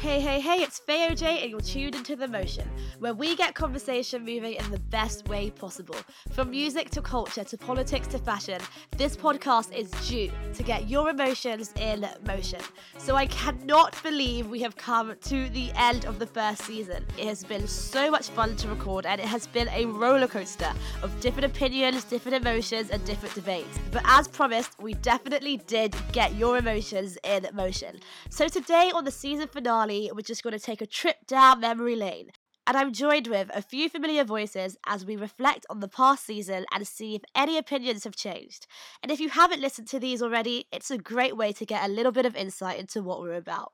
Hey, 0.00 0.18
hey, 0.18 0.40
hey, 0.40 0.62
it's 0.62 0.80
Fé 0.80 1.10
Oj, 1.10 1.42
and 1.42 1.50
you're 1.50 1.60
tuned 1.60 1.94
into 1.94 2.16
The 2.16 2.26
Motion, 2.26 2.66
where 3.00 3.12
we 3.12 3.36
get 3.36 3.54
conversation 3.54 4.24
moving 4.24 4.54
in 4.54 4.70
the 4.70 4.78
best 4.78 5.28
way 5.28 5.50
possible. 5.50 5.96
From 6.32 6.48
music 6.48 6.88
to 6.92 7.02
culture 7.02 7.44
to 7.44 7.58
politics 7.58 8.06
to 8.08 8.18
fashion, 8.18 8.62
this 8.96 9.14
podcast 9.14 9.74
is 9.76 9.90
due 10.08 10.32
to 10.54 10.62
get 10.62 10.88
your 10.88 11.10
emotions 11.10 11.74
in 11.78 12.08
motion. 12.26 12.60
So 12.96 13.14
I 13.14 13.26
cannot 13.26 14.02
believe 14.02 14.46
we 14.46 14.60
have 14.60 14.74
come 14.74 15.16
to 15.20 15.50
the 15.50 15.70
end 15.76 16.06
of 16.06 16.18
the 16.18 16.26
first 16.26 16.62
season. 16.62 17.04
It 17.18 17.26
has 17.26 17.44
been 17.44 17.68
so 17.68 18.10
much 18.10 18.30
fun 18.30 18.56
to 18.56 18.68
record, 18.68 19.04
and 19.04 19.20
it 19.20 19.26
has 19.26 19.46
been 19.48 19.68
a 19.68 19.84
roller 19.84 20.28
coaster 20.28 20.72
of 21.02 21.20
different 21.20 21.44
opinions, 21.54 22.04
different 22.04 22.42
emotions, 22.42 22.88
and 22.88 23.04
different 23.04 23.34
debates. 23.34 23.78
But 23.92 24.04
as 24.06 24.28
promised, 24.28 24.80
we 24.80 24.94
definitely 24.94 25.58
did 25.66 25.94
get 26.12 26.36
your 26.36 26.56
emotions 26.56 27.18
in 27.22 27.46
motion. 27.52 28.00
So 28.30 28.48
today 28.48 28.90
on 28.94 29.04
the 29.04 29.10
season 29.10 29.46
finale, 29.46 29.89
we're 29.90 30.22
just 30.22 30.42
going 30.42 30.52
to 30.52 30.58
take 30.58 30.80
a 30.80 30.86
trip 30.86 31.26
down 31.26 31.60
memory 31.60 31.96
lane. 31.96 32.30
And 32.66 32.76
I'm 32.76 32.92
joined 32.92 33.26
with 33.26 33.50
a 33.52 33.62
few 33.62 33.88
familiar 33.88 34.22
voices 34.22 34.76
as 34.86 35.04
we 35.04 35.16
reflect 35.16 35.66
on 35.68 35.80
the 35.80 35.88
past 35.88 36.24
season 36.24 36.64
and 36.72 36.86
see 36.86 37.16
if 37.16 37.22
any 37.34 37.58
opinions 37.58 38.04
have 38.04 38.14
changed. 38.14 38.68
And 39.02 39.10
if 39.10 39.18
you 39.18 39.30
haven't 39.30 39.60
listened 39.60 39.88
to 39.88 39.98
these 39.98 40.22
already, 40.22 40.66
it's 40.70 40.90
a 40.90 40.98
great 40.98 41.36
way 41.36 41.52
to 41.52 41.66
get 41.66 41.84
a 41.84 41.92
little 41.92 42.12
bit 42.12 42.26
of 42.26 42.36
insight 42.36 42.78
into 42.78 43.02
what 43.02 43.20
we're 43.20 43.34
about. 43.34 43.72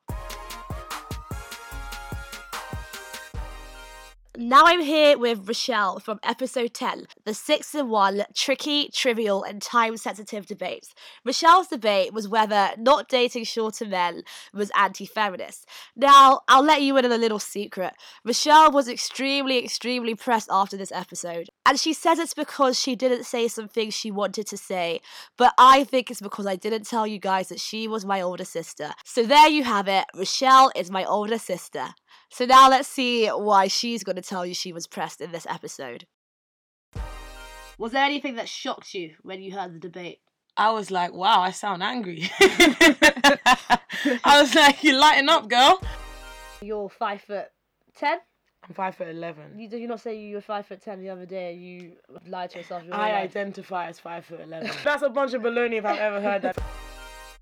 Now 4.39 4.65
I'm 4.67 4.83
here 4.83 5.17
with 5.17 5.49
Rochelle 5.49 5.99
from 5.99 6.21
episode 6.23 6.75
10, 6.75 7.07
the 7.25 7.33
6 7.33 7.75
in 7.75 7.89
1 7.89 8.25
tricky, 8.35 8.91
trivial, 8.93 9.43
and 9.43 9.63
time 9.63 9.97
sensitive 9.97 10.45
debates. 10.45 10.95
Rochelle's 11.25 11.69
debate 11.69 12.13
was 12.13 12.29
whether 12.29 12.73
not 12.77 13.09
dating 13.09 13.45
shorter 13.45 13.87
men 13.87 14.25
was 14.53 14.71
anti 14.77 15.07
feminist. 15.07 15.67
Now, 15.97 16.43
I'll 16.49 16.63
let 16.63 16.83
you 16.83 16.99
in 16.99 17.07
on 17.07 17.13
a 17.13 17.17
little 17.17 17.39
secret. 17.39 17.95
Rochelle 18.27 18.71
was 18.71 18.89
extremely, 18.89 19.65
extremely 19.65 20.15
pressed 20.15 20.51
after 20.53 20.77
this 20.77 20.93
episode. 20.93 21.49
And 21.65 21.81
she 21.81 21.95
says 21.95 22.19
it's 22.19 22.35
because 22.35 22.79
she 22.79 22.95
didn't 22.95 23.25
say 23.25 23.49
some 23.49 23.69
things 23.69 23.95
she 23.95 24.11
wanted 24.11 24.47
to 24.49 24.59
say, 24.59 25.01
but 25.39 25.55
I 25.57 25.85
think 25.85 26.11
it's 26.11 26.21
because 26.21 26.47
I 26.47 26.57
didn't 26.57 26.87
tell 26.87 27.07
you 27.07 27.19
guys 27.19 27.49
that 27.49 27.61
she 27.61 27.89
was 27.89 28.05
my 28.05 28.21
older 28.21 28.45
sister. 28.45 28.91
So 29.03 29.23
there 29.23 29.49
you 29.49 29.65
have 29.65 29.89
it. 29.89 30.05
Rochelle 30.15 30.73
is 30.77 30.91
my 30.91 31.07
older 31.07 31.39
sister. 31.39 31.95
So 32.31 32.45
now 32.45 32.69
let's 32.69 32.89
see 32.89 33.29
why 33.29 33.69
she's 33.69 34.05
going 34.05 34.17
to 34.17 34.23
tell 34.23 34.45
you 34.45 34.55
she 34.55 34.73
was 34.73 34.87
pressed 34.87 35.21
in 35.21 35.33
this 35.33 35.47
episode. 35.49 36.07
Was 37.79 37.93
there 37.93 38.05
anything 38.05 38.37
that 38.37 38.49
shocked 38.49 38.95
you 38.95 39.15
when 39.23 39.43
you 39.43 39.53
heard 39.53 39.75
the 39.75 39.79
debate? 39.79 40.21
I 40.57 40.71
was 40.71 40.91
like, 40.91 41.13
wow, 41.13 41.43
I 41.43 41.51
sound 41.51 41.83
angry. 41.83 42.31
I 42.41 44.41
was 44.41 44.55
like, 44.55 44.83
you 44.83 44.99
lighten 44.99 45.29
up, 45.29 45.49
girl. 45.49 45.83
You're 46.63 46.89
five 46.89 47.21
foot 47.21 47.47
ten. 47.95 48.19
I'm 48.67 48.75
five 48.75 48.97
foot 48.97 49.09
eleven. 49.09 49.59
You 49.59 49.69
did 49.69 49.81
you 49.81 49.87
not 49.87 50.01
say 50.01 50.19
you 50.19 50.37
were 50.37 50.41
five 50.41 50.67
foot 50.67 50.81
ten 50.81 51.01
the 51.01 51.11
other 51.11 51.27
day? 51.27 51.55
You 51.55 51.97
lied 52.27 52.51
to 52.51 52.59
yourself. 52.59 52.83
I 52.91 53.13
identify 53.13 53.89
as 53.89 54.01
five 54.01 54.25
foot 54.25 54.41
eleven. 54.41 54.71
That's 54.85 55.03
a 55.03 55.11
bunch 55.11 55.35
of 55.35 55.43
baloney 55.43 55.79
if 55.79 55.85
I've 55.85 55.99
ever 55.99 56.21
heard 56.21 56.43
that. 56.43 56.59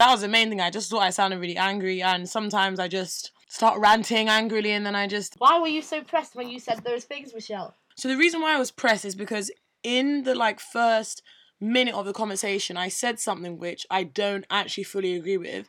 That 0.01 0.11
was 0.11 0.23
the 0.23 0.29
main 0.29 0.49
thing. 0.49 0.61
I 0.61 0.71
just 0.71 0.91
thought 0.91 1.05
I 1.05 1.11
sounded 1.11 1.39
really 1.39 1.57
angry, 1.57 2.03
and 2.03 2.29
sometimes 2.29 2.81
I 2.81 2.89
just 2.89 3.31
start 3.49 3.79
ranting 3.81 4.29
angrily, 4.29 4.73
and 4.73 4.85
then 4.85 4.95
I 4.95 5.07
just. 5.07 5.35
Why 5.39 5.59
were 5.61 5.69
you 5.69 5.83
so 5.83 6.03
pressed 6.03 6.35
when 6.35 6.49
you 6.49 6.59
said 6.59 6.85
those 6.85 7.05
things, 7.05 7.35
Michelle? 7.35 7.75
So 7.97 8.09
the 8.09 8.17
reason 8.17 8.41
why 8.41 8.55
I 8.55 8.59
was 8.59 8.71
pressed 8.71 9.05
is 9.05 9.15
because 9.15 9.51
in 9.83 10.25
the 10.25 10.35
like 10.35 10.61
first 10.61 11.23
minute 11.61 11.95
of 11.95 12.07
the 12.07 12.13
conversation, 12.13 12.77
I 12.77 12.89
said 12.89 13.21
something 13.21 13.59
which 13.59 13.87
I 13.91 14.05
don't 14.05 14.45
actually 14.51 14.85
fully 14.85 15.15
agree 15.15 15.37
with. 15.37 15.69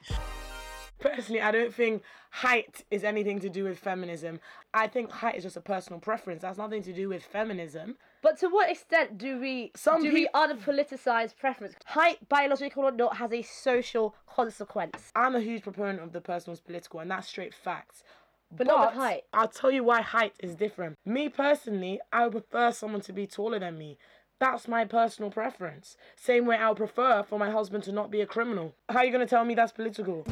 Personally, 0.99 1.41
I 1.41 1.51
don't 1.51 1.73
think 1.73 2.03
height 2.31 2.83
is 2.89 3.03
anything 3.03 3.39
to 3.41 3.49
do 3.49 3.65
with 3.65 3.77
feminism. 3.77 4.39
I 4.73 4.87
think 4.87 5.11
height 5.11 5.35
is 5.35 5.43
just 5.43 5.57
a 5.57 5.61
personal 5.61 5.99
preference. 5.99 6.41
That's 6.41 6.57
nothing 6.57 6.81
to 6.83 6.93
do 6.93 7.09
with 7.09 7.23
feminism. 7.23 7.97
But 8.25 8.39
to 8.39 8.47
what 8.47 8.71
extent 8.71 9.19
do 9.19 9.39
we 9.39 9.71
Some 9.75 10.01
do 10.01 10.11
we 10.11 10.21
peop- 10.21 10.33
unpoliticize 10.33 11.37
preference? 11.37 11.75
Height, 11.85 12.27
biological 12.27 12.85
or 12.85 12.91
not, 12.91 13.17
has 13.17 13.31
a 13.31 13.43
social 13.43 14.15
consequence. 14.25 15.11
I'm 15.15 15.35
a 15.35 15.39
huge 15.39 15.61
proponent 15.61 15.99
of 15.99 16.11
the 16.11 16.21
personal's 16.21 16.59
political, 16.59 17.01
and 17.01 17.11
that's 17.11 17.27
straight 17.27 17.53
facts. 17.53 18.03
But 18.49 18.65
not 18.65 18.93
with 18.93 18.99
height. 18.99 19.25
I'll 19.31 19.47
tell 19.47 19.69
you 19.69 19.83
why 19.83 20.01
height 20.01 20.33
is 20.39 20.55
different. 20.55 20.97
Me 21.05 21.29
personally, 21.29 21.99
I 22.11 22.23
would 22.23 22.31
prefer 22.31 22.71
someone 22.71 23.01
to 23.01 23.13
be 23.13 23.27
taller 23.27 23.59
than 23.59 23.77
me. 23.77 23.99
That's 24.39 24.67
my 24.67 24.85
personal 24.85 25.29
preference. 25.29 25.95
Same 26.15 26.47
way 26.47 26.55
I 26.55 26.69
would 26.69 26.77
prefer 26.77 27.21
for 27.21 27.37
my 27.37 27.51
husband 27.51 27.83
to 27.83 27.91
not 27.91 28.09
be 28.09 28.21
a 28.21 28.25
criminal. 28.25 28.73
How 28.89 29.01
are 29.01 29.05
you 29.05 29.11
going 29.11 29.27
to 29.27 29.29
tell 29.29 29.45
me 29.45 29.53
that's 29.53 29.71
political? 29.71 30.25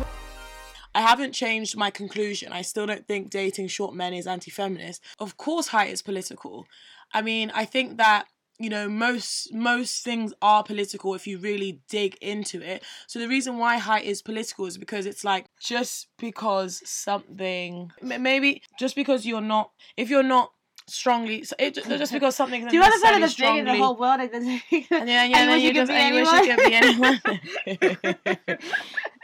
I 0.95 1.01
haven't 1.01 1.33
changed 1.33 1.75
my 1.75 1.89
conclusion. 1.89 2.53
I 2.53 2.61
still 2.61 2.85
don't 2.85 3.07
think 3.07 3.31
dating 3.31 3.67
short 3.67 3.95
men 3.95 4.13
is 4.13 4.27
anti 4.27 4.51
feminist. 4.51 5.03
Of 5.19 5.37
course, 5.37 5.67
height 5.67 5.91
is 5.91 6.03
political. 6.03 6.67
I 7.13 7.21
mean, 7.21 7.51
I 7.53 7.65
think 7.65 7.97
that 7.97 8.25
you 8.59 8.69
know 8.69 8.87
most 8.87 9.53
most 9.53 10.03
things 10.03 10.33
are 10.41 10.63
political 10.63 11.15
if 11.15 11.25
you 11.25 11.39
really 11.39 11.81
dig 11.89 12.15
into 12.21 12.61
it 12.61 12.83
so 13.07 13.17
the 13.17 13.27
reason 13.27 13.57
why 13.57 13.77
height 13.77 14.05
is 14.05 14.21
political 14.21 14.67
is 14.67 14.77
because 14.77 15.07
it's 15.07 15.23
like 15.23 15.47
just 15.59 16.07
because 16.19 16.79
something 16.87 17.91
maybe 18.01 18.61
just 18.77 18.95
because 18.95 19.25
you're 19.25 19.41
not 19.41 19.71
if 19.97 20.07
you're 20.07 20.21
not 20.21 20.51
strongly 20.87 21.43
so 21.43 21.55
it, 21.57 21.73
just 21.73 22.13
because 22.13 22.35
something 22.35 22.67
Do 22.69 22.75
you 22.75 22.83
understand 22.83 23.23
the 23.23 23.27
strongly 23.27 23.61
big 23.63 23.69
in 23.69 23.77
the 23.79 23.83
whole 23.83 23.97
world? 23.97 24.19
There's- 24.19 24.45
and 24.91 25.09
yeah, 25.09 25.23
yeah, 25.25 25.37
and 25.37 25.49
then 25.49 25.59
you 25.59 25.69
you 25.69 25.73
just 25.73 25.89
be 25.89 25.95
and 25.95 26.15
you 26.15 26.21
wish 26.21 26.47
you 26.47 26.55
could 26.55 26.63
be 26.63 26.75
anyone. 26.75 28.57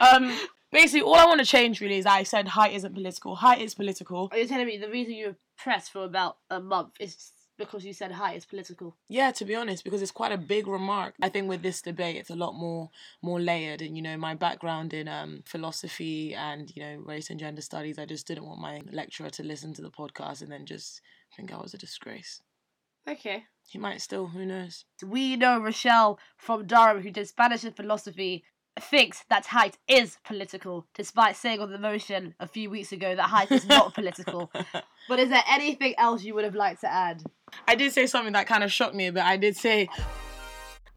um, 0.00 0.38
basically, 0.72 1.02
all 1.02 1.16
I 1.16 1.26
want 1.26 1.40
to 1.40 1.46
change 1.46 1.80
really 1.80 1.98
is 1.98 2.06
I 2.06 2.22
said 2.22 2.48
height 2.48 2.72
isn't 2.74 2.94
political. 2.94 3.36
Height 3.36 3.60
is 3.60 3.74
political. 3.74 4.28
Are 4.32 4.38
you 4.38 4.46
telling 4.46 4.66
me 4.66 4.78
the 4.78 4.88
reason 4.90 5.14
you 5.14 5.26
were 5.28 5.36
pressed 5.58 5.92
for 5.92 6.04
about 6.04 6.38
a 6.48 6.60
month 6.60 6.94
is 6.98 7.32
because 7.60 7.84
you 7.84 7.92
said 7.92 8.12
hi, 8.12 8.34
is 8.34 8.44
political? 8.44 8.96
Yeah, 9.08 9.30
to 9.32 9.44
be 9.44 9.54
honest, 9.54 9.84
because 9.84 10.02
it's 10.02 10.10
quite 10.10 10.32
a 10.32 10.38
big 10.38 10.66
remark. 10.66 11.14
I 11.22 11.28
think 11.28 11.48
with 11.48 11.62
this 11.62 11.80
debate, 11.82 12.16
it's 12.16 12.30
a 12.30 12.34
lot 12.34 12.54
more 12.54 12.90
more 13.22 13.40
layered. 13.40 13.82
And 13.82 13.96
you 13.96 14.02
know, 14.02 14.16
my 14.16 14.34
background 14.34 14.92
in 14.92 15.06
um, 15.06 15.42
philosophy 15.46 16.34
and 16.34 16.74
you 16.74 16.82
know 16.82 16.96
race 17.04 17.30
and 17.30 17.38
gender 17.38 17.62
studies, 17.62 17.98
I 17.98 18.06
just 18.06 18.26
didn't 18.26 18.46
want 18.46 18.60
my 18.60 18.80
lecturer 18.90 19.30
to 19.30 19.44
listen 19.44 19.72
to 19.74 19.82
the 19.82 19.90
podcast 19.90 20.42
and 20.42 20.50
then 20.50 20.66
just 20.66 21.00
think 21.36 21.52
I 21.52 21.58
was 21.58 21.74
a 21.74 21.78
disgrace. 21.78 22.42
Okay. 23.08 23.44
He 23.68 23.78
might 23.78 24.00
still, 24.00 24.26
who 24.26 24.44
knows? 24.44 24.84
We 25.04 25.36
know 25.36 25.58
Rochelle 25.60 26.18
from 26.36 26.66
Durham, 26.66 27.02
who 27.02 27.10
did 27.10 27.28
Spanish 27.28 27.64
and 27.64 27.76
philosophy, 27.76 28.44
thinks 28.82 29.24
that 29.28 29.46
height 29.46 29.78
is 29.88 30.18
political, 30.24 30.86
despite 30.94 31.36
saying 31.36 31.60
on 31.60 31.70
the 31.70 31.78
motion 31.78 32.34
a 32.40 32.46
few 32.46 32.70
weeks 32.70 32.92
ago 32.92 33.14
that 33.14 33.28
height 33.28 33.50
is 33.52 33.66
not 33.66 33.94
political. 33.94 34.50
But 35.08 35.18
is 35.18 35.30
there 35.30 35.42
anything 35.48 35.94
else 35.98 36.22
you 36.22 36.34
would 36.34 36.44
have 36.44 36.54
liked 36.54 36.82
to 36.82 36.92
add? 36.92 37.24
I 37.66 37.74
did 37.74 37.92
say 37.92 38.06
something 38.06 38.34
that 38.34 38.46
kind 38.46 38.62
of 38.62 38.70
shocked 38.70 38.94
me 38.94 39.08
a 39.08 39.12
bit. 39.12 39.24
I 39.24 39.36
did 39.36 39.56
say, 39.56 39.88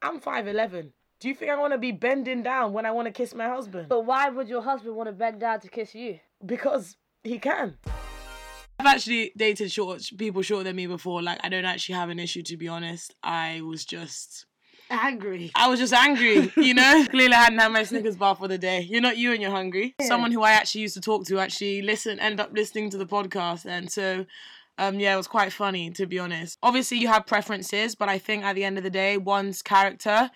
I'm 0.03 0.19
5'11. 0.19 0.91
Do 1.19 1.29
you 1.29 1.33
think 1.33 1.49
I 1.49 1.57
want 1.57 1.73
to 1.73 1.79
be 1.79 1.91
bending 1.91 2.43
down 2.43 2.73
when 2.73 2.85
I 2.85 2.91
want 2.91 3.07
to 3.07 3.11
kiss 3.11 3.33
my 3.33 3.47
husband? 3.47 3.87
But 3.89 4.05
why 4.05 4.29
would 4.29 4.49
your 4.49 4.61
husband 4.61 4.95
want 4.95 5.07
to 5.07 5.13
bend 5.13 5.39
down 5.39 5.61
to 5.61 5.69
kiss 5.69 5.95
you? 5.95 6.19
Because 6.45 6.97
he 7.23 7.39
can. 7.39 7.77
I've 8.77 8.85
actually 8.85 9.31
dated 9.37 9.71
short 9.71 10.03
people 10.17 10.41
shorter 10.41 10.65
than 10.65 10.75
me 10.75 10.87
before. 10.87 11.21
Like, 11.21 11.39
I 11.41 11.49
don't 11.49 11.65
actually 11.65 11.95
have 11.95 12.09
an 12.09 12.19
issue, 12.19 12.43
to 12.43 12.57
be 12.57 12.67
honest. 12.67 13.15
I 13.23 13.61
was 13.61 13.85
just. 13.85 14.45
Angry. 14.93 15.51
I 15.55 15.67
was 15.67 15.79
just 15.79 15.93
angry, 15.93 16.51
you 16.55 16.73
know? 16.73 17.05
Clearly, 17.09 17.33
I 17.33 17.43
hadn't 17.43 17.59
had 17.59 17.71
my 17.71 17.83
Snickers 17.83 18.15
bar 18.15 18.35
for 18.35 18.47
the 18.47 18.57
day. 18.57 18.81
You're 18.81 19.01
not 19.01 19.17
you 19.17 19.31
and 19.31 19.41
you're 19.41 19.51
hungry. 19.51 19.95
Someone 20.01 20.31
who 20.31 20.43
I 20.43 20.51
actually 20.51 20.81
used 20.81 20.93
to 20.93 21.01
talk 21.01 21.25
to 21.27 21.39
actually 21.39 21.81
listen, 21.81 22.19
end 22.19 22.39
up 22.39 22.51
listening 22.53 22.89
to 22.91 22.97
the 22.97 23.05
podcast. 23.05 23.65
And 23.65 23.91
so, 23.91 24.25
um, 24.77 24.99
yeah, 24.99 25.13
it 25.13 25.17
was 25.17 25.27
quite 25.27 25.51
funny, 25.51 25.89
to 25.91 26.05
be 26.05 26.19
honest. 26.19 26.57
Obviously, 26.61 26.97
you 26.99 27.07
have 27.07 27.25
preferences, 27.25 27.95
but 27.95 28.07
I 28.07 28.19
think 28.19 28.43
at 28.43 28.53
the 28.53 28.63
end 28.63 28.77
of 28.77 28.83
the 28.83 28.89
day, 28.89 29.17
one's 29.17 29.61
character 29.61 30.29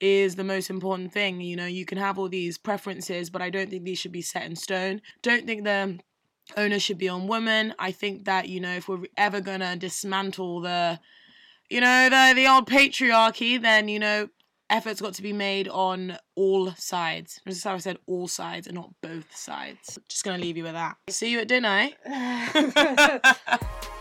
is 0.00 0.36
the 0.36 0.44
most 0.44 0.70
important 0.70 1.12
thing. 1.12 1.40
You 1.40 1.56
know, 1.56 1.66
you 1.66 1.84
can 1.84 1.98
have 1.98 2.18
all 2.18 2.28
these 2.28 2.58
preferences, 2.58 3.30
but 3.30 3.42
I 3.42 3.50
don't 3.50 3.70
think 3.70 3.84
these 3.84 3.98
should 3.98 4.12
be 4.12 4.22
set 4.22 4.44
in 4.44 4.54
stone. 4.56 5.00
Don't 5.22 5.46
think 5.46 5.64
the 5.64 5.98
onus 6.56 6.82
should 6.82 6.98
be 6.98 7.08
on 7.08 7.26
women. 7.26 7.74
I 7.78 7.90
think 7.92 8.24
that, 8.24 8.48
you 8.48 8.60
know, 8.60 8.74
if 8.74 8.88
we're 8.88 9.04
ever 9.16 9.40
gonna 9.40 9.76
dismantle 9.76 10.60
the 10.60 11.00
you 11.70 11.80
know, 11.80 12.08
the 12.08 12.32
the 12.34 12.46
old 12.46 12.68
patriarchy, 12.68 13.60
then 13.60 13.88
you 13.88 13.98
know, 13.98 14.28
effort's 14.70 15.00
got 15.00 15.14
to 15.14 15.22
be 15.22 15.32
made 15.32 15.68
on 15.68 16.16
all 16.36 16.72
sides. 16.72 17.40
Notice 17.46 17.64
how 17.64 17.74
I 17.74 17.78
said 17.78 17.98
all 18.06 18.28
sides 18.28 18.66
and 18.66 18.74
not 18.76 18.90
both 19.02 19.34
sides. 19.36 19.98
Just 20.08 20.24
gonna 20.24 20.38
leave 20.38 20.56
you 20.56 20.64
with 20.64 20.72
that. 20.74 20.96
See 21.08 21.30
you 21.30 21.40
at 21.40 21.48
dinner. 21.48 21.90
eh? 22.04 23.18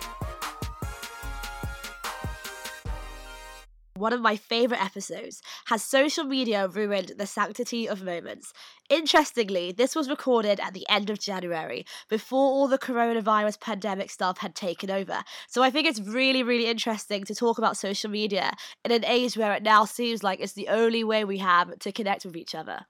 One 4.03 4.11
of 4.11 4.19
my 4.19 4.35
favourite 4.35 4.83
episodes 4.83 5.41
has 5.67 5.81
social 5.81 6.25
media 6.25 6.67
ruined 6.67 7.13
the 7.17 7.25
sanctity 7.25 7.87
of 7.87 8.03
moments. 8.03 8.51
Interestingly, 8.89 9.71
this 9.71 9.95
was 9.95 10.09
recorded 10.09 10.59
at 10.59 10.73
the 10.73 10.85
end 10.89 11.09
of 11.09 11.19
January, 11.19 11.85
before 12.09 12.41
all 12.41 12.67
the 12.67 12.77
coronavirus 12.77 13.61
pandemic 13.61 14.09
stuff 14.09 14.39
had 14.39 14.55
taken 14.55 14.91
over. 14.91 15.23
So 15.47 15.63
I 15.63 15.69
think 15.69 15.87
it's 15.87 16.01
really, 16.01 16.43
really 16.43 16.65
interesting 16.65 17.23
to 17.23 17.33
talk 17.33 17.57
about 17.57 17.77
social 17.77 18.09
media 18.09 18.51
in 18.83 18.91
an 18.91 19.05
age 19.05 19.37
where 19.37 19.53
it 19.53 19.63
now 19.63 19.85
seems 19.85 20.21
like 20.21 20.41
it's 20.41 20.51
the 20.51 20.67
only 20.67 21.05
way 21.05 21.23
we 21.23 21.37
have 21.37 21.79
to 21.79 21.93
connect 21.93 22.25
with 22.25 22.35
each 22.35 22.53
other. 22.53 22.81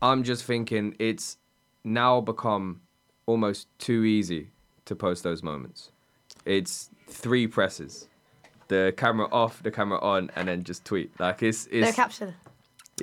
I'm 0.00 0.22
just 0.22 0.44
thinking 0.44 0.96
it's 0.98 1.36
now 1.84 2.22
become 2.22 2.80
almost 3.26 3.68
too 3.78 4.04
easy 4.04 4.48
to 4.86 4.96
post 4.96 5.24
those 5.24 5.42
moments. 5.42 5.90
It's 6.46 6.88
three 7.06 7.46
presses. 7.46 8.08
The 8.68 8.92
camera 8.96 9.28
off, 9.30 9.62
the 9.62 9.70
camera 9.70 9.98
on, 10.00 10.30
and 10.36 10.48
then 10.48 10.64
just 10.64 10.84
tweet. 10.84 11.10
Like 11.20 11.42
it's 11.42 11.66
it's 11.70 11.86
No 11.88 11.92
caption. 11.92 12.34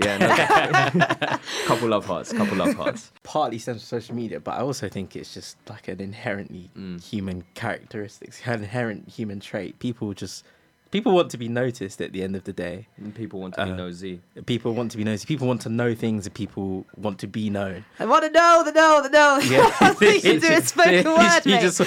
yeah, 0.04 0.18
no, 0.18 1.38
couple 1.68 1.88
love 1.88 2.06
hearts, 2.06 2.34
couple 2.34 2.58
love 2.58 2.74
hearts. 2.76 3.12
partly 3.24 3.60
stems 3.60 3.82
from 3.88 4.00
social 4.00 4.16
media, 4.16 4.40
but 4.40 4.52
I 4.56 4.62
also 4.62 4.90
think 4.90 5.16
it's 5.16 5.34
just 5.34 5.56
like 5.70 5.88
an 5.88 6.02
inherently 6.02 6.70
human 7.04 7.44
characteristics, 7.54 8.42
an 8.46 8.64
inherent 8.64 9.08
human 9.08 9.40
trait. 9.40 9.78
People 9.80 10.14
just 10.14 10.44
people 10.92 11.12
want 11.14 11.30
to 11.32 11.38
be 11.38 11.48
noticed 11.48 12.02
at 12.02 12.12
the 12.12 12.24
end 12.24 12.36
of 12.36 12.44
the 12.44 12.54
day. 12.54 12.88
And 12.98 13.14
people 13.16 13.40
want 13.40 13.54
to 13.56 13.66
be 13.66 13.72
Uh, 13.72 13.76
nosy. 13.76 14.22
People 14.46 14.74
want 14.74 14.92
to 14.92 14.98
be 14.98 15.04
noticed. 15.04 15.28
People 15.28 15.48
want 15.48 15.62
to 15.62 15.70
know 15.70 15.96
things 15.96 16.26
and 16.28 16.36
people 16.36 16.86
want 16.98 17.18
to 17.20 17.28
be 17.28 17.50
known. 17.50 17.86
I 18.00 18.06
want 18.06 18.24
to 18.26 18.30
know 18.32 18.62
the 18.66 18.72
know 18.72 19.02
the 19.02 19.10
know. 19.10 19.40
Yeah. 19.44 19.72
That's 19.80 20.00
what 20.02 20.24
you 20.24 20.40
do 20.40 20.54
a 20.54 20.62
spoken 20.74 21.06
word, 21.06 21.46
You 21.46 21.56
mate. 21.56 21.62
just- 21.62 21.82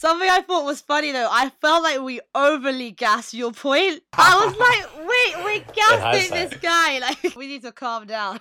Something 0.00 0.30
I 0.30 0.40
thought 0.40 0.64
was 0.64 0.80
funny 0.80 1.12
though, 1.12 1.28
I 1.30 1.50
felt 1.60 1.82
like 1.82 2.00
we 2.00 2.22
overly 2.34 2.90
gassed 2.90 3.34
your 3.34 3.52
point. 3.52 4.02
I 4.14 4.46
was 4.46 4.56
like, 4.56 5.06
wait, 5.06 5.44
we're 5.44 5.74
gassing 5.74 6.30
this 6.30 6.54
hindsight. 6.54 6.62
guy. 6.62 6.98
Like, 7.00 7.36
we 7.36 7.46
need 7.46 7.60
to 7.64 7.70
calm 7.70 8.06
down. 8.06 8.40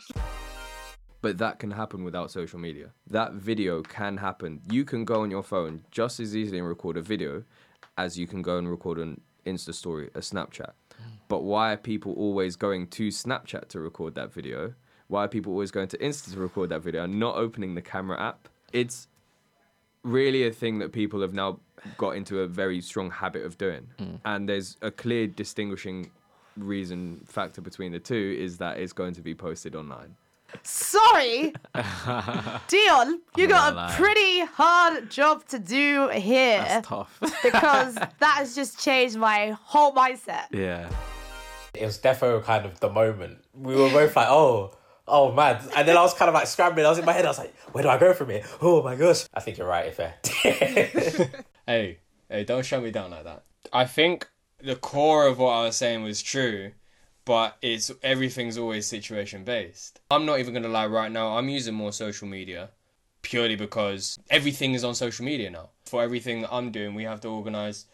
But 1.21 1.37
that 1.39 1.59
can 1.59 1.71
happen 1.71 2.05
without 2.05 2.31
social 2.31 2.59
media. 2.59 2.91
That 3.09 3.33
video 3.33 3.81
can 3.81 4.15
happen. 4.15 4.61
You 4.71 4.85
can 4.85 5.03
go 5.03 5.19
on 5.19 5.29
your 5.29 5.43
phone 5.43 5.83
just 5.91 6.21
as 6.21 6.33
easily 6.33 6.59
and 6.59 6.67
record 6.67 6.95
a 6.95 7.01
video 7.01 7.43
as 7.97 8.17
you 8.17 8.25
can 8.25 8.41
go 8.41 8.57
and 8.57 8.71
record 8.71 8.97
an 8.97 9.19
Insta 9.45 9.73
story, 9.73 10.09
a 10.15 10.19
Snapchat. 10.19 10.71
But 11.27 11.43
why 11.43 11.73
are 11.73 11.77
people 11.77 12.13
always 12.13 12.55
going 12.55 12.87
to 12.87 13.09
Snapchat 13.09 13.67
to 13.67 13.81
record 13.81 14.15
that 14.15 14.31
video? 14.31 14.75
Why 15.07 15.25
are 15.25 15.27
people 15.27 15.51
always 15.51 15.71
going 15.71 15.89
to 15.89 15.97
Insta 15.97 16.31
to 16.31 16.39
record 16.39 16.69
that 16.69 16.83
video 16.83 17.03
and 17.03 17.19
not 17.19 17.35
opening 17.35 17.75
the 17.75 17.81
camera 17.81 18.17
app? 18.17 18.47
It's 18.71 19.08
really 20.03 20.45
a 20.47 20.51
thing 20.51 20.79
that 20.79 20.91
people 20.91 21.21
have 21.21 21.33
now 21.33 21.59
got 21.97 22.11
into 22.15 22.39
a 22.41 22.47
very 22.47 22.81
strong 22.81 23.09
habit 23.11 23.45
of 23.45 23.57
doing. 23.57 23.87
Hmm. 23.97 24.15
And 24.25 24.49
there's 24.49 24.77
a 24.81 24.91
clear 24.91 25.27
distinguishing 25.27 26.11
reason 26.57 27.21
factor 27.25 27.61
between 27.61 27.91
the 27.91 27.99
two 27.99 28.37
is 28.39 28.57
that 28.57 28.77
it's 28.79 28.93
going 28.93 29.13
to 29.13 29.21
be 29.21 29.33
posted 29.33 29.75
online. 29.75 30.15
Sorry, 30.63 31.53
Dion, 32.67 33.21
you 33.37 33.47
got 33.47 33.71
gonna 33.71 33.71
a 33.71 33.75
lie. 33.75 33.93
pretty 33.95 34.39
hard 34.39 35.09
job 35.11 35.45
to 35.49 35.59
do 35.59 36.09
here 36.09 36.57
That's 36.57 36.87
tough. 36.87 37.19
because 37.43 37.93
that 37.95 38.35
has 38.37 38.55
just 38.55 38.79
changed 38.79 39.15
my 39.15 39.51
whole 39.61 39.93
mindset. 39.93 40.45
yeah. 40.51 40.89
it 41.75 41.85
was 41.85 41.99
defo 41.99 42.43
kind 42.43 42.65
of 42.65 42.79
the 42.79 42.89
moment. 42.89 43.37
We 43.53 43.75
were 43.75 43.89
both 43.91 44.15
like, 44.15 44.27
oh, 44.27 44.73
oh 45.09 45.31
man. 45.31 45.61
And 45.75 45.87
then 45.87 45.97
I 45.97 46.01
was 46.01 46.13
kind 46.13 46.29
of 46.29 46.35
like 46.35 46.47
scrambling. 46.47 46.85
I 46.85 46.89
was 46.89 46.99
in 46.99 47.05
my 47.05 47.13
head. 47.13 47.25
I 47.25 47.29
was 47.29 47.39
like, 47.39 47.55
where 47.71 47.83
do 47.83 47.89
I 47.89 47.97
go 47.97 48.13
from 48.13 48.29
here? 48.29 48.43
Oh 48.61 48.83
my 48.83 48.95
gosh. 48.95 49.25
I 49.33 49.39
think 49.39 49.57
you're 49.57 49.67
right, 49.67 49.93
Ife. 49.99 51.29
Hey, 51.69 51.99
hey, 52.29 52.43
don't 52.45 52.65
shut 52.65 52.81
me 52.81 52.89
down 52.89 53.11
like 53.11 53.25
that. 53.25 53.43
I 53.71 53.85
think 53.85 54.27
the 54.59 54.75
core 54.75 55.27
of 55.27 55.37
what 55.37 55.51
I 55.51 55.65
was 55.65 55.75
saying 55.75 56.01
was 56.01 56.19
true, 56.19 56.71
but 57.25 57.57
it's 57.61 57.91
everything's 58.01 58.57
always 58.57 58.87
situation 58.87 59.43
based. 59.43 59.99
I'm 60.09 60.25
not 60.25 60.39
even 60.39 60.55
gonna 60.55 60.67
lie 60.67 60.87
right 60.87 61.11
now, 61.11 61.37
I'm 61.37 61.47
using 61.47 61.75
more 61.75 61.91
social 61.91 62.27
media 62.27 62.71
purely 63.21 63.55
because 63.55 64.17
everything 64.29 64.73
is 64.73 64.83
on 64.83 64.95
social 64.95 65.25
media 65.25 65.51
now. 65.51 65.69
For 65.85 66.01
everything 66.01 66.41
that 66.41 66.51
I'm 66.51 66.71
doing, 66.71 66.95
we 66.95 67.03
have 67.03 67.21
to 67.21 67.27
organize 67.27 67.85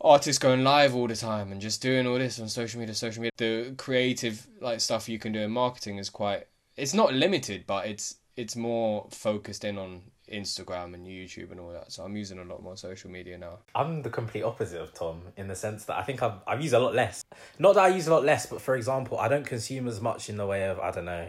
artists 0.00 0.38
going 0.38 0.64
live 0.64 0.94
all 0.94 1.06
the 1.06 1.16
time 1.16 1.52
and 1.52 1.60
just 1.60 1.82
doing 1.82 2.06
all 2.06 2.18
this 2.18 2.40
on 2.40 2.48
social 2.48 2.80
media, 2.80 2.94
social 2.94 3.22
media. 3.22 3.32
The 3.36 3.74
creative 3.76 4.46
like 4.60 4.80
stuff 4.80 5.08
you 5.08 5.18
can 5.18 5.32
do 5.32 5.40
in 5.40 5.50
marketing 5.50 5.98
is 5.98 6.08
quite 6.08 6.46
it's 6.80 6.94
not 6.94 7.12
limited, 7.12 7.64
but 7.66 7.86
it's 7.86 8.16
it's 8.36 8.56
more 8.56 9.06
focused 9.10 9.64
in 9.64 9.76
on 9.76 10.02
Instagram 10.32 10.94
and 10.94 11.06
YouTube 11.06 11.50
and 11.50 11.60
all 11.60 11.72
that. 11.72 11.92
So 11.92 12.04
I'm 12.04 12.16
using 12.16 12.38
a 12.38 12.44
lot 12.44 12.62
more 12.62 12.76
social 12.76 13.10
media 13.10 13.36
now. 13.36 13.58
I'm 13.74 14.02
the 14.02 14.10
complete 14.10 14.42
opposite 14.42 14.80
of 14.80 14.94
Tom 14.94 15.22
in 15.36 15.48
the 15.48 15.56
sense 15.56 15.84
that 15.86 15.98
I 15.98 16.02
think 16.02 16.22
I've, 16.22 16.34
I've 16.46 16.60
used 16.60 16.74
a 16.74 16.78
lot 16.78 16.94
less. 16.94 17.22
Not 17.58 17.74
that 17.74 17.84
I 17.84 17.88
use 17.88 18.06
a 18.06 18.14
lot 18.14 18.24
less, 18.24 18.46
but 18.46 18.62
for 18.62 18.76
example, 18.76 19.18
I 19.18 19.28
don't 19.28 19.44
consume 19.44 19.88
as 19.88 20.00
much 20.00 20.30
in 20.30 20.36
the 20.36 20.46
way 20.46 20.68
of, 20.68 20.78
I 20.78 20.90
don't 20.92 21.04
know, 21.04 21.26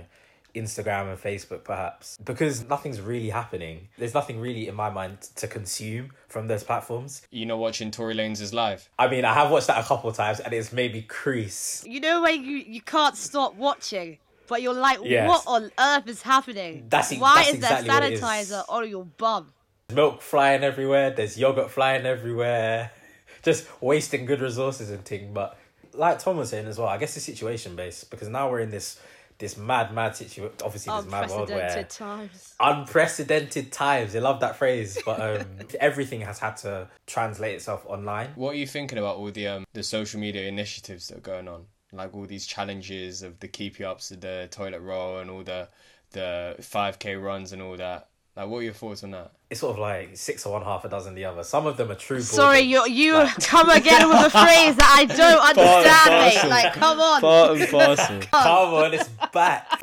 Instagram 0.56 1.10
and 1.10 1.18
Facebook 1.18 1.64
perhaps 1.64 2.18
because 2.24 2.68
nothing's 2.68 3.00
really 3.00 3.30
happening. 3.30 3.88
There's 3.98 4.14
nothing 4.14 4.40
really 4.40 4.68
in 4.68 4.76
my 4.76 4.90
mind 4.90 5.22
to 5.38 5.48
consume 5.48 6.12
from 6.28 6.48
those 6.48 6.64
platforms. 6.64 7.22
You 7.32 7.46
know, 7.46 7.58
watching 7.58 7.92
Tory 7.92 8.16
Lanez 8.16 8.54
live. 8.54 8.88
I 9.00 9.08
mean, 9.08 9.26
I 9.26 9.34
have 9.34 9.50
watched 9.50 9.68
that 9.68 9.84
a 9.84 9.88
couple 9.88 10.10
of 10.10 10.16
times 10.16 10.40
and 10.40 10.54
it's 10.54 10.72
made 10.72 10.94
me 10.94 11.02
crease. 11.04 11.84
You 11.88 12.00
know 12.00 12.22
when 12.22 12.44
you, 12.44 12.58
you 12.58 12.82
can't 12.82 13.16
stop 13.16 13.56
watching, 13.56 14.18
but 14.52 14.62
you're 14.62 14.74
like, 14.90 15.00
Yes. 15.04 15.28
what 15.30 15.44
on 15.48 15.72
earth 15.80 16.08
is 16.10 16.22
happening? 16.22 16.86
That's 16.90 17.12
e- 17.14 17.18
Why 17.18 17.36
that's 17.36 17.48
is 17.50 17.56
exactly 17.56 17.88
there 17.88 18.02
what 18.02 18.04
it 18.12 18.14
is. 18.14 18.22
sanitizer 18.22 18.64
on 18.68 18.90
your 18.90 19.06
bum? 19.06 19.54
Milk 19.94 20.22
flying 20.22 20.64
everywhere, 20.64 21.10
there's 21.12 21.38
yogurt 21.40 21.72
flying 21.72 22.06
everywhere. 22.06 22.92
Just 23.44 23.62
wasting 23.82 24.26
good 24.26 24.42
resources 24.42 24.90
and 24.92 25.04
thing. 25.06 25.34
But 25.34 25.58
like 25.94 26.20
Tom 26.20 26.36
was 26.38 26.50
saying 26.50 26.68
as 26.68 26.78
well, 26.78 26.90
I 26.90 26.98
guess 26.98 27.16
it's 27.18 27.26
situation 27.26 27.76
based 27.76 28.10
because 28.12 28.28
now 28.28 28.52
we're 28.52 28.60
in 28.60 28.72
this 28.72 29.00
this 29.38 29.58
mad, 29.58 29.92
mad 29.94 30.16
situation. 30.16 30.54
Obviously, 30.64 30.94
this 31.02 31.10
mad 31.12 31.30
world 31.30 31.50
where 31.50 31.58
Unprecedented 31.60 31.90
times. 31.90 32.54
unprecedented 32.60 33.72
times. 33.72 34.16
I 34.16 34.20
love 34.20 34.40
that 34.42 34.56
phrase, 34.58 35.00
but 35.06 35.20
um, 35.20 35.48
everything 35.80 36.22
has 36.22 36.38
had 36.40 36.58
to 36.58 36.88
translate 37.08 37.56
itself 37.56 37.84
online. 37.88 38.30
What 38.36 38.52
are 38.54 38.58
you 38.58 38.68
thinking 38.68 38.98
about 39.00 39.16
all 39.16 39.32
the 39.32 39.48
um 39.48 39.64
the 39.74 39.82
social 39.84 40.20
media 40.20 40.44
initiatives 40.48 41.08
that 41.08 41.18
are 41.18 41.22
going 41.22 41.48
on? 41.48 41.66
Like 41.94 42.14
all 42.14 42.26
these 42.26 42.46
challenges 42.46 43.22
of 43.22 43.40
the 43.40 43.48
keep 43.48 43.80
you 43.80 43.88
ups, 43.88 44.12
of 44.12 44.22
the 44.22 44.48
toilet 44.52 44.80
roll, 44.80 45.20
and 45.20 45.30
all 45.30 45.44
the 45.44 45.68
the 46.12 46.56
five 46.62 47.00
k 47.00 47.16
runs 47.16 47.52
and 47.52 47.62
all 47.62 47.76
that. 47.78 48.08
Like, 48.36 48.48
what 48.48 48.60
are 48.60 48.64
your 48.64 48.74
thoughts 48.74 49.04
on 49.04 49.12
that? 49.12 49.34
It's 49.50 49.60
sort 49.60 49.74
of 49.74 49.80
like 49.80 50.16
six 50.16 50.46
or 50.46 50.54
one, 50.54 50.64
half 50.64 50.86
a 50.86 50.90
dozen 50.90 51.16
the 51.16 51.26
other. 51.26 51.44
Some 51.44 51.66
of 51.66 51.76
them 51.76 51.92
are 51.92 51.96
true. 51.96 52.22
Sorry, 52.22 52.62
boredom. 52.62 52.94
you 52.94 53.12
you 53.14 53.28
come 53.42 53.70
again 53.70 54.08
with 54.08 54.26
a 54.26 54.30
phrase 54.30 54.76
that 54.78 54.96
I 54.98 55.04
don't 55.06 55.42
understand, 55.42 56.46
mate. 56.46 56.50
Like, 56.50 56.74
come 56.74 57.00
on. 57.02 57.20
Part 57.22 57.58
and 57.60 57.70
parcel. 57.70 58.22
Come 58.32 58.74
on, 58.74 58.94
it's 58.94 59.10
back. 59.34 59.82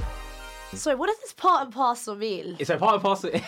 Sorry, 0.75 0.97
what 0.97 1.07
does 1.07 1.19
this 1.21 1.33
part 1.33 1.65
and 1.65 1.73
parcel 1.73 2.15
mean? 2.15 2.57
It's 2.59 2.71
a 2.71 2.77
part 2.77 2.95
and 2.95 3.03
parcel. 3.03 3.31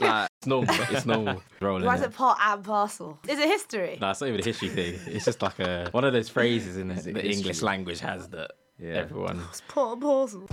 Like, 0.00 0.30
It's 0.38 0.46
normal. 0.46 0.74
It's 0.90 1.06
normal. 1.06 1.42
Rolling. 1.60 1.84
Why 1.84 1.96
is 1.96 2.02
it. 2.02 2.06
it 2.06 2.14
part 2.14 2.38
and 2.40 2.62
parcel? 2.64 3.18
Is 3.28 3.38
it 3.38 3.48
history? 3.48 3.98
No, 4.00 4.10
it's 4.10 4.20
not 4.20 4.28
even 4.28 4.40
a 4.40 4.44
history 4.44 4.68
thing. 4.68 4.98
It's 5.06 5.24
just 5.24 5.42
like 5.42 5.58
a 5.58 5.88
one 5.90 6.04
of 6.04 6.12
those 6.12 6.28
phrases 6.28 6.76
in 6.76 6.88
the, 6.88 6.94
it 6.94 7.14
the 7.14 7.28
English 7.28 7.62
language 7.62 7.98
has 8.00 8.28
that 8.28 8.52
Yeah. 8.78 8.94
everyone. 8.94 9.40
It's 9.50 9.60
part 9.62 9.94
and 9.94 10.02
parcel. 10.02 10.48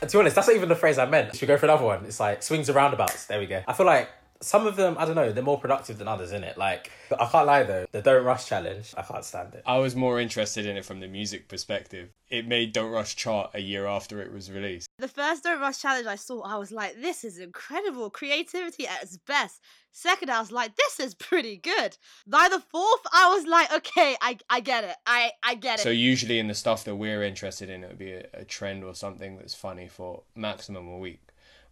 To 0.00 0.06
be 0.06 0.18
honest, 0.18 0.36
that's 0.36 0.46
not 0.46 0.54
even 0.56 0.68
the 0.68 0.76
phrase 0.76 0.98
I 0.98 1.06
meant. 1.06 1.34
Should 1.34 1.42
we 1.42 1.46
go 1.48 1.58
for 1.58 1.66
another 1.66 1.84
one? 1.84 2.04
It's 2.04 2.20
like 2.20 2.42
swings 2.44 2.68
and 2.68 2.76
roundabouts. 2.76 3.26
There 3.26 3.40
we 3.40 3.46
go. 3.46 3.60
I 3.66 3.72
feel 3.72 3.86
like 3.86 4.08
some 4.40 4.66
of 4.68 4.76
them, 4.76 4.96
I 4.98 5.04
don't 5.04 5.16
know, 5.16 5.32
they're 5.32 5.42
more 5.44 5.58
productive 5.60 5.98
than 5.98 6.08
others, 6.08 6.32
in 6.32 6.44
it. 6.44 6.56
Like, 6.56 6.90
I 7.18 7.26
can't 7.26 7.46
lie 7.46 7.64
though, 7.64 7.86
the 7.92 8.00
Don't 8.00 8.24
Rush 8.24 8.46
challenge, 8.46 8.94
I 8.96 9.02
can't 9.02 9.24
stand 9.24 9.54
it. 9.54 9.62
I 9.66 9.76
was 9.78 9.94
more 9.96 10.18
interested 10.20 10.64
in 10.64 10.76
it 10.78 10.84
from 10.86 11.00
the 11.00 11.08
music 11.08 11.48
perspective. 11.48 12.08
It 12.30 12.46
made 12.46 12.72
Don't 12.72 12.92
Rush 12.92 13.16
chart 13.16 13.50
a 13.54 13.60
year 13.60 13.86
after 13.86 14.22
it 14.22 14.32
was 14.32 14.52
released. 14.52 14.88
The 14.98 15.08
first 15.08 15.42
Don't 15.42 15.60
Rush 15.60 15.80
challenge 15.80 16.06
I 16.06 16.14
saw, 16.14 16.42
I 16.42 16.56
was 16.56 16.70
like, 16.70 17.00
this 17.00 17.24
is 17.24 17.38
incredible. 17.38 18.08
Creativity 18.08 18.86
at 18.86 19.02
its 19.02 19.16
best. 19.16 19.60
Second, 19.90 20.30
I 20.30 20.38
was 20.38 20.52
like, 20.52 20.76
this 20.76 21.00
is 21.00 21.14
pretty 21.14 21.56
good. 21.56 21.96
By 22.28 22.48
the 22.48 22.60
fourth, 22.60 23.00
I 23.12 23.34
was 23.34 23.46
like, 23.46 23.72
okay, 23.72 24.16
I, 24.20 24.38
I 24.48 24.60
get 24.60 24.84
it. 24.84 24.94
I, 25.06 25.32
I 25.42 25.56
get 25.56 25.80
it. 25.80 25.82
So 25.82 25.90
usually 25.90 26.38
in 26.38 26.46
the 26.46 26.54
stuff 26.54 26.84
that 26.84 26.94
we're 26.94 27.24
interested 27.24 27.68
in, 27.68 27.82
it 27.82 27.88
would 27.88 27.98
be 27.98 28.12
a, 28.12 28.26
a 28.32 28.44
trend 28.44 28.84
or 28.84 28.94
something 28.94 29.36
that's 29.36 29.54
funny 29.54 29.88
for 29.88 30.22
maximum 30.36 30.86
a 30.86 30.98
week. 30.98 31.22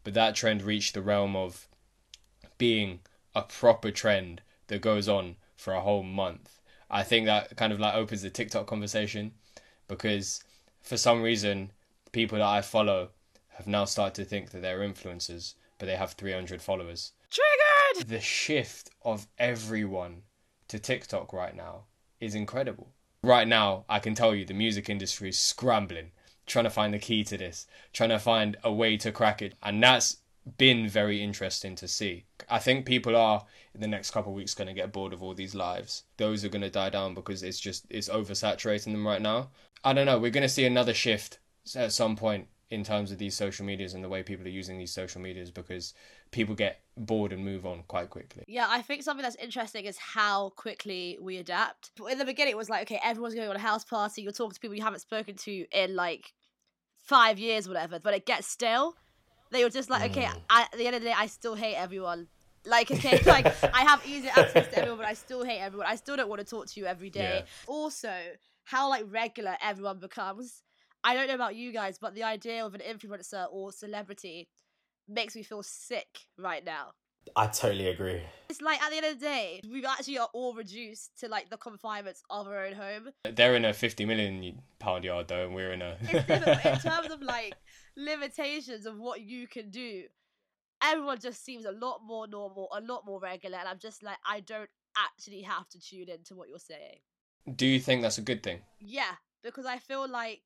But 0.03 0.15
that 0.15 0.35
trend 0.35 0.63
reached 0.63 0.95
the 0.95 1.03
realm 1.03 1.37
of 1.37 1.69
being 2.57 2.99
a 3.33 3.43
proper 3.43 3.93
trend 3.93 4.43
that 4.67 4.81
goes 4.81 5.09
on 5.09 5.37
for 5.57 5.73
a 5.73 5.81
whole 5.81 6.03
month. 6.03 6.61
I 6.91 7.05
think 7.05 7.27
that 7.27 7.57
kind 7.57 7.73
of 7.73 7.79
like 7.79 7.95
opens 7.95 8.23
the 8.23 8.31
TikTok 8.31 8.67
conversation 8.67 9.33
because 9.87 10.43
for 10.89 10.97
some 10.97 11.21
reason 11.21 11.71
people 12.13 12.39
that 12.39 12.47
I 12.47 12.63
follow 12.63 13.11
have 13.49 13.67
now 13.67 13.85
started 13.85 14.15
to 14.15 14.25
think 14.25 14.51
that 14.51 14.63
they're 14.63 14.79
influencers, 14.79 15.53
but 15.77 15.85
they 15.85 15.97
have 15.97 16.13
300 16.13 16.63
followers. 16.63 17.13
Triggered! 17.31 18.09
The 18.09 18.21
shift 18.21 18.89
of 19.03 19.27
everyone 19.39 20.23
to 20.69 20.79
TikTok 20.79 21.35
right 21.35 21.55
now 21.55 21.85
is 22.21 22.35
incredible. 22.35 22.89
Right 23.23 23.47
now, 23.47 23.85
I 23.87 23.99
can 23.99 24.15
tell 24.15 24.35
you 24.35 24.47
the 24.47 24.55
music 24.55 24.89
industry 24.89 25.29
is 25.29 25.39
scrambling, 25.39 26.13
trying 26.47 26.65
to 26.65 26.71
find 26.71 26.95
the 26.95 26.99
key 26.99 27.23
to 27.25 27.37
this, 27.37 27.67
trying 27.93 28.09
to 28.09 28.19
find 28.19 28.57
a 28.65 28.73
way 28.73 28.97
to 28.97 29.13
crack 29.13 29.43
it. 29.43 29.57
And 29.63 29.83
that's 29.83 30.17
been 30.57 30.89
very 30.89 31.23
interesting 31.23 31.75
to 31.77 31.89
see. 31.89 32.25
I 32.49 32.59
think 32.59 32.87
people 32.87 33.15
are 33.15 33.45
in 33.75 33.81
the 33.81 33.87
next 33.87 34.13
couple 34.13 34.33
of 34.33 34.37
weeks 34.37 34.55
going 34.55 34.69
to 34.69 34.75
get 34.75 34.93
bored 34.93 35.13
of 35.13 35.23
all 35.23 35.35
these 35.35 35.55
lives. 35.55 36.05
Those 36.17 36.45
are 36.45 36.49
going 36.49 36.63
to 36.63 36.71
die 36.71 36.91
down 36.91 37.15
because 37.15 37.43
it's 37.43 37.61
just 37.61 37.87
it's 37.91 38.09
oversaturating 38.09 38.93
them 38.93 39.07
right 39.07 39.21
now. 39.21 39.51
I 39.85 39.93
don't 39.93 40.07
know, 40.07 40.19
we're 40.19 40.31
going 40.31 40.43
to 40.43 40.49
see 40.49 40.65
another 40.65 40.95
shift 40.95 41.39
at 41.77 41.93
some 41.93 42.17
point 42.17 42.49
in 42.71 42.85
terms 42.85 43.11
of 43.11 43.19
these 43.19 43.35
social 43.35 43.65
medias 43.65 43.95
and 43.95 44.05
the 44.05 44.09
way 44.09 44.23
people 44.23 44.45
are 44.45 44.51
using 44.51 44.77
these 44.77 44.93
social 44.93 45.21
medias 45.21 45.51
because 45.51 45.95
people 46.33 46.55
get 46.55 46.81
bored 46.97 47.33
and 47.33 47.43
move 47.43 47.65
on 47.65 47.83
quite 47.89 48.11
quickly. 48.11 48.45
Yeah, 48.47 48.67
I 48.69 48.83
think 48.83 49.03
something 49.03 49.23
that's 49.23 49.37
interesting 49.37 49.87
is 49.87 49.97
how 49.97 50.51
quickly 50.51 51.19
we 51.21 51.39
adapt. 51.39 51.91
In 52.11 52.19
the 52.19 52.27
beginning, 52.27 52.53
it 52.53 52.57
was 52.59 52.69
like, 52.69 52.83
okay, 52.83 53.01
everyone's 53.03 53.35
going 53.35 53.49
on 53.49 53.57
a 53.57 53.61
house 53.61 53.85
party. 53.85 54.23
You're 54.23 54.33
talking 54.33 54.53
to 54.55 54.61
people 54.61 54.77
you 54.77 54.83
haven't 54.83 55.01
spoken 55.01 55.35
to 55.37 55.67
in 55.73 55.97
like 55.97 56.35
five 57.03 57.39
years, 57.39 57.67
whatever. 57.69 57.99
But 57.99 58.13
it 58.15 58.27
gets 58.27 58.47
stale. 58.47 58.97
They 59.51 59.65
were 59.65 59.71
just 59.71 59.89
like, 59.89 60.11
okay, 60.11 60.27
Mm. 60.27 60.41
I, 60.51 60.63
at 60.65 60.73
the 60.73 60.87
end 60.87 60.97
of 60.97 61.01
the 61.03 61.09
day, 61.09 61.15
I 61.17 61.27
still 61.27 61.55
hate 61.55 61.77
everyone. 61.77 62.27
Like, 62.67 62.91
okay, 62.91 63.23
like 63.25 63.47
I 63.75 63.81
have 63.81 64.03
easy 64.07 64.29
access 64.29 64.69
to 64.69 64.79
everyone, 64.79 64.99
but 64.99 65.07
I 65.07 65.15
still 65.15 65.43
hate 65.43 65.61
everyone. 65.61 65.87
I 65.89 65.95
still 65.95 66.17
don't 66.17 66.29
want 66.29 66.41
to 66.41 66.47
talk 66.47 66.67
to 66.67 66.81
you 66.81 66.85
every 66.85 67.09
day. 67.09 67.45
Yeah. 67.45 67.47
Also, 67.67 68.13
how 68.69 68.91
like 68.91 69.05
regular 69.09 69.57
everyone 69.63 69.99
becomes. 69.99 70.63
I 71.03 71.15
don't 71.15 71.29
know 71.29 71.35
about 71.35 71.57
you 71.57 71.73
guys, 71.73 71.99
but 71.99 72.15
the 72.15 72.25
idea 72.25 72.65
of 72.67 72.75
an 72.75 72.83
influencer 72.83 73.47
or 73.51 73.73
celebrity 73.73 74.49
makes 75.09 75.35
me 75.35 75.43
feel 75.43 75.63
sick 75.63 76.27
right 76.37 76.65
now. 76.65 76.91
I 77.35 77.47
totally 77.47 77.89
agree. 77.89 78.23
It's 78.51 78.61
like 78.61 78.83
at 78.83 78.91
the 78.91 78.97
end 78.97 79.07
of 79.07 79.19
the 79.19 79.25
day, 79.25 79.61
we 79.71 79.85
actually 79.87 80.19
are 80.19 80.29
all 80.35 80.55
reduced 80.55 81.19
to 81.21 81.29
like 81.29 81.49
the 81.51 81.57
confinements 81.57 82.23
of 82.29 82.47
our 82.47 82.67
own 82.67 82.75
home. 82.75 83.09
They're 83.25 83.55
in 83.55 83.65
a 83.65 83.73
50 83.73 84.05
million 84.05 84.61
pound 84.79 85.05
yard 85.05 85.29
though, 85.29 85.47
and 85.47 85.55
we're 85.55 85.73
in 85.73 85.81
a. 85.81 85.97
It's 86.03 86.27
different, 86.27 86.47
in 86.65 86.79
terms 86.81 87.11
of 87.11 87.23
like 87.23 87.55
limitations 87.97 88.85
of 88.85 88.99
what 88.99 89.23
you 89.23 89.47
can 89.47 89.71
do, 89.71 90.05
everyone 90.83 91.21
just 91.21 91.43
seems 91.43 91.65
a 91.65 91.73
lot 91.73 92.01
more 92.07 92.27
normal, 92.27 92.69
a 92.73 92.81
lot 92.83 93.05
more 93.07 93.21
regular, 93.21 93.59
and 93.59 93.69
I'm 93.69 93.79
just 93.79 94.03
like, 94.03 94.19
I 94.27 94.41
don't 94.41 94.71
actually 94.97 95.43
have 95.43 95.69
to 95.71 95.81
tune 95.81 96.09
into 96.11 96.35
what 96.35 96.49
you're 96.49 96.59
saying. 96.59 96.99
Do 97.57 97.67
you 97.67 97.81
think 97.81 98.03
that's 98.03 98.19
a 98.19 98.23
good 98.23 98.43
thing? 98.43 98.61
Yeah, 98.81 99.15
because 99.43 99.67
I 99.67 99.79
feel 99.79 100.09
like 100.09 100.43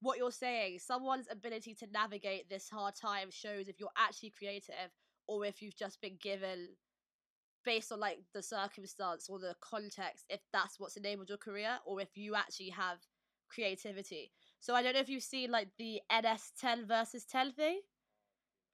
what 0.00 0.18
you're 0.18 0.32
saying, 0.32 0.80
someone's 0.80 1.28
ability 1.30 1.74
to 1.76 1.86
navigate 1.92 2.48
this 2.48 2.68
hard 2.68 2.94
time 2.94 3.28
shows 3.30 3.68
if 3.68 3.78
you're 3.78 3.88
actually 3.96 4.32
creative 4.36 4.90
or 5.28 5.44
if 5.44 5.62
you've 5.62 5.76
just 5.76 6.00
been 6.00 6.16
given 6.20 6.68
based 7.64 7.92
on 7.92 8.00
like 8.00 8.18
the 8.34 8.42
circumstance 8.42 9.28
or 9.28 9.38
the 9.38 9.54
context 9.60 10.24
if 10.28 10.40
that's 10.52 10.80
what's 10.80 10.96
enabled 10.96 11.28
your 11.28 11.38
career 11.38 11.78
or 11.86 12.00
if 12.00 12.16
you 12.16 12.34
actually 12.34 12.70
have 12.70 12.98
creativity. 13.48 14.32
So 14.60 14.74
I 14.74 14.82
don't 14.82 14.94
know 14.94 15.00
if 15.00 15.08
you've 15.08 15.22
seen 15.22 15.50
like 15.50 15.68
the 15.78 16.00
NS10 16.10 16.86
versus 16.86 17.24
10 17.24 17.52
thing. 17.52 17.80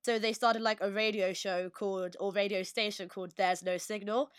So 0.04 0.18
they 0.18 0.32
started 0.32 0.62
like 0.62 0.78
a 0.80 0.90
radio 0.90 1.32
show 1.32 1.68
called 1.68 2.16
or 2.18 2.32
radio 2.32 2.62
station 2.62 3.08
called 3.08 3.32
There's 3.36 3.62
No 3.62 3.76
Signal. 3.76 4.30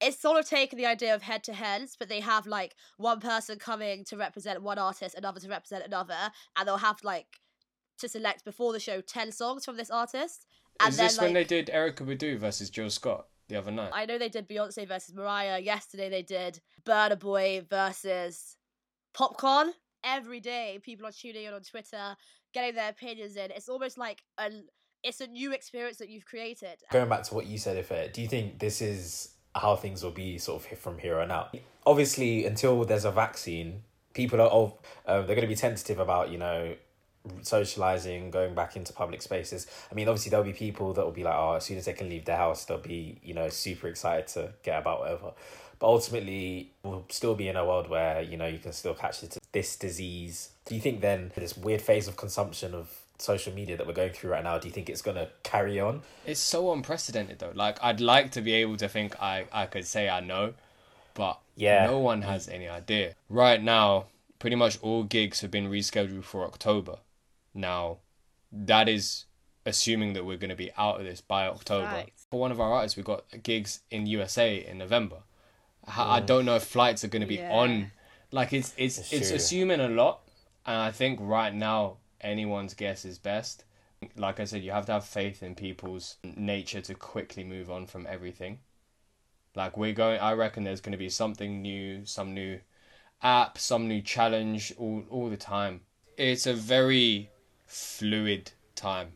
It's 0.00 0.20
sort 0.20 0.38
of 0.38 0.48
taken 0.48 0.78
the 0.78 0.86
idea 0.86 1.14
of 1.14 1.22
head 1.22 1.44
to 1.44 1.52
heads, 1.52 1.96
but 1.98 2.08
they 2.08 2.20
have 2.20 2.46
like 2.46 2.74
one 2.96 3.20
person 3.20 3.58
coming 3.58 4.04
to 4.06 4.16
represent 4.16 4.62
one 4.62 4.78
artist, 4.78 5.14
another 5.14 5.40
to 5.40 5.48
represent 5.48 5.84
another, 5.84 6.32
and 6.56 6.66
they'll 6.66 6.78
have 6.78 7.04
like 7.04 7.40
to 7.98 8.08
select 8.08 8.44
before 8.44 8.72
the 8.72 8.80
show 8.80 9.00
ten 9.00 9.30
songs 9.30 9.64
from 9.64 9.76
this 9.76 9.90
artist. 9.90 10.46
And 10.80 10.90
Is 10.90 10.96
then, 10.96 11.06
this 11.06 11.20
when 11.20 11.32
they 11.34 11.44
did 11.44 11.68
Erykah 11.68 12.06
Badu 12.06 12.38
versus 12.38 12.70
Jill 12.70 12.90
Scott 12.90 13.26
the 13.48 13.56
other 13.56 13.70
night? 13.70 13.90
I 13.92 14.06
know 14.06 14.18
they 14.18 14.30
did 14.30 14.48
Beyonce 14.48 14.88
versus 14.88 15.14
Mariah. 15.14 15.58
Yesterday 15.58 16.08
they 16.08 16.22
did 16.22 16.60
Burna 16.84 17.18
Boy 17.18 17.62
versus 17.68 18.56
Popcaan. 19.14 19.72
Every 20.02 20.40
day 20.40 20.80
people 20.82 21.06
are 21.06 21.12
tuning 21.12 21.44
in 21.44 21.52
on 21.52 21.60
Twitter, 21.60 22.16
getting 22.54 22.74
their 22.74 22.88
opinions 22.88 23.36
in. 23.36 23.50
It's 23.50 23.68
almost 23.68 23.98
like 23.98 24.22
a 24.38 24.50
it's 25.02 25.20
a 25.20 25.26
new 25.26 25.52
experience 25.52 25.98
that 25.98 26.08
you've 26.08 26.24
created. 26.24 26.78
Going 26.90 27.08
back 27.08 27.22
to 27.24 27.34
what 27.34 27.46
you 27.46 27.58
said, 27.58 27.76
Ife, 27.76 28.12
do 28.12 28.22
you 28.22 28.28
think 28.28 28.58
this 28.58 28.80
is 28.80 29.34
how 29.54 29.76
things 29.76 30.02
will 30.02 30.10
be 30.10 30.38
sort 30.38 30.64
of 30.64 30.78
from 30.78 30.98
here 30.98 31.18
on 31.18 31.30
out? 31.30 31.56
Obviously, 31.86 32.44
until 32.46 32.84
there's 32.84 33.04
a 33.04 33.10
vaccine, 33.10 33.82
people 34.14 34.40
are 34.40 34.50
oh, 34.50 34.78
um, 35.06 35.26
they're 35.26 35.36
going 35.36 35.40
to 35.42 35.46
be 35.46 35.56
tentative 35.56 35.98
about 35.98 36.30
you 36.30 36.38
know 36.38 36.74
socializing, 37.42 38.30
going 38.30 38.54
back 38.54 38.76
into 38.76 38.92
public 38.92 39.22
spaces. 39.22 39.66
I 39.90 39.94
mean, 39.94 40.08
obviously 40.08 40.30
there'll 40.30 40.44
be 40.44 40.52
people 40.52 40.94
that 40.94 41.04
will 41.04 41.12
be 41.12 41.24
like, 41.24 41.34
oh, 41.36 41.54
as 41.54 41.64
soon 41.64 41.76
as 41.76 41.84
they 41.84 41.92
can 41.92 42.08
leave 42.08 42.24
their 42.24 42.36
house, 42.36 42.64
they'll 42.64 42.78
be 42.78 43.18
you 43.22 43.34
know 43.34 43.48
super 43.48 43.88
excited 43.88 44.26
to 44.28 44.52
get 44.62 44.78
about 44.78 45.00
whatever. 45.00 45.32
But 45.78 45.86
ultimately, 45.86 46.72
we'll 46.82 47.06
still 47.08 47.34
be 47.34 47.48
in 47.48 47.56
a 47.56 47.64
world 47.64 47.88
where 47.88 48.22
you 48.22 48.36
know 48.36 48.46
you 48.46 48.58
can 48.58 48.72
still 48.72 48.94
catch 48.94 49.22
this 49.52 49.76
disease. 49.76 50.50
Do 50.64 50.74
you 50.74 50.80
think 50.80 51.00
then 51.00 51.32
this 51.34 51.56
weird 51.56 51.82
phase 51.82 52.06
of 52.06 52.16
consumption 52.16 52.74
of 52.74 52.90
social 53.20 53.52
media 53.52 53.76
that 53.76 53.86
we're 53.86 53.92
going 53.92 54.12
through 54.12 54.30
right 54.30 54.42
now? 54.44 54.58
Do 54.58 54.68
you 54.68 54.72
think 54.74 54.88
it's 54.88 55.02
going 55.02 55.16
to 55.16 55.28
carry 55.42 55.78
on? 55.80 56.02
It's 56.26 56.40
so 56.40 56.72
unprecedented 56.72 57.38
though. 57.38 57.52
Like 57.54 57.78
I'd 57.82 58.00
like 58.00 58.30
to 58.32 58.40
be 58.40 58.52
able 58.54 58.76
to 58.78 58.88
think 58.88 59.20
I 59.20 59.46
I 59.52 59.66
could 59.66 59.86
say 59.86 60.08
I 60.08 60.20
know, 60.20 60.54
but 61.14 61.38
Yeah. 61.56 61.86
no 61.86 61.98
one 61.98 62.22
has 62.22 62.48
any 62.48 62.68
idea. 62.68 63.14
Right 63.28 63.62
now, 63.62 64.06
pretty 64.38 64.56
much 64.56 64.78
all 64.82 65.02
gigs 65.04 65.40
have 65.42 65.50
been 65.50 65.68
rescheduled 65.70 66.24
for 66.24 66.44
October. 66.44 66.96
Now, 67.54 67.98
that 68.52 68.88
is 68.88 69.24
assuming 69.66 70.14
that 70.14 70.24
we're 70.24 70.38
going 70.38 70.50
to 70.50 70.56
be 70.56 70.70
out 70.78 70.98
of 71.00 71.04
this 71.06 71.20
by 71.20 71.46
October. 71.46 71.86
Right. 71.86 72.12
For 72.30 72.40
one 72.40 72.50
of 72.52 72.60
our 72.60 72.72
artists, 72.72 72.96
we've 72.96 73.04
got 73.04 73.24
gigs 73.42 73.80
in 73.90 74.06
USA 74.06 74.64
in 74.66 74.78
November. 74.78 75.16
I, 75.86 76.16
I 76.16 76.20
don't 76.20 76.44
know 76.44 76.56
if 76.56 76.62
flights 76.64 77.04
are 77.04 77.08
going 77.08 77.22
to 77.22 77.26
be 77.28 77.36
Yeah. 77.36 77.52
on. 77.52 77.90
Like 78.32 78.52
it's 78.52 78.72
it's 78.76 78.98
It's 78.98 79.12
it's 79.12 79.30
assuming 79.32 79.80
a 79.80 79.88
lot, 79.88 80.20
and 80.64 80.76
I 80.76 80.92
think 80.92 81.18
right 81.20 81.52
now 81.52 81.96
anyone's 82.20 82.74
guess 82.74 83.04
is 83.04 83.18
best. 83.18 83.64
Like 84.16 84.40
I 84.40 84.44
said, 84.44 84.62
you 84.62 84.70
have 84.70 84.86
to 84.86 84.92
have 84.92 85.04
faith 85.04 85.42
in 85.42 85.54
people's 85.54 86.16
nature 86.24 86.80
to 86.80 86.94
quickly 86.94 87.44
move 87.44 87.70
on 87.70 87.86
from 87.86 88.06
everything. 88.08 88.60
Like 89.54 89.76
we're 89.76 89.92
going, 89.92 90.20
I 90.20 90.32
reckon 90.32 90.64
there's 90.64 90.80
going 90.80 90.92
to 90.92 90.98
be 90.98 91.08
something 91.08 91.60
new, 91.60 92.06
some 92.06 92.34
new 92.34 92.60
app, 93.22 93.58
some 93.58 93.88
new 93.88 94.00
challenge 94.00 94.72
all 94.78 95.04
all 95.10 95.28
the 95.28 95.36
time. 95.36 95.82
It's 96.16 96.46
a 96.46 96.54
very 96.54 97.30
fluid 97.66 98.52
time. 98.74 99.12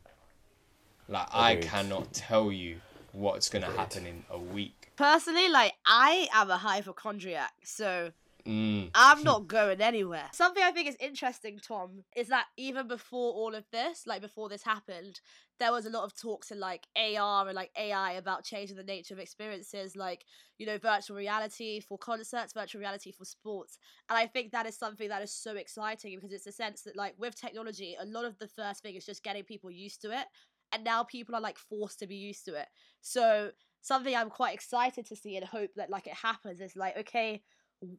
Like 1.09 1.29
I 1.33 1.57
cannot 1.57 2.13
tell 2.13 2.51
you 2.51 2.81
what's 3.13 3.49
going 3.49 3.65
to 3.65 3.71
happen 3.71 4.07
in 4.07 4.25
a 4.31 4.39
week. 4.39 4.91
Personally, 4.97 5.49
like 5.49 5.75
I 5.87 6.29
am 6.33 6.51
a 6.51 6.57
hypochondriac, 6.57 7.53
so 7.63 8.13
Mm. 8.47 8.91
I'm 8.95 9.25
not 9.25 9.47
going 9.47 9.81
anywhere. 9.81 10.29
Something 10.33 10.63
I 10.63 10.71
think 10.71 10.89
is 10.89 10.97
interesting, 11.01 11.59
Tom, 11.67 12.05
is 12.15 12.29
that 12.29 12.47
even 12.59 12.87
before 12.89 13.33
all 13.33 13.55
of 13.55 13.65
this, 13.73 14.07
like 14.07 14.21
before 14.21 14.51
this 14.51 14.63
happened, 14.63 15.21
there 15.59 15.73
was 15.73 15.87
a 15.87 15.91
lot 15.91 16.05
of 16.05 16.15
talks 16.15 16.51
in 16.51 16.61
like 16.61 16.87
AR 16.97 17.47
and 17.47 17.55
like 17.55 17.71
AI 17.79 18.13
about 18.13 18.45
changing 18.45 18.77
the 18.77 18.83
nature 18.83 19.15
of 19.15 19.21
experiences, 19.21 19.97
like, 19.97 20.27
you 20.59 20.67
know, 20.67 20.77
virtual 20.77 21.17
reality 21.17 21.81
for 21.81 21.97
concerts, 21.97 22.53
virtual 22.53 22.81
reality 22.81 23.13
for 23.13 23.25
sports. 23.25 23.79
And 24.11 24.19
I 24.19 24.27
think 24.27 24.53
that 24.53 24.67
is 24.67 24.77
something 24.77 25.09
that 25.09 25.23
is 25.23 25.33
so 25.33 25.57
exciting 25.57 26.17
because 26.17 26.33
it's 26.33 26.47
a 26.47 26.53
sense 26.53 26.83
that, 26.83 26.97
like, 26.97 27.15
with 27.19 27.41
technology, 27.41 27.97
a 27.99 28.05
lot 28.05 28.27
of 28.27 28.39
the 28.39 28.49
first 28.49 28.83
thing 28.83 28.95
is 28.95 29.07
just 29.07 29.23
getting 29.23 29.45
people 29.45 29.71
used 29.71 30.03
to 30.03 30.11
it. 30.11 30.27
And 30.73 30.85
now 30.85 31.05
people 31.05 31.35
are 31.37 31.41
like 31.41 31.57
forced 31.57 32.01
to 32.01 32.07
be 32.07 32.17
used 32.17 32.45
to 32.47 32.55
it. 32.55 32.67
So, 33.01 33.53
something 33.81 34.15
I'm 34.15 34.31
quite 34.31 34.55
excited 34.55 35.07
to 35.07 35.17
see 35.17 35.37
and 35.37 35.47
hope 35.47 35.71
that, 35.77 35.89
like, 35.89 36.07
it 36.07 36.15
happens 36.15 36.61
is 36.61 36.75
like, 36.75 36.97
okay, 36.99 37.43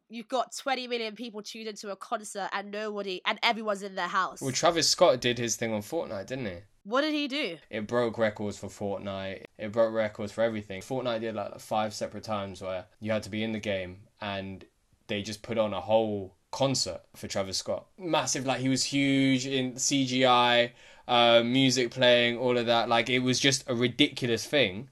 you've 0.10 0.27
got 0.27 0.56
20 0.56 0.88
million 0.88 1.15
people 1.15 1.42
tuned 1.42 1.68
into 1.68 1.92
a 1.92 1.96
concert 1.96 2.50
and 2.54 2.72
nobody 2.72 3.22
and 3.25 3.39
everyone's 3.44 3.84
in 3.84 3.96
their 3.96 4.08
house. 4.08 4.42
Well, 4.42 4.51
Travis 4.51 4.89
Scott 4.89 5.22
did 5.22 5.38
his 5.38 5.56
thing 5.56 5.74
on 5.74 5.82
Fortnite, 5.82 6.27
didn't 6.27 6.46
he? 6.46 6.58
what 6.86 7.01
did 7.01 7.13
he 7.13 7.27
do? 7.27 7.58
It 7.70 7.88
broke 7.88 8.18
records 8.18 8.58
for 8.60 8.68
Fortnite. 8.68 9.46
It 9.58 9.72
broke 9.72 9.94
records 9.94 10.32
for 10.32 10.44
everything. 10.44 10.82
Fortnite 10.82 11.22
did 11.22 11.36
like 11.36 11.60
five 11.60 11.94
separate 11.94 12.24
times 12.24 12.62
where 12.62 12.86
you 13.00 13.12
had 13.12 13.24
to 13.24 13.30
be 13.30 13.44
in 13.44 13.51
the 13.51 13.60
game 13.60 13.98
and 14.22 14.63
they 15.08 15.24
just 15.24 15.42
put 15.42 15.58
on 15.58 15.74
a 15.74 15.82
whole 15.82 16.36
concert 16.51 17.01
for 17.15 17.27
Travis 17.27 17.58
Scott. 17.58 17.88
Massive, 17.98 18.46
like 18.46 18.60
he 18.60 18.70
was 18.70 18.84
huge 18.84 19.48
in 19.48 19.74
CGI, 19.74 20.72
uh, 21.08 21.42
music 21.44 21.89
playing, 21.89 22.38
all 22.38 22.56
of 22.56 22.68
that. 22.68 22.88
Like 22.88 23.10
it 23.10 23.20
was 23.20 23.39
just 23.39 23.68
a 23.68 23.74
ridiculous 23.74 24.46
thing, 24.46 24.89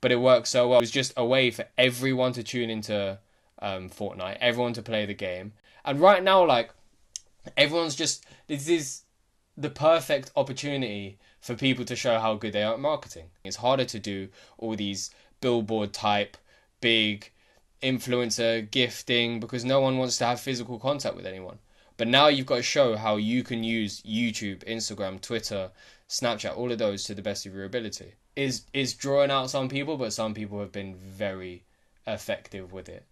but 0.00 0.10
it 0.10 0.20
worked 0.20 0.48
so 0.48 0.68
well. 0.68 0.78
It 0.78 0.82
was 0.82 0.90
just 0.90 1.12
a 1.16 1.24
way 1.24 1.52
for 1.52 1.64
everyone 1.78 2.32
to 2.32 2.42
tune 2.42 2.70
into 2.70 3.20
um, 3.60 3.88
Fortnite, 3.88 4.38
everyone 4.40 4.72
to 4.74 4.82
play 4.82 5.06
the 5.06 5.14
game. 5.14 5.52
And 5.84 6.00
right 6.00 6.22
now, 6.22 6.44
like 6.44 6.70
everyone's 7.56 7.94
just 7.94 8.26
this 8.46 8.68
is 8.68 9.02
the 9.56 9.70
perfect 9.70 10.30
opportunity 10.36 11.18
for 11.40 11.54
people 11.54 11.84
to 11.84 11.96
show 11.96 12.18
how 12.18 12.34
good 12.34 12.52
they 12.52 12.62
are 12.62 12.74
at 12.74 12.80
marketing. 12.80 13.26
It's 13.44 13.56
harder 13.56 13.84
to 13.86 13.98
do 13.98 14.28
all 14.58 14.76
these 14.76 15.10
billboard 15.40 15.92
type 15.92 16.36
big 16.80 17.30
influencer 17.82 18.70
gifting 18.70 19.40
because 19.40 19.64
no 19.64 19.80
one 19.80 19.98
wants 19.98 20.18
to 20.18 20.26
have 20.26 20.40
physical 20.40 20.78
contact 20.78 21.16
with 21.16 21.26
anyone. 21.26 21.58
But 21.96 22.08
now 22.08 22.28
you've 22.28 22.46
got 22.46 22.56
to 22.56 22.62
show 22.62 22.96
how 22.96 23.16
you 23.16 23.42
can 23.42 23.64
use 23.64 24.02
YouTube, 24.02 24.64
Instagram, 24.64 25.20
Twitter, 25.20 25.70
Snapchat, 26.08 26.56
all 26.56 26.70
of 26.70 26.78
those 26.78 27.04
to 27.04 27.14
the 27.14 27.22
best 27.22 27.46
of 27.46 27.54
your 27.54 27.64
ability. 27.64 28.14
Is 28.34 28.62
is 28.74 28.92
drawing 28.92 29.30
out 29.30 29.48
some 29.48 29.68
people, 29.68 29.96
but 29.96 30.12
some 30.12 30.34
people 30.34 30.60
have 30.60 30.72
been 30.72 30.94
very 30.94 31.64
effective 32.06 32.72
with 32.72 32.88
it. 32.88 33.06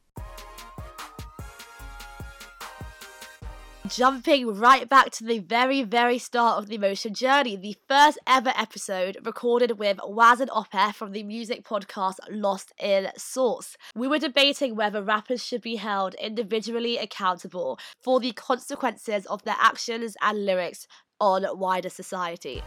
Jumping 3.87 4.47
right 4.49 4.89
back 4.89 5.11
to 5.11 5.25
the 5.25 5.39
very, 5.39 5.83
very 5.83 6.19
start 6.19 6.59
of 6.59 6.69
the 6.69 6.75
emotion 6.75 7.15
journey, 7.15 7.55
the 7.55 7.77
first 7.87 8.19
ever 8.27 8.53
episode 8.57 9.19
recorded 9.23 9.79
with 9.79 10.01
Waz 10.03 10.41
and 10.41 10.51
Oppe 10.51 10.93
from 10.95 11.13
the 11.13 11.23
music 11.23 11.63
podcast 11.63 12.17
Lost 12.29 12.73
in 12.77 13.11
Source. 13.17 13.77
We 13.95 14.09
were 14.09 14.19
debating 14.19 14.75
whether 14.75 15.01
rappers 15.01 15.45
should 15.45 15.61
be 15.61 15.77
held 15.77 16.15
individually 16.15 16.97
accountable 16.97 17.79
for 18.03 18.19
the 18.19 18.33
consequences 18.33 19.27
of 19.27 19.45
their 19.45 19.57
actions 19.61 20.17
and 20.23 20.45
lyrics 20.45 20.89
on 21.21 21.47
wider 21.57 21.91
society. 21.91 22.63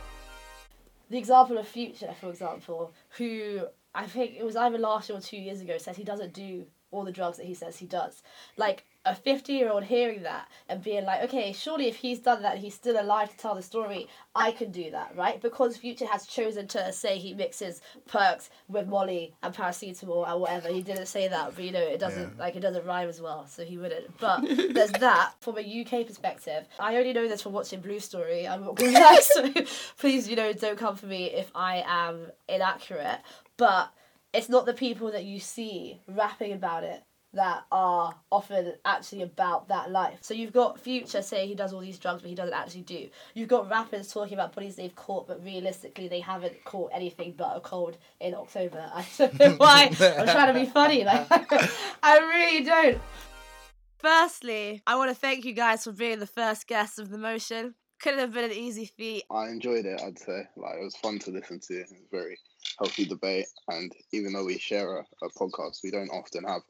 The 1.09 1.17
example 1.17 1.57
of 1.57 1.67
Future, 1.67 2.13
for 2.21 2.29
example, 2.29 2.93
who 3.17 3.61
I 3.95 4.05
think 4.05 4.35
it 4.37 4.45
was 4.45 4.55
either 4.55 4.77
last 4.77 5.09
year 5.09 5.17
or 5.17 5.21
two 5.21 5.37
years 5.37 5.61
ago 5.61 5.77
said 5.77 5.95
he 5.95 6.03
doesn't 6.03 6.33
do 6.33 6.67
all 6.91 7.03
the 7.03 7.11
drugs 7.11 7.37
that 7.37 7.45
he 7.45 7.53
says 7.53 7.77
he 7.77 7.85
does. 7.85 8.23
Like, 8.55 8.85
a 9.07 9.15
50 9.15 9.53
year 9.53 9.69
old 9.69 9.85
hearing 9.85 10.23
that 10.23 10.47
and 10.67 10.83
being 10.83 11.05
like, 11.05 11.23
okay, 11.23 11.53
surely 11.53 11.87
if 11.87 11.95
he's 11.95 12.19
done 12.19 12.41
that 12.41 12.55
and 12.55 12.63
he's 12.63 12.73
still 12.73 12.99
alive 13.01 13.31
to 13.31 13.37
tell 13.37 13.55
the 13.55 13.61
story, 13.61 14.07
I 14.35 14.51
can 14.51 14.71
do 14.71 14.91
that, 14.91 15.13
right? 15.15 15.41
Because 15.41 15.77
Future 15.77 16.05
has 16.05 16.27
chosen 16.27 16.67
to 16.69 16.91
say 16.91 17.17
he 17.17 17.33
mixes 17.33 17.81
perks 18.05 18.49
with 18.67 18.87
Molly 18.87 19.33
and 19.41 19.53
paracetamol 19.53 20.29
and 20.29 20.41
whatever. 20.41 20.67
He 20.69 20.81
didn't 20.81 21.05
say 21.05 21.27
that, 21.27 21.55
but 21.55 21.63
you 21.63 21.71
know, 21.71 21.79
it 21.79 21.99
doesn't 21.99 22.37
like 22.37 22.55
it 22.55 22.59
doesn't 22.59 22.85
rhyme 22.85 23.09
as 23.09 23.21
well, 23.21 23.47
so 23.47 23.63
he 23.63 23.77
wouldn't. 23.77 24.17
But 24.19 24.41
there's 24.73 24.91
that 24.91 25.33
from 25.39 25.57
a 25.57 25.61
UK 25.81 26.05
perspective. 26.05 26.67
I 26.79 26.97
only 26.97 27.13
know 27.13 27.27
this 27.27 27.41
from 27.41 27.53
watching 27.53 27.79
Blue 27.79 27.99
Story. 27.99 28.47
I'm 28.47 28.65
not 28.65 28.75
gonna 28.75 28.91
lie, 28.91 29.19
so 29.21 29.53
please, 29.97 30.27
you 30.27 30.35
know, 30.35 30.51
don't 30.53 30.77
come 30.77 30.95
for 30.95 31.05
me 31.05 31.31
if 31.31 31.49
I 31.55 31.83
am 31.87 32.27
inaccurate. 32.49 33.21
But 33.55 33.91
it's 34.33 34.49
not 34.49 34.65
the 34.65 34.73
people 34.73 35.11
that 35.11 35.25
you 35.25 35.39
see 35.39 36.01
rapping 36.07 36.53
about 36.53 36.83
it 36.83 37.03
that 37.33 37.63
are 37.71 38.15
often 38.31 38.73
actually 38.85 39.21
about 39.21 39.67
that 39.67 39.91
life. 39.91 40.19
So 40.21 40.33
you've 40.33 40.53
got 40.53 40.79
Future 40.79 41.21
saying 41.21 41.49
he 41.49 41.55
does 41.55 41.73
all 41.73 41.81
these 41.81 41.99
drugs, 41.99 42.21
but 42.21 42.29
he 42.29 42.35
doesn't 42.35 42.53
actually 42.53 42.81
do. 42.81 43.09
You've 43.33 43.49
got 43.49 43.69
rappers 43.69 44.11
talking 44.11 44.33
about 44.33 44.55
bodies 44.55 44.75
they've 44.75 44.95
caught, 44.95 45.27
but 45.27 45.43
realistically 45.43 46.07
they 46.07 46.19
haven't 46.19 46.63
caught 46.63 46.91
anything 46.93 47.35
but 47.37 47.55
a 47.55 47.59
cold 47.59 47.97
in 48.19 48.33
October. 48.33 48.89
I 48.93 49.05
don't 49.17 49.39
know 49.39 49.51
why 49.57 49.89
I'm 49.99 50.25
trying 50.25 50.53
to 50.53 50.59
be 50.59 50.65
funny. 50.65 51.03
Like 51.03 51.27
I 52.03 52.19
really 52.19 52.63
don't. 52.63 52.99
Firstly, 53.99 54.81
I 54.87 54.95
want 54.95 55.09
to 55.11 55.15
thank 55.15 55.43
you 55.43 55.53
guys 55.53 55.83
for 55.83 55.91
being 55.91 56.19
the 56.19 56.27
first 56.27 56.67
guests 56.67 56.97
of 56.97 57.09
the 57.09 57.17
motion. 57.17 57.75
Couldn't 57.99 58.19
have 58.19 58.33
been 58.33 58.45
an 58.45 58.51
easy 58.51 58.85
feat. 58.85 59.23
I 59.31 59.47
enjoyed 59.49 59.85
it. 59.85 59.99
I'd 60.01 60.19
say 60.19 60.43
like 60.55 60.75
it 60.79 60.83
was 60.83 60.95
fun 60.97 61.17
to 61.19 61.31
listen 61.31 61.59
to. 61.59 61.73
It 61.73 61.87
was 61.89 62.01
very 62.11 62.37
healthy 62.77 63.05
debate, 63.05 63.47
and 63.67 63.91
even 64.11 64.33
though 64.33 64.45
we 64.45 64.57
share 64.57 64.97
a, 64.97 65.05
a 65.23 65.29
podcast, 65.29 65.83
we 65.83 65.91
don't 65.91 66.09
often 66.09 66.43
have 66.43 66.61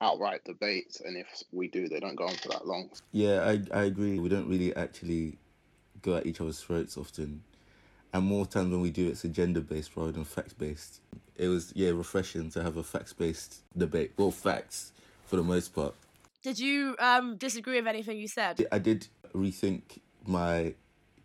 outright 0.00 0.44
debates, 0.44 1.00
and 1.00 1.16
if 1.16 1.26
we 1.52 1.68
do, 1.68 1.88
they 1.88 2.00
don't 2.00 2.16
go 2.16 2.24
on 2.26 2.34
for 2.36 2.48
that 2.48 2.66
long. 2.66 2.90
Yeah, 3.12 3.42
I 3.42 3.78
I 3.80 3.84
agree. 3.84 4.18
We 4.18 4.28
don't 4.28 4.48
really 4.48 4.74
actually 4.74 5.38
go 6.02 6.16
at 6.16 6.26
each 6.26 6.40
other's 6.40 6.60
throats 6.60 6.96
often, 6.96 7.42
and 8.12 8.24
more 8.24 8.46
times 8.46 8.70
when 8.70 8.80
we 8.80 8.90
do, 8.90 9.08
it's 9.08 9.24
agenda 9.24 9.60
based 9.60 9.96
rather 9.96 10.12
than 10.12 10.24
facts 10.24 10.52
based. 10.52 11.00
It 11.36 11.48
was 11.48 11.72
yeah 11.74 11.90
refreshing 11.90 12.50
to 12.50 12.62
have 12.62 12.76
a 12.76 12.82
facts 12.82 13.12
based 13.12 13.60
debate. 13.76 14.12
Well, 14.16 14.30
facts 14.30 14.92
for 15.26 15.36
the 15.36 15.42
most 15.42 15.74
part. 15.74 15.94
Did 16.42 16.58
you 16.58 16.96
um 16.98 17.36
disagree 17.36 17.76
with 17.76 17.86
anything 17.86 18.18
you 18.18 18.28
said? 18.28 18.66
I 18.70 18.78
did 18.78 19.08
rethink 19.34 19.82
my 20.26 20.74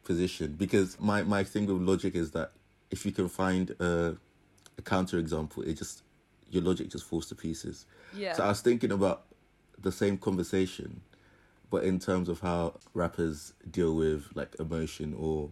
position 0.04 0.56
because 0.58 1.00
my 1.00 1.24
my 1.24 1.44
thing 1.44 1.66
with 1.66 1.82
logic 1.82 2.16
is 2.16 2.32
that 2.32 2.52
if 2.94 3.08
you 3.08 3.12
can 3.12 3.28
find 3.28 3.72
a, 3.80 4.16
a 4.78 4.82
counter 4.84 5.18
example, 5.18 5.64
it 5.64 5.74
just 5.74 6.04
your 6.52 6.62
logic 6.62 6.90
just 6.90 7.06
falls 7.06 7.26
to 7.26 7.36
pieces. 7.36 7.88
Yeah. 8.16 8.34
So 8.34 8.44
I 8.44 8.50
was 8.50 8.62
thinking 8.62 8.92
about 8.92 9.24
the 9.82 9.92
same 9.92 10.16
conversation, 10.16 11.02
but 11.72 11.84
in 11.84 11.98
terms 11.98 12.30
of 12.30 12.40
how 12.40 12.80
rappers 12.94 13.54
deal 13.70 13.96
with 13.96 14.28
like 14.36 14.56
emotion 14.60 15.16
or 15.18 15.50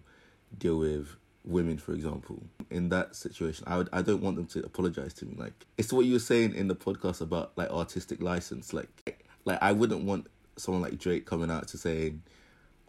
deal 0.56 0.78
with 0.78 1.08
women, 1.44 1.80
for 1.80 1.94
example. 1.94 2.44
In 2.70 2.90
that 2.90 3.16
situation, 3.16 3.64
I 3.66 3.78
would 3.78 3.90
I 3.92 4.04
don't 4.04 4.22
want 4.22 4.36
them 4.36 4.46
to 4.48 4.60
apologize 4.64 5.14
to 5.16 5.26
me. 5.26 5.34
Like 5.36 5.66
it's 5.80 5.92
what 5.92 6.06
you 6.06 6.14
were 6.14 6.20
saying 6.20 6.54
in 6.54 6.68
the 6.68 6.76
podcast 6.76 7.22
about 7.22 7.54
like 7.56 7.72
artistic 7.72 8.22
license. 8.22 8.72
Like 8.72 9.26
like 9.46 9.58
I 9.64 9.72
wouldn't 9.72 10.04
want 10.04 10.28
someone 10.58 10.84
like 10.84 11.00
Drake 11.00 11.26
coming 11.26 11.50
out 11.50 11.68
to 11.70 11.78
saying, 11.80 12.22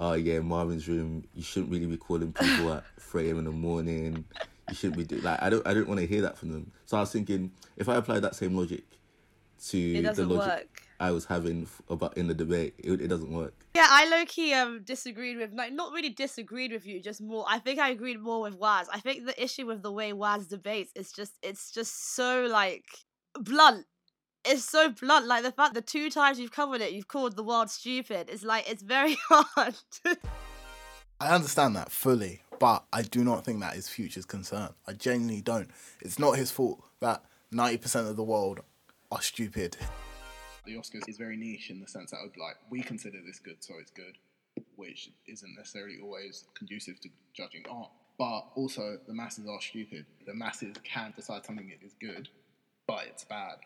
"Oh 0.03 0.15
yeah, 0.15 0.41
Marvin's 0.41 0.89
room. 0.89 1.25
You 1.35 1.43
shouldn't 1.43 1.71
really 1.71 1.87
be 1.87 1.97
calling 1.97 2.33
people 2.33 2.73
at 2.73 2.85
three 3.01 3.29
a.m. 3.29 3.39
in 3.39 3.45
the 3.45 3.53
morning." 3.53 4.25
You 4.69 4.75
shouldn't 4.75 4.99
be 4.99 5.05
doing 5.05 5.23
like 5.23 5.43
I 5.43 5.51
don't 5.51 5.67
I 5.67 5.75
don't 5.75 5.89
want 5.89 6.01
to 6.01 6.07
hear 6.07 6.23
that 6.23 6.37
from 6.39 6.51
them. 6.53 6.73
So 6.87 6.97
I 6.97 7.01
was 7.01 7.13
thinking 7.13 7.53
if 7.77 7.89
I 7.89 7.97
apply 7.97 8.21
that 8.21 8.35
same 8.35 8.57
logic 8.57 8.85
to 9.69 10.13
the 10.13 10.25
logic 10.25 10.47
work. 10.47 10.83
I 10.99 11.11
was 11.11 11.25
having 11.25 11.63
f- 11.63 11.83
about 11.89 12.17
in 12.17 12.29
the 12.29 12.35
debate, 12.35 12.75
it, 12.79 13.01
it 13.01 13.09
doesn't 13.09 13.33
work. 13.33 13.55
Yeah, 13.75 13.87
I 13.89 14.09
low 14.09 14.25
key 14.27 14.55
um 14.55 14.83
disagreed 14.85 15.37
with 15.37 15.53
like 15.53 15.73
not 15.73 15.93
really 15.93 16.11
disagreed 16.11 16.73
with 16.73 16.87
you, 16.87 17.01
just 17.01 17.21
more. 17.21 17.45
I 17.49 17.59
think 17.59 17.79
I 17.79 17.91
agreed 17.91 18.21
more 18.21 18.43
with 18.43 18.55
Waz. 18.55 18.89
I 18.93 19.01
think 19.01 19.27
the 19.27 19.43
issue 19.43 19.67
with 19.67 19.83
the 19.83 19.93
way 19.93 20.13
Waz 20.13 20.47
debates 20.47 20.93
is 20.95 21.13
just 21.13 21.33
it's 21.43 21.71
just 21.71 22.15
so 22.15 22.47
like 22.51 22.85
blunt. 23.35 23.87
It's 24.45 24.65
so 24.65 24.91
blunt. 24.91 25.27
Like 25.27 25.45
the 25.45 25.53
fact 25.53 25.75
the 25.75 25.83
two 25.83 26.11
times 26.11 26.41
you've 26.41 26.53
covered 26.53 26.81
it, 26.81 26.93
you've 26.93 27.09
called 27.09 27.37
the 27.37 27.45
world 27.45 27.71
stupid. 27.71 28.29
It's 28.29 28.43
like 28.43 28.69
it's 28.69 28.83
very 28.83 29.17
hard. 29.29 29.75
I 31.21 31.35
understand 31.35 31.77
that 31.77 31.93
fully, 31.93 32.43
but 32.59 32.85
I 32.93 33.03
do 33.03 33.23
not 33.23 33.45
think 33.45 33.61
that 33.61 33.77
is 33.77 33.89
Future's 33.89 34.25
concern. 34.25 34.71
I 34.89 34.95
genuinely 34.95 35.41
don't. 35.41 35.71
It's 36.01 36.19
not 36.19 36.37
his 36.37 36.51
fault 36.51 36.83
that 36.99 37.23
90% 37.55 38.09
of 38.09 38.17
the 38.17 38.25
world 38.25 38.61
are 39.13 39.23
stupid. 39.23 39.77
The 40.65 40.75
Oscars 40.75 41.09
is 41.09 41.17
very 41.19 41.37
niche 41.37 41.71
in 41.71 41.81
the 41.81 41.87
sense 41.87 42.11
that 42.11 42.19
like 42.39 42.57
we 42.71 42.83
consider 42.83 43.19
this 43.25 43.39
good, 43.39 43.57
so 43.61 43.75
it's 43.81 43.93
good, 43.93 44.19
which 44.75 45.11
isn't 45.29 45.55
necessarily 45.57 45.99
always 46.03 46.45
conducive 46.55 47.01
to 47.03 47.09
judging 47.35 47.65
art. 47.71 47.91
But 48.19 48.47
also, 48.57 48.99
the 49.07 49.15
masses 49.15 49.47
are 49.49 49.61
stupid. 49.61 50.07
The 50.27 50.35
masses 50.35 50.75
can 50.83 51.13
decide 51.15 51.45
something 51.45 51.73
is 51.85 51.95
good, 52.01 52.29
but 52.87 53.07
it's 53.07 53.25
bad. 53.25 53.57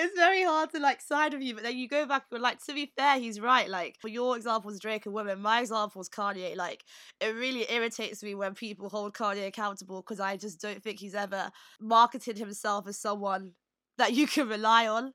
It's 0.00 0.16
very 0.16 0.42
hard 0.42 0.70
to 0.72 0.78
like 0.80 1.00
side 1.00 1.32
with 1.32 1.42
you, 1.42 1.54
but 1.54 1.62
then 1.62 1.76
you 1.76 1.88
go 1.88 2.06
back 2.06 2.24
and 2.32 2.42
like 2.42 2.64
to 2.64 2.74
be 2.74 2.90
fair, 2.96 3.18
he's 3.18 3.40
right. 3.40 3.68
Like 3.68 3.96
for 4.00 4.08
your 4.08 4.36
example 4.36 4.70
is 4.70 4.80
Drake 4.80 5.06
and 5.06 5.14
women, 5.14 5.40
my 5.40 5.60
example 5.60 6.00
is 6.00 6.08
Kanye. 6.08 6.56
Like 6.56 6.84
it 7.20 7.34
really 7.34 7.66
irritates 7.70 8.22
me 8.22 8.34
when 8.34 8.54
people 8.54 8.88
hold 8.88 9.14
Kanye 9.14 9.46
accountable 9.46 10.00
because 10.02 10.20
I 10.20 10.36
just 10.36 10.60
don't 10.60 10.82
think 10.82 10.98
he's 10.98 11.14
ever 11.14 11.50
marketed 11.80 12.38
himself 12.38 12.86
as 12.88 12.98
someone 12.98 13.52
that 13.98 14.12
you 14.14 14.26
can 14.26 14.48
rely 14.48 14.86
on 14.86 15.12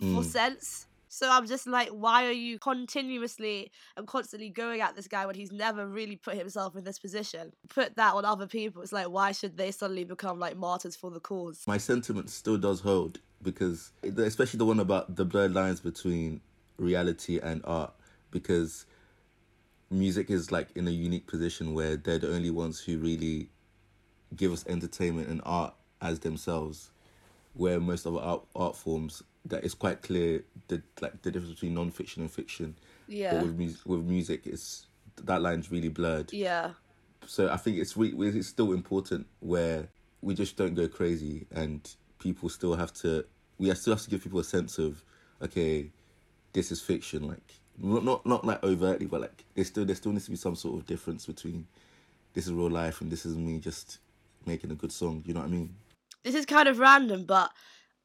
for 0.00 0.22
Mm. 0.22 0.24
sense. 0.24 0.86
So 1.08 1.30
I'm 1.30 1.46
just 1.46 1.68
like, 1.68 1.90
why 1.90 2.26
are 2.26 2.32
you 2.32 2.58
continuously 2.58 3.70
and 3.96 4.04
constantly 4.04 4.50
going 4.50 4.80
at 4.80 4.96
this 4.96 5.06
guy 5.06 5.26
when 5.26 5.36
he's 5.36 5.52
never 5.52 5.86
really 5.86 6.16
put 6.16 6.36
himself 6.36 6.74
in 6.74 6.82
this 6.82 6.98
position? 6.98 7.52
Put 7.68 7.94
that 7.94 8.14
on 8.14 8.24
other 8.24 8.48
people. 8.48 8.82
It's 8.82 8.92
like, 8.92 9.08
why 9.08 9.30
should 9.30 9.56
they 9.56 9.70
suddenly 9.70 10.02
become 10.02 10.40
like 10.40 10.56
martyrs 10.56 10.96
for 10.96 11.12
the 11.12 11.20
cause? 11.20 11.62
My 11.68 11.78
sentiment 11.78 12.30
still 12.30 12.56
does 12.58 12.80
hold 12.80 13.20
because, 13.44 13.92
especially 14.02 14.58
the 14.58 14.64
one 14.64 14.80
about 14.80 15.14
the 15.16 15.24
blurred 15.24 15.54
lines 15.54 15.80
between 15.80 16.40
reality 16.78 17.38
and 17.38 17.60
art, 17.64 17.92
because 18.30 18.86
music 19.90 20.30
is 20.30 20.50
like 20.50 20.68
in 20.74 20.88
a 20.88 20.90
unique 20.90 21.26
position 21.26 21.74
where 21.74 21.96
they're 21.96 22.18
the 22.18 22.32
only 22.32 22.50
ones 22.50 22.80
who 22.80 22.98
really 22.98 23.48
give 24.34 24.50
us 24.52 24.64
entertainment 24.66 25.28
and 25.28 25.40
art 25.44 25.74
as 26.00 26.20
themselves. 26.20 26.90
Where 27.52 27.78
most 27.78 28.04
of 28.04 28.16
our 28.16 28.22
art, 28.22 28.42
art 28.56 28.76
forms, 28.76 29.22
that 29.44 29.62
it's 29.62 29.74
quite 29.74 30.02
clear 30.02 30.42
the 30.66 30.82
like 31.00 31.22
the 31.22 31.30
difference 31.30 31.54
between 31.54 31.74
non-fiction 31.74 32.22
and 32.22 32.30
fiction. 32.30 32.74
Yeah. 33.06 33.34
But 33.34 33.42
with 33.46 33.56
music, 33.56 33.80
with 33.86 34.00
music, 34.00 34.46
it's 34.46 34.86
that 35.22 35.40
line's 35.40 35.70
really 35.70 35.88
blurred. 35.88 36.32
Yeah. 36.32 36.70
so 37.26 37.48
I 37.48 37.56
think 37.56 37.78
it's 37.78 37.96
re- 37.96 38.12
it's 38.18 38.48
still 38.48 38.72
important 38.72 39.26
where 39.40 39.88
we 40.22 40.34
just 40.34 40.56
don't 40.56 40.74
go 40.74 40.88
crazy 40.88 41.46
and 41.52 41.88
people 42.18 42.48
still 42.48 42.74
have 42.74 42.92
to 42.94 43.24
we 43.58 43.72
still 43.74 43.94
have 43.94 44.02
to 44.02 44.10
give 44.10 44.22
people 44.22 44.40
a 44.40 44.44
sense 44.44 44.78
of 44.78 45.02
okay 45.42 45.90
this 46.52 46.70
is 46.72 46.80
fiction 46.80 47.26
like 47.26 47.54
not 47.78 48.04
not, 48.04 48.24
not 48.24 48.44
like 48.44 48.62
overtly 48.62 49.06
but 49.06 49.20
like 49.20 49.44
there 49.54 49.64
still 49.64 49.84
there 49.84 49.96
still 49.96 50.12
needs 50.12 50.24
to 50.24 50.30
be 50.30 50.36
some 50.36 50.54
sort 50.54 50.78
of 50.78 50.86
difference 50.86 51.26
between 51.26 51.66
this 52.34 52.46
is 52.46 52.52
real 52.52 52.70
life 52.70 53.00
and 53.00 53.10
this 53.10 53.26
is 53.26 53.36
me 53.36 53.58
just 53.58 53.98
making 54.46 54.70
a 54.70 54.74
good 54.74 54.92
song 54.92 55.22
you 55.26 55.34
know 55.34 55.40
what 55.40 55.46
I 55.46 55.50
mean 55.50 55.74
this 56.24 56.34
is 56.34 56.46
kind 56.46 56.68
of 56.68 56.78
random, 56.78 57.24
but 57.24 57.52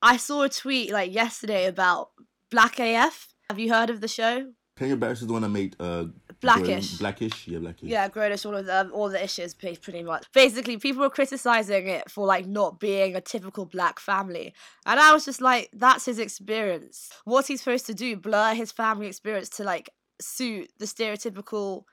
I 0.01 0.17
saw 0.17 0.43
a 0.43 0.49
tweet 0.49 0.91
like 0.91 1.13
yesterday 1.13 1.65
about 1.65 2.09
Black 2.51 2.77
AF. 2.79 3.29
Have 3.49 3.57
you 3.57 3.73
heard 3.73 3.89
of 3.89 4.01
the 4.01 4.07
show? 4.09 4.51
Kenya 4.77 4.97
Barris 4.97 5.21
is 5.21 5.27
the 5.27 5.33
one 5.33 5.41
that 5.41 5.49
made 5.49 5.75
uh 5.79 6.05
Blackish. 6.41 6.89
Grown- 6.89 6.97
Blackish 6.99 7.47
yeah 7.47 7.59
Blackish 7.59 7.89
Yeah, 7.89 8.07
Grownish, 8.09 8.45
all 8.45 8.55
of 8.55 8.65
them, 8.65 8.87
um, 8.87 8.93
all 8.93 9.09
the 9.09 9.23
issues, 9.23 9.53
pretty 9.53 10.03
much. 10.03 10.25
Basically, 10.33 10.77
people 10.77 11.01
were 11.01 11.09
criticizing 11.09 11.87
it 11.87 12.09
for 12.09 12.25
like 12.25 12.45
not 12.45 12.79
being 12.79 13.15
a 13.15 13.21
typical 13.21 13.65
black 13.65 13.99
family, 13.99 14.53
and 14.85 14.99
I 14.99 15.13
was 15.13 15.25
just 15.25 15.41
like, 15.41 15.69
that's 15.73 16.05
his 16.05 16.19
experience. 16.19 17.09
What's 17.25 17.47
he 17.47 17.57
supposed 17.57 17.85
to 17.87 17.93
do? 17.93 18.15
Blur 18.15 18.53
his 18.53 18.71
family 18.71 19.07
experience 19.07 19.49
to 19.49 19.63
like 19.63 19.89
suit 20.21 20.69
the 20.79 20.85
stereotypical 20.85 21.83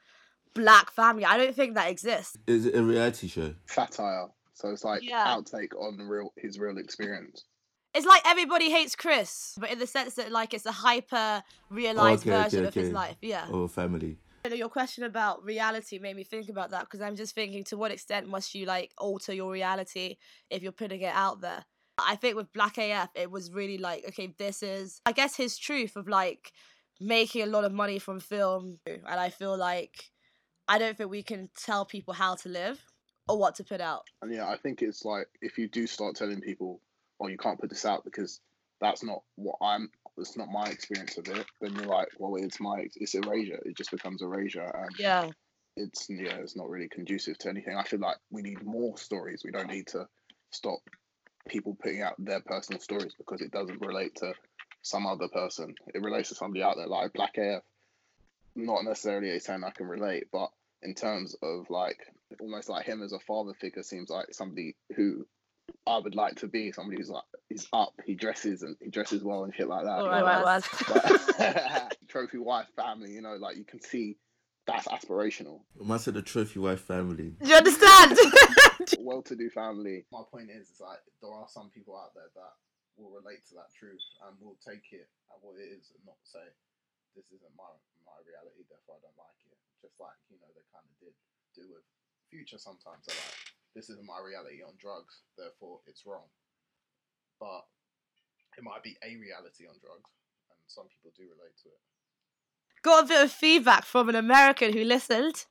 black 0.54 0.90
family? 0.90 1.24
I 1.24 1.36
don't 1.36 1.54
think 1.54 1.74
that 1.74 1.90
exists. 1.90 2.36
is 2.46 2.66
it 2.66 2.74
a 2.76 2.82
reality 2.82 3.28
show 3.28 3.54
Satire. 3.66 4.28
So 4.54 4.70
it's 4.70 4.84
like 4.84 5.02
Yeah. 5.02 5.26
outtake 5.26 5.74
on 5.78 5.98
real 5.98 6.32
his 6.36 6.58
real 6.58 6.78
experience. 6.78 7.44
It's 7.94 8.06
like 8.06 8.22
everybody 8.26 8.70
hates 8.70 8.94
Chris, 8.96 9.54
but 9.58 9.70
in 9.70 9.78
the 9.78 9.86
sense 9.86 10.14
that 10.14 10.30
like 10.32 10.54
it's 10.54 10.66
a 10.66 10.72
hyper 10.72 11.42
realized 11.70 12.26
oh, 12.28 12.30
Okay, 12.30 12.38
okay, 12.38 12.42
version 12.42 12.66
of 12.66 12.74
his 12.74 12.92
life. 12.92 13.16
Yeah. 13.20 13.48
or 13.50 13.68
family 13.68 14.06
You 14.08 14.12
know, 14.14 14.18
your 14.54 14.68
question 14.68 15.04
about 15.04 15.44
reality 15.44 15.98
made 15.98 16.16
me 16.16 16.24
think 16.24 16.48
about 16.48 16.70
that 16.70 16.82
because 16.82 17.00
I'm 17.00 17.16
just 17.16 17.34
thinking 17.34 17.64
to 17.64 17.76
what 17.76 17.90
extent 17.90 18.28
must 18.28 18.54
you 18.54 18.66
like 18.66 18.92
alter 18.98 19.32
your 19.32 19.50
reality 19.50 20.16
if 20.50 20.62
you're 20.62 20.72
putting 20.72 21.00
it 21.00 21.12
out 21.14 21.40
there? 21.40 21.64
I 21.98 22.16
think 22.16 22.36
with 22.36 22.52
Black 22.52 22.76
AF, 22.78 23.08
it 23.14 23.30
was 23.30 23.50
really 23.50 23.78
like, 23.78 24.04
okay, 24.08 24.34
this 24.38 24.62
is, 24.62 25.00
I 25.06 25.12
guess, 25.12 25.34
his 25.36 25.56
truth 25.56 25.96
of 25.96 26.08
like 26.08 26.52
making 27.00 27.42
a 27.42 27.46
lot 27.46 27.64
of 27.64 27.72
money 27.72 27.98
from 27.98 28.20
film. 28.20 28.78
And 28.86 29.02
I 29.06 29.30
feel 29.30 29.56
like 29.56 30.10
I 30.68 30.78
don't 30.78 30.96
think 30.96 31.10
we 31.10 31.22
can 31.22 31.48
tell 31.56 31.84
people 31.84 32.14
how 32.14 32.34
to 32.36 32.48
live 32.48 32.84
or 33.28 33.38
what 33.38 33.54
to 33.56 33.64
put 33.64 33.80
out. 33.80 34.04
And 34.22 34.32
yeah, 34.32 34.48
I 34.48 34.56
think 34.56 34.82
it's 34.82 35.04
like 35.04 35.26
if 35.40 35.58
you 35.58 35.68
do 35.68 35.86
start 35.86 36.16
telling 36.16 36.40
people, 36.40 36.80
"Oh, 37.20 37.28
you 37.28 37.38
can't 37.38 37.58
put 37.58 37.70
this 37.70 37.84
out 37.84 38.04
because 38.04 38.40
that's 38.80 39.02
not 39.02 39.22
what 39.36 39.56
I'm 39.62 39.90
it's 40.18 40.36
not 40.36 40.48
my 40.50 40.66
experience 40.68 41.18
of 41.18 41.28
it, 41.28 41.46
then 41.60 41.74
you're 41.74 41.86
like, 41.86 42.08
well, 42.18 42.36
it's 42.36 42.60
my 42.60 42.86
it's 42.94 43.14
erasure. 43.14 43.60
It 43.64 43.76
just 43.76 43.90
becomes 43.90 44.22
erasure, 44.22 44.62
and 44.62 44.90
Yeah. 44.98 45.30
it's 45.76 46.06
yeah, 46.08 46.36
it's 46.36 46.56
not 46.56 46.68
really 46.70 46.88
conducive 46.88 47.38
to 47.38 47.48
anything. 47.48 47.76
I 47.76 47.84
feel 47.84 48.00
like 48.00 48.16
we 48.30 48.42
need 48.42 48.62
more 48.64 48.96
stories. 48.96 49.42
We 49.44 49.50
don't 49.50 49.70
need 49.70 49.88
to 49.88 50.08
stop 50.50 50.80
people 51.48 51.76
putting 51.80 52.02
out 52.02 52.14
their 52.18 52.40
personal 52.40 52.80
stories 52.80 53.14
because 53.16 53.40
it 53.40 53.50
doesn't 53.52 53.80
relate 53.80 54.16
to 54.16 54.34
some 54.82 55.06
other 55.06 55.28
person. 55.28 55.74
It 55.94 56.02
relates 56.02 56.28
to 56.30 56.34
somebody 56.34 56.62
out 56.62 56.76
there 56.76 56.86
like 56.86 57.12
Black 57.12 57.36
AF. 57.38 57.62
Not 58.54 58.84
necessarily 58.84 59.30
a 59.30 59.40
saying 59.40 59.64
I 59.64 59.70
can 59.70 59.86
relate, 59.86 60.28
but 60.32 60.50
in 60.82 60.94
terms 60.94 61.36
of 61.42 61.68
like 61.68 61.98
almost 62.40 62.68
like 62.68 62.86
him 62.86 63.02
as 63.02 63.12
a 63.12 63.18
father 63.20 63.52
figure 63.60 63.82
seems 63.82 64.08
like 64.08 64.32
somebody 64.32 64.74
who 64.94 65.26
I 65.86 65.98
would 65.98 66.14
like 66.14 66.36
to 66.36 66.48
be 66.48 66.72
somebody 66.72 66.96
who's 66.96 67.10
like 67.10 67.24
he's 67.48 67.66
up, 67.72 67.92
he 68.04 68.14
dresses 68.14 68.62
and 68.62 68.76
he 68.80 68.90
dresses 68.90 69.22
well 69.22 69.44
and 69.44 69.54
shit 69.54 69.68
like 69.68 69.84
that. 69.84 69.90
All 69.98 70.04
you 70.04 70.10
right, 70.10 70.20
know, 70.20 70.26
right, 70.26 70.44
like- 70.44 70.90
right. 70.90 71.20
but- 71.38 71.96
trophy 72.08 72.38
wife 72.38 72.66
family, 72.76 73.12
you 73.12 73.20
know, 73.22 73.34
like 73.36 73.56
you 73.56 73.64
can 73.64 73.80
see 73.80 74.16
that's 74.66 74.88
aspirational. 74.88 75.62
Man 75.78 75.98
said 75.98 76.14
the 76.14 76.22
trophy 76.22 76.58
wife 76.58 76.80
family. 76.82 77.34
Do 77.40 77.48
you 77.48 77.54
understand? 77.56 78.18
Well 79.02 79.22
to 79.22 79.34
do 79.34 79.50
family. 79.50 80.02
My 80.14 80.22
point 80.30 80.50
is, 80.50 80.66
is 80.70 80.78
like 80.82 80.98
there 81.22 81.30
are 81.30 81.46
some 81.50 81.70
people 81.70 81.94
out 81.98 82.14
there 82.14 82.30
that 82.38 82.54
will 82.98 83.10
relate 83.14 83.42
to 83.50 83.54
that 83.58 83.70
truth 83.74 84.02
and 84.26 84.34
will 84.42 84.58
take 84.62 84.82
it 84.94 85.06
at 85.30 85.38
what 85.42 85.58
it 85.58 85.66
is 85.70 85.90
and 85.94 86.02
not 86.06 86.18
say 86.26 86.42
this 87.18 87.26
isn't 87.34 87.54
my 87.58 87.66
my 88.06 88.14
reality, 88.26 88.62
therefore 88.70 88.98
I 88.98 89.06
don't 89.06 89.18
like 89.18 89.38
it. 89.46 89.58
Just 89.82 89.98
like 90.02 90.14
you 90.30 90.38
know 90.42 90.50
they 90.54 90.62
kind 90.74 90.86
of 90.86 90.94
did 91.02 91.14
do 91.54 91.66
with 91.70 91.82
Future 92.30 92.58
sometimes. 92.58 93.06
They're 93.06 93.18
like, 93.18 93.38
this 93.78 93.86
isn't 93.90 94.06
my 94.06 94.18
reality 94.22 94.62
on 94.62 94.74
drugs, 94.78 95.22
therefore 95.38 95.82
it's 95.86 96.02
wrong. 96.06 96.26
But 97.40 97.64
it 98.58 98.64
might 98.64 98.82
be 98.82 98.96
a 99.02 99.16
reality 99.16 99.66
on 99.68 99.76
drugs, 99.80 100.10
and 100.50 100.58
some 100.66 100.86
people 100.88 101.12
do 101.16 101.24
relate 101.24 101.56
to 101.62 101.68
it. 101.68 101.80
Got 102.82 103.04
a 103.04 103.08
bit 103.08 103.24
of 103.24 103.32
feedback 103.32 103.84
from 103.84 104.08
an 104.08 104.14
American 104.14 104.72
who 104.72 104.84
listened, 104.84 105.44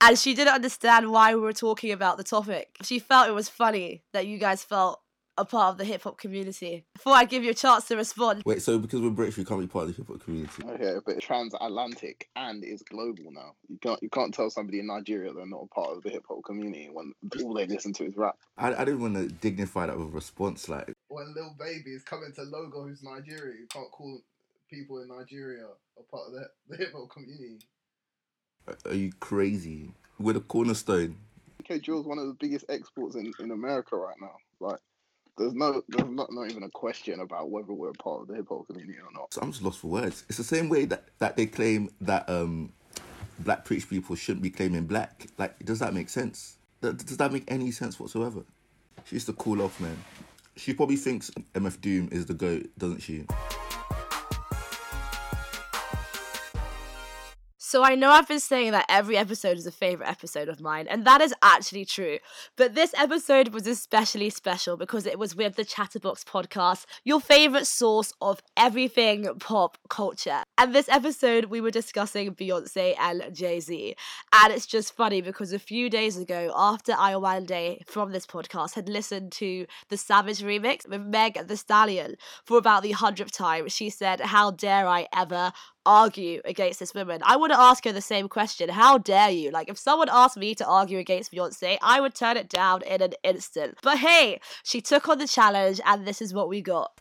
and 0.00 0.18
she 0.18 0.34
didn't 0.34 0.54
understand 0.54 1.10
why 1.10 1.34
we 1.34 1.40
were 1.40 1.52
talking 1.52 1.92
about 1.92 2.16
the 2.16 2.24
topic. 2.24 2.76
She 2.82 2.98
felt 2.98 3.28
it 3.28 3.34
was 3.34 3.48
funny 3.48 4.02
that 4.12 4.26
you 4.26 4.38
guys 4.38 4.64
felt 4.64 5.00
a 5.38 5.44
part 5.44 5.72
of 5.72 5.78
the 5.78 5.84
hip 5.84 6.02
hop 6.02 6.18
community. 6.18 6.84
Before 6.94 7.14
I'd 7.14 7.28
give 7.28 7.44
you 7.44 7.50
a 7.50 7.54
chance 7.54 7.86
to 7.86 7.96
respond. 7.96 8.42
Wait, 8.44 8.60
so 8.60 8.78
because 8.78 9.00
we're 9.00 9.10
British, 9.10 9.38
we 9.38 9.44
can't 9.44 9.60
be 9.60 9.66
part 9.66 9.88
of 9.88 9.90
the 9.90 9.96
hip 9.96 10.08
hop 10.08 10.20
community. 10.20 10.62
Okay, 10.68 10.96
but 11.06 11.16
it's 11.16 11.24
transatlantic 11.24 12.28
and 12.36 12.64
it's 12.64 12.82
global 12.82 13.30
now. 13.30 13.52
You 13.68 13.78
can't 13.80 14.02
you 14.02 14.10
can't 14.10 14.34
tell 14.34 14.50
somebody 14.50 14.80
in 14.80 14.88
Nigeria 14.88 15.32
they're 15.32 15.46
not 15.46 15.66
a 15.70 15.74
part 15.74 15.96
of 15.96 16.02
the 16.02 16.10
hip 16.10 16.24
hop 16.28 16.44
community 16.44 16.88
when 16.92 17.12
all 17.42 17.54
they 17.54 17.66
listen 17.66 17.92
to 17.94 18.04
is 18.04 18.16
rap. 18.16 18.36
I, 18.56 18.74
I 18.74 18.84
didn't 18.84 19.00
want 19.00 19.14
to 19.14 19.28
dignify 19.28 19.86
that 19.86 19.96
with 19.96 20.08
a 20.08 20.10
response. 20.10 20.68
Like, 20.68 20.92
When 21.08 21.34
Lil 21.34 21.54
Baby 21.58 21.90
is 21.90 22.02
coming 22.02 22.32
to 22.34 22.42
Lagos, 22.42 22.88
who's 22.88 23.02
Nigeria, 23.02 23.54
you 23.58 23.66
can't 23.68 23.90
call 23.90 24.20
people 24.70 25.00
in 25.00 25.08
Nigeria 25.08 25.64
a 25.98 26.02
part 26.02 26.28
of 26.28 26.32
the, 26.34 26.48
the 26.68 26.76
hip 26.76 26.92
hop 26.94 27.10
community. 27.10 27.58
are 28.84 28.94
you 28.94 29.12
crazy? 29.20 29.92
We're 30.18 30.34
the 30.34 30.40
cornerstone. 30.40 31.16
UK 31.60 31.82
Drill's 31.82 32.06
one 32.06 32.18
of 32.18 32.26
the 32.26 32.34
biggest 32.34 32.66
exports 32.68 33.16
in, 33.16 33.32
in 33.40 33.50
America 33.50 33.96
right 33.96 34.16
now. 34.20 34.36
Like 34.60 34.78
there's 35.38 35.54
no 35.54 35.82
there's 35.88 36.10
not, 36.10 36.32
not 36.32 36.50
even 36.50 36.64
a 36.64 36.70
question 36.70 37.20
about 37.20 37.50
whether 37.50 37.72
we're 37.72 37.90
a 37.90 37.94
part 37.94 38.22
of 38.22 38.28
the 38.28 38.34
hip 38.34 38.48
hop 38.48 38.66
community 38.66 38.98
or 38.98 39.10
not. 39.12 39.32
So 39.32 39.40
I'm 39.40 39.52
just 39.52 39.62
lost 39.62 39.78
for 39.78 39.88
words. 39.88 40.24
It's 40.28 40.38
the 40.38 40.44
same 40.44 40.68
way 40.68 40.84
that, 40.86 41.04
that 41.18 41.36
they 41.36 41.46
claim 41.46 41.90
that 42.02 42.28
um, 42.28 42.72
black 43.38 43.64
preach 43.64 43.88
people 43.88 44.16
shouldn't 44.16 44.42
be 44.42 44.50
claiming 44.50 44.86
black. 44.86 45.26
Like, 45.38 45.58
does 45.64 45.78
that 45.78 45.94
make 45.94 46.08
sense? 46.08 46.56
That, 46.80 46.98
does 46.98 47.16
that 47.16 47.32
make 47.32 47.44
any 47.48 47.70
sense 47.70 47.98
whatsoever? 47.98 48.42
She 49.04 49.16
used 49.16 49.26
to 49.26 49.32
cool 49.32 49.62
off, 49.62 49.80
man. 49.80 49.96
She 50.58 50.74
probably 50.74 50.96
thinks 50.96 51.30
MF 51.54 51.80
Doom 51.80 52.08
is 52.10 52.26
the 52.26 52.34
goat, 52.34 52.68
doesn't 52.76 52.98
she? 52.98 53.24
So 57.68 57.84
I 57.84 57.96
know 57.96 58.08
I've 58.08 58.26
been 58.26 58.40
saying 58.40 58.72
that 58.72 58.86
every 58.88 59.18
episode 59.18 59.58
is 59.58 59.66
a 59.66 59.70
favorite 59.70 60.08
episode 60.08 60.48
of 60.48 60.58
mine, 60.58 60.86
and 60.88 61.04
that 61.04 61.20
is 61.20 61.34
actually 61.42 61.84
true. 61.84 62.16
But 62.56 62.74
this 62.74 62.94
episode 62.96 63.48
was 63.48 63.66
especially 63.66 64.30
special 64.30 64.78
because 64.78 65.04
it 65.04 65.18
was 65.18 65.36
with 65.36 65.56
the 65.56 65.66
Chatterbox 65.66 66.24
podcast, 66.24 66.86
your 67.04 67.20
favorite 67.20 67.66
source 67.66 68.14
of 68.22 68.40
everything 68.56 69.28
pop 69.38 69.76
culture. 69.90 70.44
And 70.56 70.74
this 70.74 70.88
episode, 70.88 71.44
we 71.44 71.60
were 71.60 71.70
discussing 71.70 72.34
Beyonce 72.34 72.94
and 72.98 73.34
Jay 73.34 73.60
Z. 73.60 73.96
And 74.32 74.50
it's 74.50 74.64
just 74.64 74.96
funny 74.96 75.20
because 75.20 75.52
a 75.52 75.58
few 75.58 75.90
days 75.90 76.16
ago, 76.16 76.50
after 76.56 76.92
Iowande 76.92 77.86
from 77.86 78.12
this 78.12 78.24
podcast 78.24 78.76
had 78.76 78.88
listened 78.88 79.30
to 79.32 79.66
the 79.90 79.98
Savage 79.98 80.40
remix 80.40 80.88
with 80.88 81.02
Meg 81.02 81.46
the 81.46 81.58
Stallion 81.58 82.14
for 82.46 82.56
about 82.56 82.82
the 82.82 82.92
hundredth 82.92 83.32
time, 83.32 83.68
she 83.68 83.90
said, 83.90 84.22
How 84.22 84.52
dare 84.52 84.88
I 84.88 85.06
ever 85.14 85.52
argue 85.88 86.42
against 86.44 86.78
this 86.78 86.92
woman. 86.94 87.22
I 87.24 87.36
want 87.36 87.52
to 87.52 87.58
ask 87.58 87.84
her 87.84 87.92
the 87.92 88.02
same 88.02 88.28
question. 88.28 88.68
How 88.68 88.98
dare 88.98 89.30
you? 89.30 89.50
Like, 89.50 89.70
if 89.70 89.78
someone 89.78 90.08
asked 90.10 90.36
me 90.36 90.54
to 90.56 90.66
argue 90.66 90.98
against 90.98 91.32
Beyonce, 91.32 91.78
I 91.80 92.00
would 92.00 92.14
turn 92.14 92.36
it 92.36 92.50
down 92.50 92.82
in 92.82 93.00
an 93.00 93.14
instant. 93.24 93.78
But 93.82 93.98
hey, 93.98 94.40
she 94.62 94.82
took 94.82 95.08
on 95.08 95.18
the 95.18 95.26
challenge, 95.26 95.80
and 95.86 96.06
this 96.06 96.20
is 96.20 96.34
what 96.34 96.50
we 96.50 96.60
got. 96.60 96.92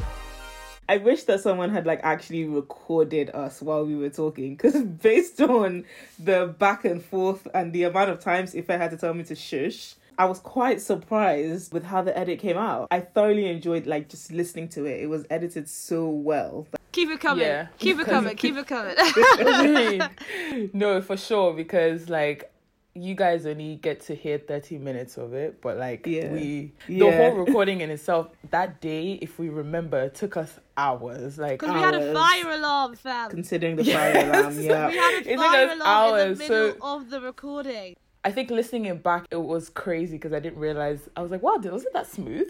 I 0.90 0.98
wish 0.98 1.24
that 1.24 1.42
someone 1.42 1.70
had 1.70 1.86
like 1.86 2.00
actually 2.04 2.46
recorded 2.46 3.30
us 3.32 3.62
while 3.62 3.86
we 3.86 3.98
were 3.98 4.10
talking 4.10 4.56
because 4.56 4.82
based 5.02 5.42
on 5.42 5.84
the 6.18 6.56
back 6.58 6.86
and 6.86 7.04
forth 7.04 7.46
and 7.54 7.74
the 7.74 7.84
amount 7.84 8.10
of 8.10 8.22
times 8.22 8.56
if 8.56 8.70
I 8.70 8.78
had 8.78 8.92
to 8.92 8.98
tell 8.98 9.14
me 9.14 9.26
to 9.26 9.36
shush, 9.36 9.96
I 10.18 10.26
was 10.26 10.40
quite 10.40 10.80
surprised 10.80 11.74
with 11.74 11.84
how 11.84 12.04
the 12.04 12.18
edit 12.18 12.40
came 12.40 12.58
out. 12.58 12.88
I 12.90 13.02
thoroughly 13.02 13.48
enjoyed 13.48 13.86
like 13.86 14.08
just 14.08 14.32
listening 14.32 14.70
to 14.70 14.86
it. 14.86 15.02
It 15.02 15.08
was 15.08 15.26
edited 15.30 15.68
so 15.68 16.08
well. 16.08 16.68
Keep 16.98 17.10
it 17.12 17.20
coming. 17.20 17.46
Yeah, 17.46 17.68
keep 17.78 18.00
it 18.00 18.08
coming. 18.08 18.36
Keep 18.44 18.58
it 18.58 18.66
coming. 18.68 20.70
no, 20.74 21.00
for 21.02 21.16
sure, 21.16 21.54
because 21.54 22.10
like 22.10 22.52
you 22.96 23.14
guys 23.14 23.46
only 23.46 23.76
get 23.76 24.02
to 24.02 24.16
hear 24.16 24.40
30 24.40 24.80
minutes 24.80 25.18
of 25.18 25.36
it, 25.36 25.62
but 25.62 25.78
like 25.78 26.08
Yeah. 26.08 26.32
we 26.32 26.72
the 26.88 26.94
Yeah. 26.96 27.18
whole 27.18 27.38
recording 27.38 27.82
in 27.82 27.92
itself 27.92 28.30
that 28.50 28.82
day, 28.82 29.20
if 29.22 29.38
we 29.38 29.50
remember, 29.50 30.10
took 30.10 30.38
us 30.38 30.60
hours. 30.76 31.38
Like 31.38 31.60
Because 31.60 31.76
we 31.76 31.82
had 31.82 31.94
a 31.94 32.14
fire 32.16 32.50
alarm, 32.52 32.96
fam. 32.96 33.30
Considering 33.30 33.76
the 33.76 33.84
fire 33.98 34.18
alarm, 34.18 34.60
yeah. 34.60 34.88
We 34.90 34.98
had 34.98 35.14
a 35.14 35.18
It 35.32 35.36
took 35.36 35.46
fire 35.46 35.68
us 35.68 35.76
alarm 35.76 35.76
in 35.76 35.82
hours, 36.26 36.38
the 36.40 36.44
middle 36.50 36.74
so- 36.82 36.96
of 36.96 37.10
the 37.12 37.22
recording. 37.22 37.96
I 38.26 38.32
think 38.32 38.50
listening 38.50 38.86
it 38.86 39.04
back, 39.04 39.28
it 39.30 39.40
was 39.42 39.70
crazy 39.70 40.14
because 40.18 40.34
I 40.34 40.40
didn't 40.40 40.58
realize. 40.60 41.08
I 41.16 41.22
was 41.22 41.30
like, 41.30 41.44
wow, 41.44 41.58
wasn't 41.64 41.94
that 41.94 42.08
smooth? 42.08 42.50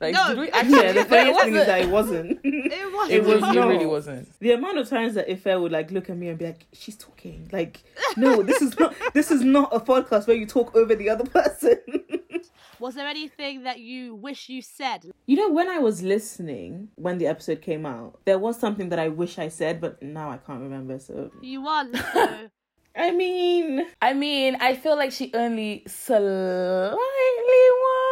Like, 0.00 0.14
No. 0.14 0.28
did 0.28 0.38
we 0.38 0.48
actually? 0.52 0.76
Yeah, 0.82 0.92
the 0.92 1.04
funniest 1.04 1.40
It 1.40 1.44
thing 1.44 1.56
is 1.56 1.66
that 1.66 1.80
it 1.82 1.88
wasn't. 1.90 2.40
It 2.42 2.92
was. 2.92 3.10
It 3.10 3.24
was. 3.24 3.40
not. 3.42 3.56
It 3.56 3.60
really 3.60 3.86
wasn't. 3.86 4.28
The 4.40 4.52
amount 4.52 4.78
of 4.78 4.88
times 4.88 5.14
that 5.14 5.30
Ife 5.30 5.44
would 5.44 5.72
like 5.72 5.90
look 5.90 6.08
at 6.08 6.16
me 6.16 6.28
and 6.28 6.38
be 6.38 6.46
like, 6.46 6.66
"She's 6.72 6.96
talking." 6.96 7.48
Like, 7.52 7.82
no, 8.16 8.42
this 8.42 8.62
is 8.62 8.78
not. 8.78 8.94
This 9.12 9.30
is 9.30 9.42
not 9.42 9.68
a 9.74 9.80
podcast 9.80 10.26
where 10.26 10.36
you 10.36 10.46
talk 10.46 10.74
over 10.74 10.94
the 10.94 11.10
other 11.10 11.24
person. 11.24 11.78
Was 12.80 12.94
there 12.94 13.06
anything 13.06 13.64
that 13.64 13.78
you 13.80 14.14
wish 14.14 14.48
you 14.48 14.62
said? 14.62 15.04
you 15.26 15.36
know, 15.36 15.50
when 15.50 15.68
I 15.68 15.76
was 15.78 16.02
listening 16.02 16.88
when 16.96 17.18
the 17.18 17.26
episode 17.26 17.60
came 17.60 17.84
out, 17.84 18.18
there 18.24 18.38
was 18.38 18.58
something 18.58 18.88
that 18.88 18.98
I 18.98 19.08
wish 19.08 19.38
I 19.38 19.48
said, 19.48 19.82
but 19.82 20.02
now 20.02 20.30
I 20.30 20.38
can't 20.38 20.62
remember. 20.62 20.98
So, 20.98 21.30
You 21.42 21.60
won. 21.60 21.92
So. 21.94 22.48
I 22.96 23.10
mean, 23.10 23.86
I 24.00 24.14
mean, 24.14 24.56
I 24.60 24.74
feel 24.76 24.96
like 24.96 25.12
she 25.12 25.30
only 25.34 25.84
slightly 25.86 26.96
won. 26.96 28.09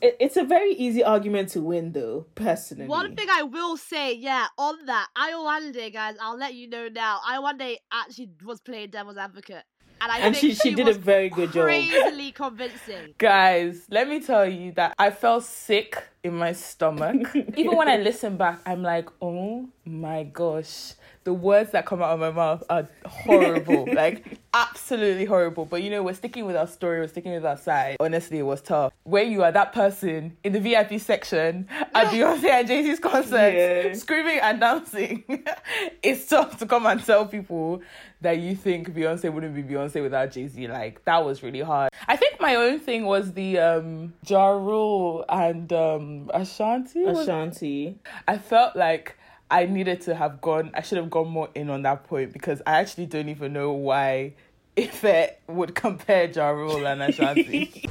It, 0.00 0.16
it's 0.20 0.36
a 0.36 0.44
very 0.44 0.72
easy 0.72 1.02
argument 1.02 1.50
to 1.50 1.60
win, 1.60 1.92
though. 1.92 2.26
Personally, 2.34 2.86
One 2.86 3.14
thing 3.14 3.28
I 3.30 3.42
will 3.42 3.76
say, 3.76 4.14
yeah, 4.14 4.46
on 4.56 4.86
that, 4.86 5.08
Iowande, 5.16 5.92
guys, 5.92 6.16
I'll 6.20 6.38
let 6.38 6.54
you 6.54 6.68
know 6.68 6.88
now. 6.88 7.20
Iowande 7.28 7.76
actually 7.92 8.30
was 8.44 8.60
playing 8.60 8.90
devil's 8.90 9.16
advocate. 9.16 9.64
And 10.00 10.12
I 10.12 10.18
and 10.18 10.36
think 10.36 10.54
she 10.54 10.68
she 10.70 10.74
did 10.74 10.88
a 10.88 10.94
very 10.94 11.28
good 11.28 11.52
job. 11.52 11.64
crazily 11.64 12.30
convincing. 12.30 13.14
Guys, 13.18 13.86
let 13.90 14.08
me 14.08 14.20
tell 14.20 14.48
you 14.48 14.70
that 14.72 14.94
I 14.96 15.10
felt 15.10 15.42
sick 15.42 16.00
in 16.22 16.34
my 16.36 16.52
stomach. 16.52 17.34
Even 17.56 17.76
when 17.76 17.88
I 17.88 17.96
listen 17.96 18.36
back, 18.36 18.60
I'm 18.64 18.82
like, 18.82 19.08
oh 19.20 19.68
my 19.84 20.22
gosh. 20.22 20.92
The 21.28 21.34
words 21.34 21.72
that 21.72 21.84
come 21.84 22.00
out 22.00 22.12
of 22.14 22.20
my 22.20 22.30
mouth 22.30 22.62
are 22.70 22.88
horrible. 23.04 23.86
like, 23.92 24.24
absolutely 24.54 25.26
horrible. 25.26 25.66
But 25.66 25.82
you 25.82 25.90
know, 25.90 26.02
we're 26.02 26.14
sticking 26.14 26.46
with 26.46 26.56
our 26.56 26.66
story, 26.66 27.00
we're 27.00 27.08
sticking 27.08 27.32
with 27.32 27.44
our 27.44 27.58
side. 27.58 27.98
Honestly, 28.00 28.38
it 28.38 28.44
was 28.44 28.62
tough. 28.62 28.94
Where 29.04 29.24
you 29.24 29.42
are 29.42 29.52
that 29.52 29.74
person 29.74 30.38
in 30.42 30.54
the 30.54 30.60
VIP 30.60 30.98
section 30.98 31.68
at 31.94 32.06
Beyonce 32.12 32.44
and 32.48 32.66
Jay 32.66 32.82
Z's 32.82 32.98
concert, 32.98 33.52
Yeah. 33.52 33.92
screaming 33.92 34.38
and 34.40 34.58
dancing, 34.58 35.22
it's 36.02 36.24
tough 36.26 36.58
to 36.60 36.66
come 36.66 36.86
and 36.86 37.04
tell 37.04 37.26
people 37.26 37.82
that 38.22 38.38
you 38.38 38.56
think 38.56 38.90
Beyonce 38.94 39.30
wouldn't 39.30 39.54
be 39.54 39.62
Beyonce 39.62 40.02
without 40.02 40.30
Jay 40.32 40.48
Z. 40.48 40.66
Like 40.66 41.04
that 41.04 41.22
was 41.26 41.42
really 41.42 41.60
hard. 41.60 41.90
I 42.06 42.16
think 42.16 42.40
my 42.40 42.54
own 42.54 42.80
thing 42.80 43.04
was 43.04 43.34
the 43.34 43.58
um 43.58 44.14
Ja 44.26 44.48
Rule 44.48 45.26
and 45.28 45.70
um 45.74 46.30
Ashanti. 46.32 47.04
Ashanti. 47.04 47.98
I 48.26 48.38
felt 48.38 48.76
like 48.76 49.17
I 49.50 49.64
needed 49.64 50.02
to 50.02 50.14
have 50.14 50.40
gone. 50.40 50.70
I 50.74 50.82
should 50.82 50.98
have 50.98 51.08
gone 51.10 51.28
more 51.28 51.48
in 51.54 51.70
on 51.70 51.82
that 51.82 52.04
point 52.04 52.32
because 52.32 52.60
I 52.66 52.80
actually 52.80 53.06
don't 53.06 53.28
even 53.28 53.52
know 53.52 53.72
why 53.72 54.34
Ife 54.78 55.40
would 55.48 55.74
compare 55.74 56.28
Ja 56.30 56.50
Rule 56.50 56.86
and 56.86 57.02
Ashanti. 57.02 57.88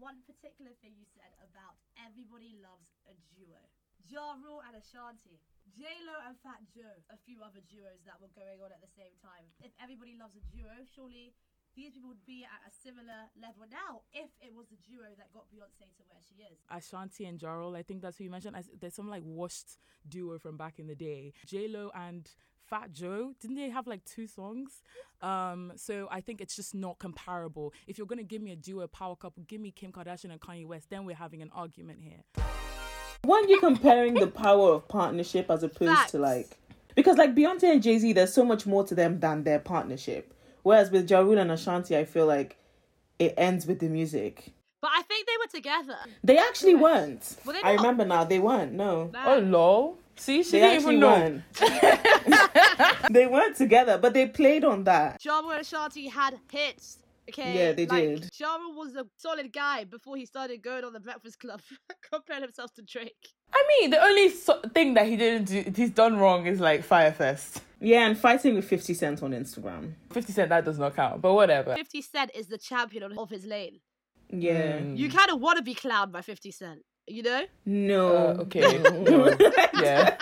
One 0.00 0.18
particular 0.24 0.72
thing 0.80 0.96
you 0.96 1.06
said 1.12 1.28
about 1.44 1.76
everybody 2.00 2.56
loves 2.58 2.88
a 3.04 3.12
duo. 3.36 3.60
Ja 4.08 4.34
Rule 4.40 4.64
and 4.66 4.80
Ashanti. 4.80 5.36
J 5.76 5.88
Lo 6.04 6.12
and 6.28 6.36
Fat 6.44 6.60
Joe, 6.72 6.96
a 7.08 7.16
few 7.24 7.40
other 7.40 7.64
duos 7.68 8.04
that 8.04 8.20
were 8.20 8.32
going 8.36 8.60
on 8.60 8.72
at 8.72 8.80
the 8.84 8.92
same 8.92 9.12
time. 9.24 9.44
If 9.64 9.72
everybody 9.80 10.16
loves 10.20 10.36
a 10.36 10.44
duo, 10.52 10.72
surely 10.96 11.32
these 11.74 11.92
people 11.92 12.08
would 12.08 12.24
be 12.26 12.44
at 12.44 12.68
a 12.68 12.72
similar 12.82 13.28
level 13.40 13.64
now. 13.70 14.02
If 14.12 14.30
it 14.40 14.54
was 14.54 14.66
the 14.68 14.76
duo 14.86 15.06
that 15.16 15.32
got 15.32 15.44
Beyonce 15.52 15.88
to 15.96 16.02
where 16.08 16.20
she 16.28 16.42
is. 16.42 16.58
Ashanti 16.70 17.24
and 17.24 17.40
Ja 17.40 17.52
Rule, 17.52 17.76
I 17.76 17.82
think 17.82 18.02
that's 18.02 18.18
who 18.18 18.24
you 18.24 18.30
mentioned. 18.30 18.56
There's 18.80 18.94
some 18.94 19.08
like 19.08 19.22
washed 19.24 19.78
duo 20.08 20.38
from 20.38 20.56
back 20.56 20.78
in 20.78 20.86
the 20.86 20.94
day. 20.94 21.32
J 21.46 21.68
Lo 21.68 21.90
and 21.94 22.28
Fat 22.64 22.92
Joe, 22.92 23.32
didn't 23.40 23.56
they 23.56 23.70
have 23.70 23.86
like 23.86 24.04
two 24.04 24.26
songs? 24.26 24.82
Um, 25.20 25.72
so 25.76 26.08
I 26.10 26.20
think 26.20 26.40
it's 26.40 26.56
just 26.56 26.74
not 26.74 26.98
comparable. 26.98 27.72
If 27.86 27.98
you're 27.98 28.06
gonna 28.06 28.22
give 28.22 28.42
me 28.42 28.52
a 28.52 28.56
duo 28.56 28.86
power 28.86 29.16
couple, 29.16 29.42
give 29.44 29.60
me 29.60 29.70
Kim 29.70 29.92
Kardashian 29.92 30.30
and 30.30 30.40
Kanye 30.40 30.66
West, 30.66 30.90
then 30.90 31.04
we're 31.04 31.16
having 31.16 31.42
an 31.42 31.50
argument 31.54 32.00
here. 32.00 32.22
When 33.24 33.48
you're 33.48 33.60
comparing 33.60 34.14
the 34.14 34.26
power 34.26 34.72
of 34.72 34.88
partnership 34.88 35.50
as 35.50 35.62
opposed 35.62 35.94
Facts. 35.94 36.12
to 36.12 36.18
like, 36.18 36.58
because 36.96 37.18
like 37.18 37.34
Beyonce 37.34 37.64
and 37.64 37.82
Jay 37.82 37.98
Z, 37.98 38.12
there's 38.14 38.32
so 38.32 38.44
much 38.44 38.66
more 38.66 38.84
to 38.84 38.94
them 38.94 39.20
than 39.20 39.44
their 39.44 39.60
partnership. 39.60 40.34
Whereas 40.62 40.90
with 40.90 41.10
Ja 41.10 41.20
Rule 41.20 41.38
and 41.38 41.50
Ashanti, 41.50 41.96
I 41.96 42.04
feel 42.04 42.26
like 42.26 42.56
it 43.18 43.34
ends 43.36 43.66
with 43.66 43.80
the 43.80 43.88
music. 43.88 44.52
But 44.80 44.90
I 44.96 45.02
think 45.02 45.26
they 45.26 45.32
were 45.40 45.50
together. 45.50 45.98
They 46.24 46.38
actually 46.38 46.74
weren't. 46.74 47.36
Were 47.44 47.52
they 47.52 47.62
I 47.62 47.74
remember 47.74 48.04
now. 48.04 48.24
They 48.24 48.38
weren't. 48.40 48.72
No, 48.72 49.10
Oh 49.24 49.38
lol. 49.38 49.98
See, 50.16 50.42
she 50.42 50.52
they 50.52 50.60
didn't 50.60 50.76
actually 50.76 50.96
even 50.96 51.00
know. 51.00 51.42
weren't. 51.60 53.02
they 53.12 53.26
weren't 53.26 53.56
together, 53.56 53.98
but 53.98 54.12
they 54.12 54.26
played 54.26 54.64
on 54.64 54.84
that. 54.84 55.24
Ja 55.24 55.38
Rule 55.40 55.52
and 55.52 55.60
Ashanti 55.60 56.08
had 56.08 56.38
hits. 56.50 56.98
Okay. 57.28 57.54
Yeah, 57.56 57.72
they 57.72 57.86
like, 57.86 58.02
did. 58.20 58.28
Ja 58.38 58.56
Rule 58.56 58.74
was 58.76 58.96
a 58.96 59.06
solid 59.16 59.52
guy 59.52 59.84
before 59.84 60.16
he 60.16 60.26
started 60.26 60.62
going 60.62 60.84
on 60.84 60.92
the 60.92 61.00
Breakfast 61.00 61.38
Club, 61.38 61.60
comparing 62.12 62.42
himself 62.42 62.72
to 62.74 62.82
Drake. 62.82 63.28
I 63.54 63.62
mean, 63.80 63.90
the 63.90 64.02
only 64.02 64.28
so- 64.30 64.60
thing 64.74 64.94
that 64.94 65.06
he 65.06 65.16
didn't 65.16 65.44
do, 65.44 65.72
he's 65.76 65.90
done 65.90 66.16
wrong 66.18 66.46
is 66.46 66.58
like 66.58 66.82
Fyre 66.82 67.12
Fest. 67.12 67.62
Yeah, 67.80 68.06
and 68.06 68.18
fighting 68.18 68.54
with 68.54 68.64
50 68.64 68.94
Cent 68.94 69.22
on 69.22 69.32
Instagram. 69.32 69.92
50 70.12 70.32
Cent, 70.32 70.48
that 70.48 70.64
does 70.64 70.78
not 70.78 70.96
count, 70.96 71.20
but 71.22 71.34
whatever. 71.34 71.74
50 71.76 72.02
Cent 72.02 72.30
is 72.34 72.48
the 72.48 72.58
champion 72.58 73.04
of- 73.04 73.18
of 73.18 73.30
his 73.30 73.44
lane. 73.46 73.80
Yeah. 74.30 74.78
You 74.78 75.10
kind 75.10 75.30
of 75.30 75.40
want 75.40 75.58
to 75.58 75.62
be 75.62 75.74
clowned 75.74 76.10
by 76.10 76.22
50 76.22 76.50
Cent, 76.50 76.80
you 77.06 77.22
know? 77.22 77.44
No. 77.66 78.16
Uh, 78.16 78.42
okay. 78.42 78.78
no. 78.82 79.34
Yeah. 79.82 80.16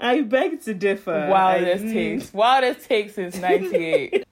I 0.00 0.20
beg 0.22 0.62
to 0.62 0.74
differ. 0.74 1.28
Wildest 1.30 1.84
I- 1.84 1.92
takes. 1.92 2.32
Wildest 2.32 2.88
takes 2.88 3.14
since 3.14 3.36
98. 3.38 4.24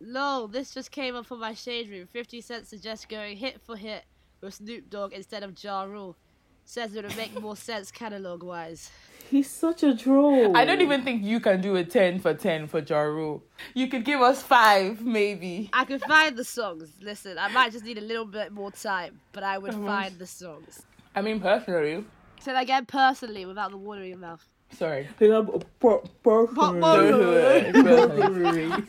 Lol, 0.00 0.48
this 0.48 0.72
just 0.72 0.90
came 0.90 1.14
up 1.14 1.30
on 1.30 1.38
my 1.40 1.54
shade 1.54 1.90
room. 1.90 2.06
50 2.06 2.40
Cent 2.40 2.66
suggests 2.66 3.04
going 3.04 3.36
hit 3.36 3.60
for 3.60 3.76
hit 3.76 4.04
with 4.40 4.54
Snoop 4.54 4.88
Dogg 4.88 5.12
instead 5.12 5.42
of 5.42 5.62
Ja 5.62 5.82
Rule. 5.82 6.16
Says 6.64 6.94
it 6.94 7.04
would 7.04 7.16
make 7.16 7.38
more 7.40 7.56
sense 7.68 7.90
catalog 7.90 8.42
wise. 8.42 8.90
He's 9.30 9.48
such 9.50 9.82
a 9.82 9.96
troll. 9.96 10.56
I 10.56 10.64
don't 10.64 10.80
even 10.80 11.04
think 11.04 11.22
you 11.22 11.38
can 11.38 11.60
do 11.60 11.76
a 11.76 11.84
10 11.84 12.18
for 12.20 12.34
10 12.34 12.66
for 12.68 12.80
Ja 12.80 13.00
Rule. 13.00 13.42
You 13.74 13.88
could 13.88 14.04
give 14.04 14.20
us 14.20 14.42
five, 14.42 15.02
maybe. 15.04 15.68
I 15.72 15.84
could 15.84 16.00
find 16.02 16.36
the 16.36 16.44
songs. 16.44 16.90
Listen, 17.00 17.38
I 17.38 17.48
might 17.48 17.72
just 17.72 17.84
need 17.84 17.98
a 17.98 18.02
little 18.02 18.24
bit 18.24 18.52
more 18.52 18.72
time, 18.72 19.20
but 19.32 19.42
I 19.42 19.58
would 19.58 19.74
Uh-huh. 19.74 19.86
find 19.86 20.18
the 20.18 20.26
songs. 20.26 20.82
I 21.14 21.22
mean, 21.22 21.40
personally, 21.40 22.04
Say 22.40 22.52
that 22.54 22.62
again 22.62 22.86
personally 22.86 23.44
without 23.44 23.70
the 23.70 23.76
water 23.76 24.00
in 24.02 24.08
your 24.08 24.18
mouth. 24.18 24.48
Sorry. 24.72 25.08
Personally. 25.18 25.62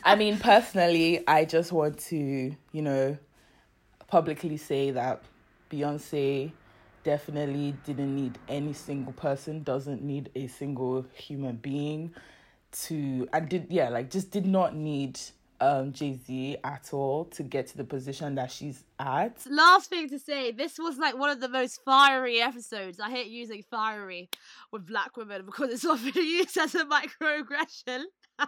I 0.04 0.14
mean, 0.16 0.38
personally, 0.38 1.24
I 1.26 1.44
just 1.44 1.72
want 1.72 1.98
to, 1.98 2.54
you 2.72 2.82
know, 2.82 3.16
publicly 4.06 4.56
say 4.56 4.90
that 4.92 5.22
Beyonce 5.70 6.52
definitely 7.04 7.74
didn't 7.84 8.14
need 8.14 8.38
any 8.48 8.72
single 8.72 9.12
person, 9.12 9.62
doesn't 9.62 10.02
need 10.02 10.30
a 10.34 10.46
single 10.46 11.06
human 11.14 11.56
being 11.56 12.14
to, 12.72 13.28
and 13.32 13.48
did, 13.48 13.66
yeah, 13.70 13.88
like 13.88 14.10
just 14.10 14.30
did 14.30 14.46
not 14.46 14.74
need 14.74 15.18
um 15.62 15.92
Jay 15.92 16.14
Z 16.14 16.56
at 16.64 16.92
all 16.92 17.24
to 17.26 17.42
get 17.42 17.68
to 17.68 17.76
the 17.76 17.84
position 17.84 18.34
that 18.34 18.50
she's 18.50 18.84
at. 18.98 19.36
Last 19.48 19.88
thing 19.90 20.08
to 20.08 20.18
say, 20.18 20.50
this 20.50 20.78
was 20.78 20.98
like 20.98 21.16
one 21.16 21.30
of 21.30 21.40
the 21.40 21.48
most 21.48 21.80
fiery 21.84 22.40
episodes. 22.40 22.98
I 22.98 23.10
hate 23.10 23.28
using 23.28 23.62
fiery 23.70 24.28
with 24.72 24.86
black 24.86 25.16
women 25.16 25.46
because 25.46 25.70
it's 25.70 25.84
often 25.84 26.12
used 26.16 26.58
as 26.58 26.74
a 26.74 26.84
microaggression. 26.84 28.02
but 28.38 28.44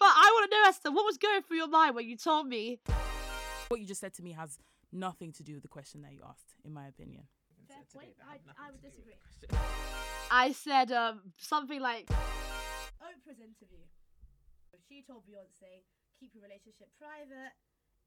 I 0.00 0.30
want 0.34 0.50
to 0.50 0.56
know, 0.56 0.68
Esther, 0.68 0.92
what 0.92 1.06
was 1.06 1.16
going 1.16 1.42
through 1.42 1.56
your 1.56 1.68
mind 1.68 1.94
when 1.94 2.06
you 2.06 2.16
told 2.16 2.46
me? 2.46 2.80
What 3.68 3.80
you 3.80 3.86
just 3.86 4.00
said 4.00 4.12
to 4.14 4.22
me 4.22 4.32
has 4.32 4.58
nothing 4.92 5.32
to 5.32 5.42
do 5.42 5.54
with 5.54 5.62
the 5.62 5.68
question 5.68 6.02
that 6.02 6.12
you 6.12 6.20
asked, 6.28 6.54
in 6.64 6.74
my 6.74 6.86
opinion. 6.86 7.22
Fair 7.66 7.78
point. 7.92 8.14
I, 8.30 8.36
I 8.62 8.70
would 8.70 8.82
disagree. 8.82 9.14
I 10.30 10.52
said 10.52 10.92
um 10.92 11.20
something 11.38 11.80
like 11.80 12.06
Oprah's 12.06 13.40
interview. 13.40 13.84
She 14.88 15.04
told 15.04 15.28
Beyonce, 15.28 15.84
keep 16.16 16.32
your 16.32 16.40
relationship 16.40 16.88
private, 16.96 17.52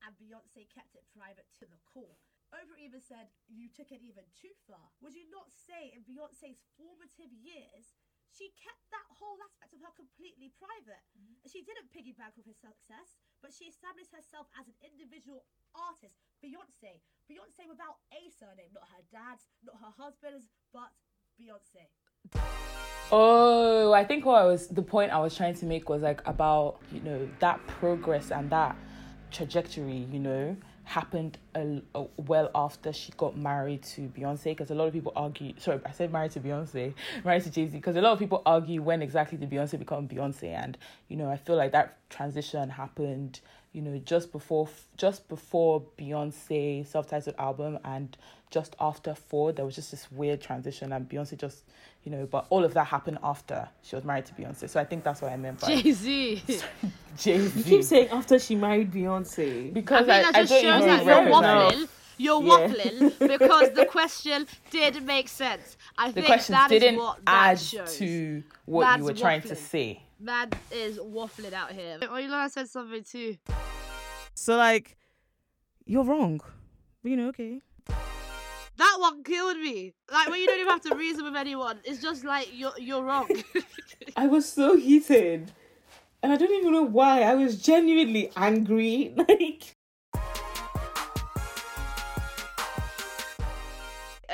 and 0.01 0.17
Beyonce 0.17 0.65
kept 0.73 0.97
it 0.97 1.05
private 1.13 1.45
to 1.61 1.69
the 1.69 1.77
core. 1.85 2.17
Oprah 2.49 2.81
even 2.81 2.99
said, 2.99 3.29
you 3.45 3.69
took 3.69 3.93
it 3.93 4.01
even 4.01 4.25
too 4.33 4.51
far. 4.65 4.89
Would 4.99 5.13
you 5.13 5.29
not 5.29 5.53
say 5.53 5.93
in 5.93 6.01
Beyonce's 6.03 6.59
formative 6.75 7.29
years, 7.31 7.93
she 8.33 8.49
kept 8.57 8.81
that 8.89 9.07
whole 9.13 9.37
aspect 9.45 9.77
of 9.77 9.85
her 9.85 9.93
completely 9.93 10.51
private? 10.57 11.05
Mm-hmm. 11.13 11.47
She 11.47 11.61
didn't 11.61 11.93
piggyback 11.93 12.33
with 12.33 12.49
her 12.49 12.57
success, 12.57 13.15
but 13.39 13.53
she 13.53 13.69
established 13.69 14.11
herself 14.11 14.49
as 14.57 14.67
an 14.67 14.75
individual 14.81 15.45
artist. 15.77 16.17
Beyonce. 16.41 16.99
Beyonce 17.29 17.69
without 17.69 18.01
a 18.11 18.27
surname, 18.33 18.73
not 18.73 18.89
her 18.89 19.05
dad's, 19.13 19.47
not 19.61 19.79
her 19.79 19.93
husband's, 19.95 20.49
but 20.73 20.91
Beyonce. 21.37 21.87
Oh, 23.13 23.91
I 23.91 24.05
think 24.05 24.25
what 24.25 24.41
I 24.41 24.45
was 24.45 24.67
the 24.67 24.81
point 24.81 25.11
I 25.11 25.19
was 25.19 25.35
trying 25.35 25.55
to 25.55 25.65
make 25.65 25.89
was 25.89 26.01
like 26.01 26.25
about 26.25 26.77
you 26.93 27.01
know 27.01 27.27
that 27.39 27.65
progress 27.67 28.31
and 28.31 28.49
that 28.51 28.75
trajectory, 29.31 30.07
you 30.11 30.19
know, 30.19 30.55
happened 30.85 31.37
a, 31.55 31.81
a- 31.93 32.05
well 32.17 32.49
after 32.55 32.93
she 32.93 33.11
got 33.17 33.37
married 33.37 33.83
to 33.83 34.01
Beyonce. 34.17 34.45
Because 34.45 34.71
a 34.71 34.75
lot 34.75 34.87
of 34.87 34.93
people 34.93 35.11
argue. 35.15 35.53
Sorry, 35.57 35.81
I 35.85 35.91
said 35.91 36.13
married 36.13 36.31
to 36.31 36.39
Beyonce, 36.39 36.93
married 37.25 37.43
to 37.43 37.51
Jay 37.51 37.67
Z. 37.67 37.75
Because 37.75 37.97
a 37.97 38.01
lot 38.01 38.13
of 38.13 38.19
people 38.19 38.41
argue 38.45 38.81
when 38.81 39.01
exactly 39.01 39.37
did 39.37 39.49
Beyonce 39.49 39.77
become 39.77 40.07
Beyonce, 40.07 40.53
and 40.53 40.77
you 41.09 41.17
know 41.17 41.29
I 41.29 41.35
feel 41.35 41.57
like 41.57 41.73
that 41.73 41.97
transition 42.09 42.69
happened. 42.69 43.41
You 43.73 43.81
know, 43.81 44.01
just 44.05 44.31
before 44.31 44.69
just 44.95 45.27
before 45.27 45.81
Beyonce 45.97 46.85
self-titled 46.87 47.35
album 47.37 47.79
and 47.85 48.17
just 48.49 48.75
after 48.81 49.15
Four, 49.15 49.53
there 49.53 49.63
was 49.65 49.75
just 49.75 49.91
this 49.91 50.11
weird 50.11 50.41
transition, 50.41 50.91
and 50.91 51.07
Beyonce 51.09 51.37
just, 51.37 51.63
you 52.03 52.11
know, 52.11 52.25
but 52.25 52.45
all 52.49 52.63
of 52.65 52.73
that 52.73 52.87
happened 52.87 53.19
after 53.23 53.69
she 53.83 53.95
was 53.95 54.03
married 54.03 54.25
to 54.25 54.33
Beyonce. 54.33 54.69
So 54.69 54.79
I 54.79 54.83
think 54.85 55.03
that's 55.03 55.21
what 55.21 55.31
I 55.31 55.37
meant 55.37 55.59
by 55.59 55.67
Jay 55.81 55.91
Z. 55.91 56.43
Jay 57.17 57.37
Z. 57.47 57.59
You 57.59 57.63
keep 57.63 57.83
saying 57.83 58.09
after 58.09 58.39
she 58.39 58.55
married 58.55 58.91
Beyonce. 58.91 59.67
I 59.69 59.71
Because 59.71 60.05
think 60.07 60.09
I, 60.11 60.21
that 60.31 60.35
I, 60.35 60.39
just 60.41 60.51
don't 60.51 60.61
shows 60.61 60.83
even 60.83 60.87
that 60.87 61.05
you're 61.05 61.15
recognize- 61.15 61.73
waffling. 61.73 61.87
You're 62.17 62.43
Yeah. 62.43 62.49
waffling 62.67 63.19
because 63.37 63.71
the 63.71 63.85
question 63.85 64.45
did 64.69 65.03
make 65.05 65.27
sense. 65.27 65.75
I 65.97 66.07
The 66.07 66.13
think 66.13 66.25
question 66.27 66.53
that 66.53 66.71
is 66.71 66.79
didn't 66.81 66.99
what 66.99 67.17
that 67.25 67.51
add 67.51 67.59
shows. 67.59 67.97
to 67.97 68.43
what 68.65 68.81
Man's 68.83 68.99
you 68.99 69.05
were 69.05 69.13
trying 69.13 69.41
to 69.41 69.55
say. 69.55 70.03
Man 70.19 70.49
is 70.71 70.99
waffling 70.99 71.53
out 71.53 71.71
here. 71.71 71.97
Oh, 72.07 72.17
you 72.17 72.27
know, 72.27 72.35
I 72.35 72.47
said 72.49 72.69
something 72.69 73.03
too. 73.03 73.37
So, 74.35 74.55
like, 74.55 74.97
you're 75.85 76.03
wrong. 76.03 76.41
But, 77.01 77.09
you 77.09 77.17
know, 77.17 77.29
okay. 77.29 77.61
That 78.81 78.97
one 78.97 79.21
killed 79.21 79.57
me. 79.57 79.93
Like 80.11 80.27
when 80.27 80.39
you 80.39 80.47
don't 80.47 80.57
even 80.57 80.71
have 80.71 80.81
to 80.81 80.95
reason 80.95 81.23
with 81.23 81.35
anyone. 81.35 81.77
It's 81.83 82.01
just 82.01 82.25
like 82.25 82.49
you're 82.51 82.73
you're 82.79 83.03
wrong. 83.03 83.29
I 84.15 84.25
was 84.25 84.51
so 84.51 84.75
heated. 84.75 85.51
And 86.23 86.33
I 86.33 86.35
don't 86.35 86.51
even 86.51 86.71
know 86.71 86.81
why. 86.81 87.21
I 87.21 87.35
was 87.35 87.61
genuinely 87.61 88.31
angry. 88.35 89.13
Like, 89.15 89.75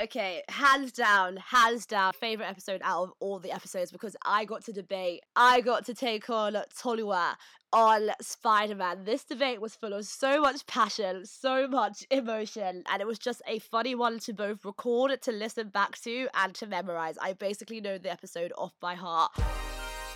okay, 0.01 0.43
hands 0.47 0.93
down, 0.93 1.37
hands 1.37 1.85
down, 1.85 2.13
favorite 2.13 2.47
episode 2.47 2.79
out 2.85 3.03
of 3.03 3.13
all 3.19 3.39
the 3.39 3.51
episodes 3.51 3.91
because 3.91 4.15
I 4.25 4.45
got 4.45 4.63
to 4.65 4.71
debate. 4.71 5.23
I 5.35 5.59
got 5.59 5.85
to 5.87 5.93
take 5.93 6.29
on 6.29 6.53
Tolua 6.53 7.35
on 7.73 8.09
Spider 8.21 8.75
Man. 8.75 9.03
This 9.03 9.23
debate 9.23 9.61
was 9.61 9.75
full 9.75 9.93
of 9.93 10.05
so 10.05 10.41
much 10.41 10.65
passion, 10.65 11.25
so 11.25 11.67
much 11.67 12.05
emotion, 12.09 12.83
and 12.89 13.01
it 13.01 13.07
was 13.07 13.19
just 13.19 13.41
a 13.47 13.59
funny 13.59 13.95
one 13.95 14.19
to 14.19 14.33
both 14.33 14.65
record, 14.65 15.21
to 15.21 15.31
listen 15.31 15.69
back 15.69 15.97
to, 16.01 16.27
and 16.33 16.53
to 16.55 16.65
memorize. 16.65 17.17
I 17.21 17.33
basically 17.33 17.81
know 17.81 17.97
the 17.97 18.11
episode 18.11 18.51
off 18.57 18.73
by 18.79 18.95
heart. 18.95 19.31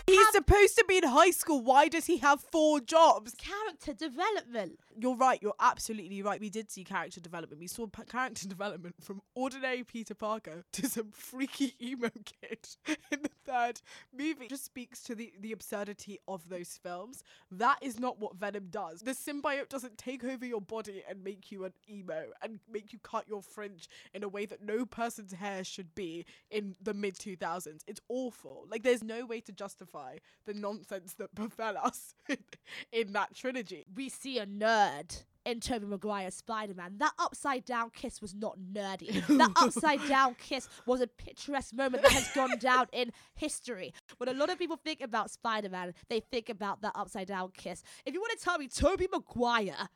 He's 0.08 0.21
supposed 0.32 0.76
to 0.78 0.86
be 0.88 0.98
in 0.98 1.04
high 1.04 1.32
school. 1.32 1.62
Why 1.62 1.88
does 1.88 2.06
he 2.06 2.17
have 2.17 2.41
four 2.41 2.80
jobs? 2.80 3.34
Character 3.36 3.94
development. 3.94 4.80
You're 5.00 5.15
right. 5.15 5.39
You're 5.41 5.54
absolutely 5.60 6.22
right. 6.22 6.39
We 6.39 6.50
did 6.50 6.72
see 6.72 6.84
character 6.84 7.20
development. 7.20 7.60
We 7.60 7.67
saw 7.67 7.88
p- 7.88 8.04
character 8.04 8.48
development 8.50 8.96
from 9.02 9.22
ordinary 9.36 9.84
Peter 9.84 10.15
Parker 10.15 10.63
to 10.74 10.88
some 10.88 11.12
freaky 11.12 11.76
emo 11.82 12.10
kid 12.26 12.67
in 13.12 13.22
the 13.22 13.30
third 13.46 13.82
movie. 14.17 14.46
It 14.46 14.50
just 14.50 14.65
speaks 14.65 15.02
to 15.04 15.15
the, 15.15 15.32
the 15.39 15.52
absurdity 15.52 16.20
of 16.28 16.50
those 16.50 16.80
films. 16.82 17.24
That 17.52 17.78
is 17.82 18.00
not 18.00 18.20
what 18.20 18.36
Venom 18.36 18.67
does. 18.70 19.02
The 19.02 19.12
symbiote 19.12 19.70
doesn't 19.70 19.98
take 19.98 20.24
over 20.24 20.46
your 20.46 20.62
body 20.62 21.04
and 21.10 21.24
make 21.24 21.52
you 21.52 21.65
an 21.65 21.74
emo 21.89 22.26
and 22.41 22.60
make 22.72 22.94
you 22.94 23.00
cut 23.00 23.28
your 23.28 23.41
fringe 23.41 23.89
in 24.13 24.24
a 24.24 24.30
way 24.30 24.46
that 24.46 24.63
no 24.63 24.86
person's 24.86 25.34
hair 25.34 25.63
should 25.63 25.94
be 25.96 26.26
in 26.50 26.76
the 26.82 26.94
mid 26.94 27.15
2000s. 27.15 27.82
It's 27.88 28.02
awful. 28.10 28.65
Like, 28.70 28.84
there's 28.84 29.04
no 29.04 29.26
way 29.26 29.41
to 29.41 29.52
justify 29.52 30.17
the 30.46 30.54
nonsense 30.54 31.14
that 31.16 31.34
befell 31.36 31.78
us 31.78 32.16
in 32.92 33.14
that 33.14 33.34
trilogy. 33.36 33.86
We 33.96 34.10
see 34.10 34.40
a 34.40 34.46
nerd 34.46 35.24
in 35.46 35.60
Tobey 35.60 35.86
Maguire's 35.88 36.36
Spider-Man. 36.36 36.96
That 37.00 37.14
upside 37.18 37.66
down 37.66 37.90
kiss 37.92 38.22
was 38.22 38.36
not 38.36 38.58
nerdy. 38.60 39.26
that 39.38 39.52
upside 39.62 40.08
down 40.08 40.36
kiss 40.36 40.68
was 40.86 41.02
a 41.02 41.08
picturesque 41.08 41.74
moment 41.74 42.04
that 42.04 42.12
has 42.12 42.30
gone 42.34 42.58
down 42.60 42.88
in 42.92 43.12
history. 43.36 43.94
When 44.18 44.30
a 44.30 44.34
lot 44.34 44.50
of 44.52 44.60
people 44.60 44.78
think 44.78 45.02
about 45.02 45.32
Spider-Man, 45.32 45.94
they 46.10 46.20
think 46.20 46.50
about 46.50 46.82
that 46.82 46.92
upside 46.96 47.28
down 47.28 47.52
kiss. 47.58 47.82
If 48.06 48.14
you 48.14 48.20
want 48.22 48.38
to 48.38 48.44
tell 48.44 48.58
me 48.60 48.68
Tobey 48.68 49.08
Maguire 49.12 49.90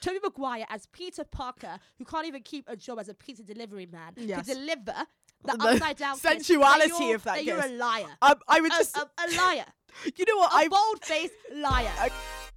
Tobey 0.00 0.20
Maguire 0.22 0.64
as 0.68 0.86
Peter 0.86 1.24
Parker, 1.24 1.78
who 1.98 2.04
can't 2.04 2.26
even 2.26 2.42
keep 2.42 2.64
a 2.68 2.76
job 2.76 3.00
as 3.00 3.08
a 3.08 3.14
pizza 3.14 3.42
delivery 3.42 3.86
man, 3.86 4.12
Yes. 4.16 4.46
to 4.46 4.54
deliver 4.54 4.94
the 5.44 5.56
The 5.58 5.68
upside 5.70 5.96
down 5.96 6.16
sensuality 6.16 6.92
you're- 6.98 7.12
of 7.14 7.24
that 7.24 7.36
then 7.36 7.44
You're 7.44 7.60
a 7.64 7.68
liar. 7.68 8.06
Um, 8.22 8.34
I 8.48 8.60
would 8.60 8.72
A- 8.72 8.76
just, 8.76 8.96
a, 8.96 9.02
a 9.02 9.26
liar. 9.36 9.64
you 10.16 10.24
know 10.26 10.36
what? 10.36 10.52
A 10.52 10.56
I 10.56 10.68
bold 10.68 11.04
faced 11.04 11.34
liar. 11.54 12.10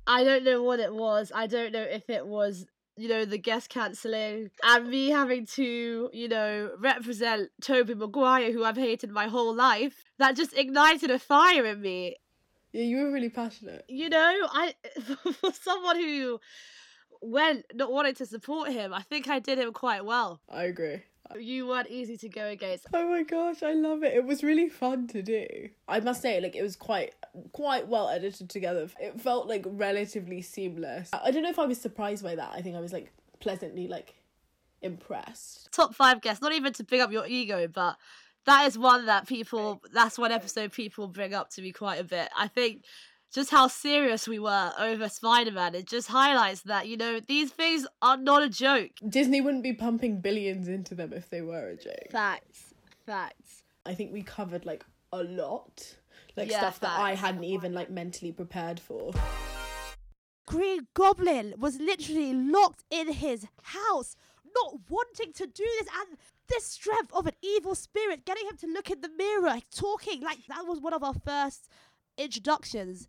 I 0.08 0.24
don't 0.24 0.44
know 0.44 0.63
what 0.63 0.80
it 0.80 0.94
was. 0.94 1.32
I 1.34 1.48
don't 1.48 1.72
know 1.72 1.82
if 1.84 2.10
it 2.10 2.26
was, 2.26 2.65
you 2.98 3.08
know, 3.08 3.24
the 3.24 3.38
guest 3.38 3.70
cancelling 3.70 4.50
and 4.63 4.89
me 4.89 5.10
having 5.10 5.46
to, 5.48 6.10
you 6.12 6.28
know, 6.28 6.72
represent 6.80 7.50
Tobey 7.62 7.94
Maguire, 7.96 8.52
who 8.52 8.63
I've 8.63 8.78
hated 8.78 9.12
my 9.12 9.28
whole 9.28 9.54
life. 9.56 10.04
That 10.17 10.36
just 10.36 10.58
ignited 10.58 11.12
a 11.12 11.20
fire 11.20 11.65
in 11.65 11.82
me. 11.82 12.15
Yeah, 12.74 12.84
you 12.84 12.98
were 13.04 13.12
really 13.12 13.30
passionate. 13.30 13.86
You 13.88 14.10
know, 14.10 14.34
I 14.52 14.74
for 15.39 15.52
someone 15.54 15.98
who 15.98 16.39
went 17.22 17.65
not 17.74 17.91
wanting 17.91 18.15
to 18.15 18.26
support 18.26 18.72
him, 18.72 18.94
I 18.94 19.02
think 19.04 19.28
I 19.30 19.39
did 19.39 19.60
him 19.60 19.72
quite 19.74 20.04
well. 20.06 20.41
I 20.50 20.63
agree. 20.63 21.04
You 21.40 21.68
weren't 21.68 21.90
easy 21.90 22.18
to 22.18 22.30
go 22.30 22.48
against. 22.48 22.88
Oh 22.94 23.08
my 23.10 23.24
gosh, 23.24 23.64
I 23.64 23.74
love 23.74 24.04
it. 24.04 24.14
It 24.14 24.26
was 24.26 24.44
really 24.44 24.70
fun 24.70 25.08
to 25.08 25.22
do. 25.22 25.46
I 25.88 26.00
must 26.00 26.22
say, 26.22 26.42
like 26.42 26.56
it 26.56 26.62
was 26.62 26.76
quite 26.76 27.14
quite 27.54 27.88
well 27.88 28.10
edited 28.10 28.50
together. 28.50 28.90
It 29.00 29.22
felt 29.22 29.48
like 29.48 29.64
relatively 29.66 30.42
seamless. 30.42 31.10
I 31.14 31.20
I 31.26 31.32
don't 31.32 31.44
know 31.44 31.50
if 31.50 31.60
I 31.60 31.66
was 31.66 31.80
surprised 31.80 32.24
by 32.24 32.36
that. 32.36 32.52
I 32.54 32.62
think 32.62 32.76
I 32.76 32.82
was 32.82 32.92
like 32.92 33.14
pleasantly 33.40 33.88
like 33.88 34.16
impressed. 34.82 35.72
top 35.72 35.96
five 35.96 36.22
guests, 36.22 36.42
not 36.42 36.54
even 36.54 36.74
to 36.74 36.84
bring 36.84 37.02
up 37.02 37.12
your 37.12 37.26
ego, 37.26 37.68
but 37.68 37.98
that 38.46 38.66
is 38.68 38.78
one 38.78 39.06
that 39.06 39.28
people, 39.28 39.82
that's 39.94 40.18
one 40.18 40.32
episode 40.32 40.72
people 40.72 41.08
bring 41.08 41.34
up 41.34 41.50
to 41.52 41.62
me 41.62 41.72
quite 41.72 42.00
a 42.00 42.04
bit. 42.04 42.30
I 42.38 42.48
think 42.48 42.84
just 43.32 43.50
how 43.50 43.67
serious 43.67 44.28
we 44.28 44.39
were 44.39 44.74
over 44.78 45.08
Spider 45.08 45.52
Man, 45.52 45.74
it 45.74 45.88
just 45.88 46.10
highlights 46.10 46.63
that, 46.63 46.88
you 46.88 46.98
know, 46.98 47.20
these 47.20 47.52
things 47.52 47.88
are 48.02 48.17
not 48.17 48.44
a 48.44 48.50
joke. 48.50 48.91
Disney 49.08 49.39
wouldn't 49.39 49.63
be 49.63 49.74
pumping 49.74 50.20
billions 50.20 50.67
into 50.67 50.96
them 50.96 51.13
if 51.13 51.30
they 51.30 51.41
were 51.41 51.70
a 51.70 51.78
joke. 51.78 52.12
Facts. 52.12 52.74
Facts. 53.06 53.63
I 53.86 53.94
think 53.94 54.12
we 54.12 54.22
covered 54.22 54.65
like 54.65 54.86
a 55.13 55.24
lot. 55.24 55.96
Like 56.36 56.50
Yeah, 56.50 56.60
stuff 56.60 56.80
that 56.82 57.00
I 57.00 57.15
hadn't 57.15 57.46
even 57.46 57.74
like 57.74 57.89
mentally 57.89 58.32
prepared 58.32 58.80
for. 58.80 59.13
Green 60.46 60.88
Goblin 60.94 61.54
was 61.58 61.80
literally 61.80 62.34
locked 62.34 62.84
in 62.89 63.13
his 63.13 63.48
house, 63.63 64.15
not 64.56 64.80
wanting 64.89 65.32
to 65.34 65.48
do 65.48 65.63
this, 65.80 65.88
and 66.00 66.17
this 66.50 66.65
strength 66.65 67.13
of 67.13 67.28
an 67.28 67.34
evil 67.41 67.76
spirit 67.76 68.26
getting 68.26 68.46
him 68.48 68.58
to 68.58 68.67
look 68.67 68.91
in 68.91 69.00
the 69.00 69.10
mirror, 69.10 69.60
talking 69.74 70.22
like 70.22 70.39
that 70.48 70.65
was 70.65 70.82
one 70.82 70.94
of 70.94 71.04
our 71.04 71.13
first 71.13 71.70
introductions 72.17 73.08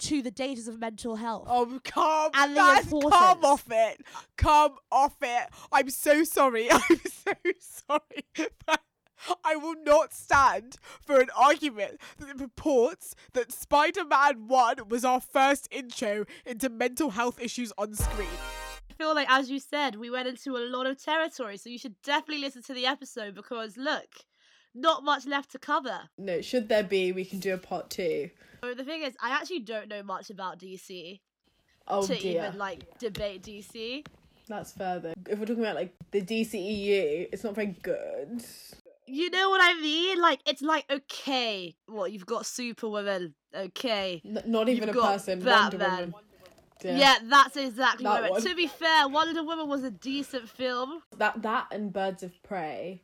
to 0.00 0.22
the 0.22 0.30
dangers 0.30 0.68
of 0.68 0.78
mental 0.78 1.16
health. 1.16 1.46
Oh, 1.50 1.80
come, 1.84 2.30
And 2.34 2.52
the 2.52 2.56
that's- 2.56 2.90
come 2.90 3.44
off 3.44 3.64
it. 3.70 4.00
Come 4.36 4.76
off 4.90 5.16
it. 5.22 5.48
I'm 5.72 5.90
so 5.90 6.24
sorry. 6.24 6.68
I'm 6.70 6.80
so 7.04 7.32
sorry. 7.58 8.24
I 9.44 9.54
will 9.56 9.74
not 9.84 10.14
stand 10.14 10.76
for 11.04 11.20
an 11.20 11.28
argument 11.36 12.00
that 12.18 12.38
purports 12.38 13.14
that 13.34 13.52
Spider 13.52 14.04
Man 14.04 14.48
1 14.48 14.88
was 14.88 15.04
our 15.04 15.20
first 15.20 15.68
intro 15.70 16.24
into 16.46 16.70
mental 16.70 17.10
health 17.10 17.38
issues 17.40 17.70
on 17.76 17.94
screen. 17.94 18.28
I 18.90 18.94
feel 18.94 19.14
like, 19.14 19.30
as 19.30 19.50
you 19.50 19.60
said, 19.60 19.96
we 19.96 20.08
went 20.10 20.26
into 20.28 20.56
a 20.56 20.64
lot 20.64 20.86
of 20.86 21.02
territory, 21.02 21.58
so 21.58 21.68
you 21.68 21.78
should 21.78 22.00
definitely 22.02 22.42
listen 22.42 22.62
to 22.62 22.72
the 22.74 22.86
episode 22.86 23.34
because 23.34 23.76
look, 23.76 24.08
not 24.74 25.04
much 25.04 25.26
left 25.26 25.50
to 25.52 25.58
cover. 25.58 26.00
No, 26.16 26.40
should 26.40 26.68
there 26.70 26.82
be, 26.82 27.12
we 27.12 27.24
can 27.26 27.40
do 27.40 27.52
a 27.52 27.58
part 27.58 27.90
two. 27.90 28.30
So 28.62 28.74
the 28.74 28.84
thing 28.84 29.02
is, 29.02 29.14
I 29.22 29.30
actually 29.30 29.60
don't 29.60 29.88
know 29.88 30.02
much 30.02 30.30
about 30.30 30.58
DC 30.58 31.20
Oh 31.88 32.06
to 32.06 32.14
dear. 32.14 32.44
even 32.46 32.58
like 32.58 32.98
debate 32.98 33.42
DC. 33.42 34.06
That's 34.48 34.72
further. 34.72 35.14
If 35.28 35.38
we're 35.38 35.46
talking 35.46 35.62
about 35.62 35.76
like 35.76 35.94
the 36.10 36.20
DCEU, 36.22 37.28
it's 37.32 37.44
not 37.44 37.54
very 37.54 37.76
good. 37.82 38.44
You 39.06 39.30
know 39.30 39.50
what 39.50 39.60
I 39.62 39.74
mean? 39.80 40.20
Like 40.20 40.40
it's 40.46 40.62
like 40.62 40.84
okay, 40.90 41.74
what 41.86 42.12
you've 42.12 42.26
got 42.26 42.46
Superwoman, 42.46 43.34
okay. 43.54 44.22
N- 44.24 44.42
not 44.46 44.68
even 44.68 44.88
You've 44.88 44.96
a 44.96 45.00
person. 45.00 45.44
Wonder 45.44 45.78
Woman. 45.78 46.14
Yeah. 46.82 47.16
that's 47.24 47.56
exactly 47.56 48.04
That 48.04 48.10
what 48.10 48.18
I 48.18 48.20
meant. 48.22 48.32
one. 48.32 48.42
To 48.42 48.54
be 48.54 48.66
fair, 48.66 49.08
Wonder 49.08 49.42
Woman 49.42 49.68
was 49.68 49.84
a 49.84 49.90
decent 49.90 50.48
film. 50.48 51.02
That 51.16 51.42
that 51.42 51.66
and 51.72 51.92
Birds 51.92 52.22
of 52.22 52.40
Prey, 52.42 53.02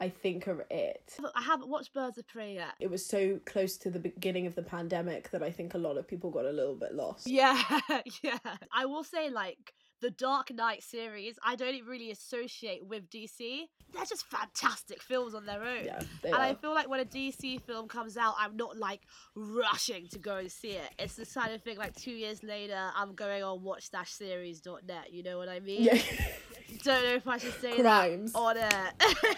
I 0.00 0.08
think 0.08 0.48
are 0.48 0.66
it. 0.70 1.14
I 1.34 1.42
haven't 1.42 1.68
watched 1.68 1.92
Birds 1.92 2.16
of 2.16 2.26
Prey 2.26 2.54
yet. 2.54 2.72
It 2.80 2.90
was 2.90 3.04
so 3.04 3.38
close 3.44 3.76
to 3.78 3.90
the 3.90 3.98
beginning 3.98 4.46
of 4.46 4.54
the 4.54 4.62
pandemic 4.62 5.30
that 5.30 5.42
I 5.42 5.50
think 5.50 5.74
a 5.74 5.78
lot 5.78 5.98
of 5.98 6.08
people 6.08 6.30
got 6.30 6.46
a 6.46 6.50
little 6.50 6.74
bit 6.74 6.94
lost. 6.94 7.26
Yeah, 7.26 7.62
yeah. 8.22 8.38
I 8.72 8.86
will 8.86 9.04
say, 9.04 9.28
like, 9.28 9.74
the 10.00 10.10
Dark 10.10 10.52
Knight 10.52 10.82
series, 10.82 11.38
I 11.44 11.56
don't 11.56 11.84
really 11.86 12.10
associate 12.10 12.84
with 12.86 13.08
DC. 13.10 13.62
They're 13.92 14.04
just 14.04 14.26
fantastic 14.26 15.02
films 15.02 15.34
on 15.34 15.46
their 15.46 15.62
own. 15.62 15.84
Yeah, 15.84 16.02
and 16.24 16.34
I 16.34 16.54
feel 16.54 16.74
like 16.74 16.88
when 16.88 17.00
a 17.00 17.04
DC 17.04 17.60
film 17.62 17.88
comes 17.88 18.16
out, 18.16 18.34
I'm 18.38 18.56
not 18.56 18.76
like 18.76 19.00
rushing 19.34 20.06
to 20.08 20.18
go 20.18 20.36
and 20.36 20.50
see 20.50 20.70
it. 20.70 20.90
It's 20.98 21.16
the 21.16 21.26
kind 21.26 21.52
of 21.52 21.62
thing 21.62 21.76
like 21.76 21.94
two 21.96 22.12
years 22.12 22.42
later, 22.42 22.78
I'm 22.94 23.14
going 23.14 23.42
on 23.42 23.62
watch-series.net. 23.62 25.12
You 25.12 25.22
know 25.22 25.38
what 25.38 25.48
I 25.48 25.60
mean? 25.60 25.82
Yeah. 25.82 25.98
Don't 26.84 27.02
know 27.04 27.14
if 27.14 27.26
I 27.26 27.36
should 27.36 27.60
say 27.60 27.78
Crimes. 27.80 28.32
that 28.32 28.38
on 28.38 28.56
air. 28.56 28.92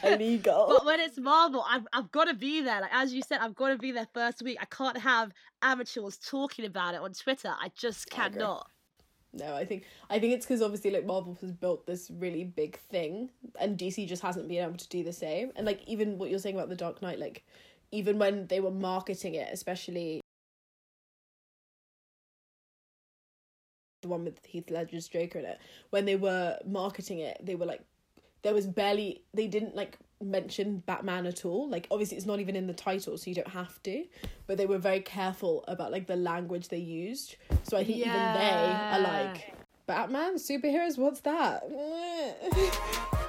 Illegal. 0.14 0.66
But 0.68 0.84
when 0.84 1.00
it's 1.00 1.18
Marvel, 1.18 1.64
I've, 1.68 1.86
I've 1.92 2.12
got 2.12 2.26
to 2.26 2.34
be 2.34 2.60
there. 2.60 2.80
Like 2.82 2.92
as 2.92 3.12
you 3.12 3.22
said, 3.22 3.40
I've 3.40 3.54
got 3.54 3.68
to 3.68 3.78
be 3.78 3.90
there 3.90 4.06
first 4.14 4.42
week. 4.42 4.58
I 4.60 4.66
can't 4.66 4.98
have 4.98 5.32
amateurs 5.62 6.18
talking 6.18 6.66
about 6.66 6.94
it 6.94 7.00
on 7.00 7.12
Twitter. 7.14 7.48
I 7.48 7.72
just 7.76 8.08
I 8.12 8.28
cannot. 8.28 8.68
No, 9.34 9.54
I 9.54 9.64
think 9.64 9.84
I 10.10 10.18
think 10.18 10.34
it's 10.34 10.44
because 10.44 10.60
obviously 10.60 10.90
like 10.90 11.06
Marvel 11.06 11.36
has 11.40 11.52
built 11.52 11.86
this 11.86 12.10
really 12.10 12.44
big 12.44 12.78
thing, 12.78 13.30
and 13.58 13.78
DC 13.78 14.06
just 14.06 14.22
hasn't 14.22 14.48
been 14.48 14.62
able 14.62 14.76
to 14.76 14.88
do 14.88 15.02
the 15.02 15.12
same. 15.12 15.52
And 15.56 15.66
like 15.66 15.82
even 15.86 16.18
what 16.18 16.28
you're 16.28 16.38
saying 16.38 16.56
about 16.56 16.68
the 16.68 16.76
Dark 16.76 17.00
Knight, 17.00 17.18
like 17.18 17.44
even 17.90 18.18
when 18.18 18.46
they 18.48 18.60
were 18.60 18.70
marketing 18.70 19.34
it, 19.34 19.48
especially 19.50 20.20
the 24.02 24.08
one 24.08 24.24
with 24.24 24.44
Heath 24.44 24.70
Ledger's 24.70 25.08
Joker 25.08 25.38
in 25.38 25.46
it, 25.46 25.58
when 25.90 26.04
they 26.04 26.16
were 26.16 26.58
marketing 26.66 27.20
it, 27.20 27.38
they 27.42 27.54
were 27.54 27.66
like 27.66 27.82
there 28.42 28.54
was 28.54 28.66
barely 28.66 29.22
they 29.32 29.46
didn't 29.46 29.74
like 29.74 29.96
mention 30.22 30.82
Batman 30.86 31.26
at 31.26 31.44
all. 31.44 31.68
Like 31.68 31.86
obviously 31.90 32.16
it's 32.16 32.26
not 32.26 32.40
even 32.40 32.56
in 32.56 32.66
the 32.66 32.72
title, 32.72 33.16
so 33.18 33.28
you 33.30 33.34
don't 33.34 33.48
have 33.48 33.82
to. 33.84 34.04
But 34.46 34.58
they 34.58 34.66
were 34.66 34.78
very 34.78 35.00
careful 35.00 35.64
about 35.68 35.92
like 35.92 36.06
the 36.06 36.16
language 36.16 36.68
they 36.68 36.78
used. 36.78 37.36
So 37.64 37.76
I 37.76 37.84
think 37.84 37.98
even 37.98 38.12
they 38.12 38.50
are 38.50 39.00
like 39.00 39.54
Batman 39.86 40.36
superheroes. 40.36 40.98
What's 40.98 41.20
that? 41.20 41.62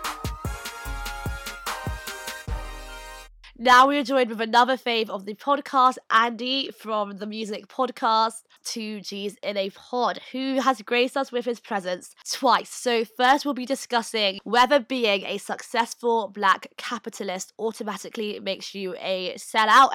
Now 3.60 3.88
we 3.88 4.00
are 4.00 4.04
joined 4.04 4.32
with 4.32 4.42
another 4.42 4.78
fave 4.78 5.12
of 5.12 5.26
the 5.26 5.36
podcast, 5.36 5.98
Andy 6.10 6.72
from 6.72 7.18
the 7.18 7.28
music 7.28 7.68
podcast 7.68 8.42
Two 8.64 9.00
G's 9.00 9.38
in 9.44 9.58
a 9.58 9.70
Pod, 9.70 10.20
who 10.32 10.60
has 10.60 10.82
graced 10.82 11.16
us 11.16 11.32
with 11.32 11.46
his 11.46 11.60
presence 11.60 12.16
twice. 12.32 12.72
So, 12.72 13.06
first, 13.06 13.46
we'll 13.46 13.54
be 13.54 13.68
discussing 13.68 14.40
whether 14.44 14.80
being 14.80 15.24
a 15.26 15.38
successful 15.38 16.30
black 16.30 16.66
capitalist 16.78 17.54
automatically 17.60 18.40
makes 18.40 18.74
you 18.74 18.96
a 19.00 19.36
sellout. 19.36 19.94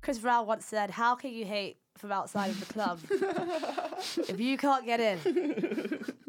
Chris 0.00 0.18
Brown 0.18 0.46
once 0.46 0.64
said, 0.64 0.92
How 0.92 1.14
can 1.14 1.30
you 1.32 1.44
hate 1.44 1.76
from 1.98 2.10
outside 2.10 2.52
of 2.52 2.60
the 2.60 2.72
club 2.72 3.00
if 4.30 4.40
you 4.40 4.56
can't 4.56 4.86
get 4.86 4.98
in? 4.98 6.04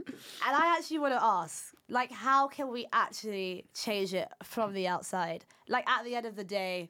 And 0.45 0.55
I 0.55 0.77
actually 0.77 0.99
want 0.99 1.13
to 1.13 1.23
ask, 1.23 1.73
like, 1.93 2.11
how 2.11 2.47
can 2.47 2.71
we 2.71 2.87
actually 2.91 3.65
change 3.73 4.13
it 4.13 4.27
from 4.43 4.73
the 4.73 4.87
outside? 4.87 5.45
Like, 5.69 5.87
at 5.87 6.03
the 6.03 6.15
end 6.15 6.25
of 6.25 6.35
the 6.35 6.43
day, 6.43 6.89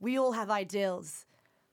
we 0.00 0.18
all 0.18 0.32
have 0.32 0.50
ideals, 0.50 1.24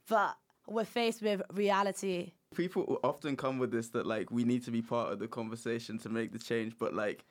but 0.08 0.38
we're 0.68 0.86
faced 0.86 1.24
with 1.24 1.42
reality. 1.52 2.34
People 2.56 3.00
often 3.04 3.36
come 3.36 3.58
with 3.58 3.72
this 3.72 3.90
that 3.90 4.06
like 4.06 4.32
we 4.32 4.44
need 4.44 4.64
to 4.66 4.72
be 4.72 4.82
part 4.82 5.12
of 5.12 5.20
the 5.20 5.28
conversation 5.28 5.98
to 6.00 6.10
make 6.10 6.32
the 6.32 6.40
change, 6.40 6.74
but 6.78 6.94
like 6.94 7.26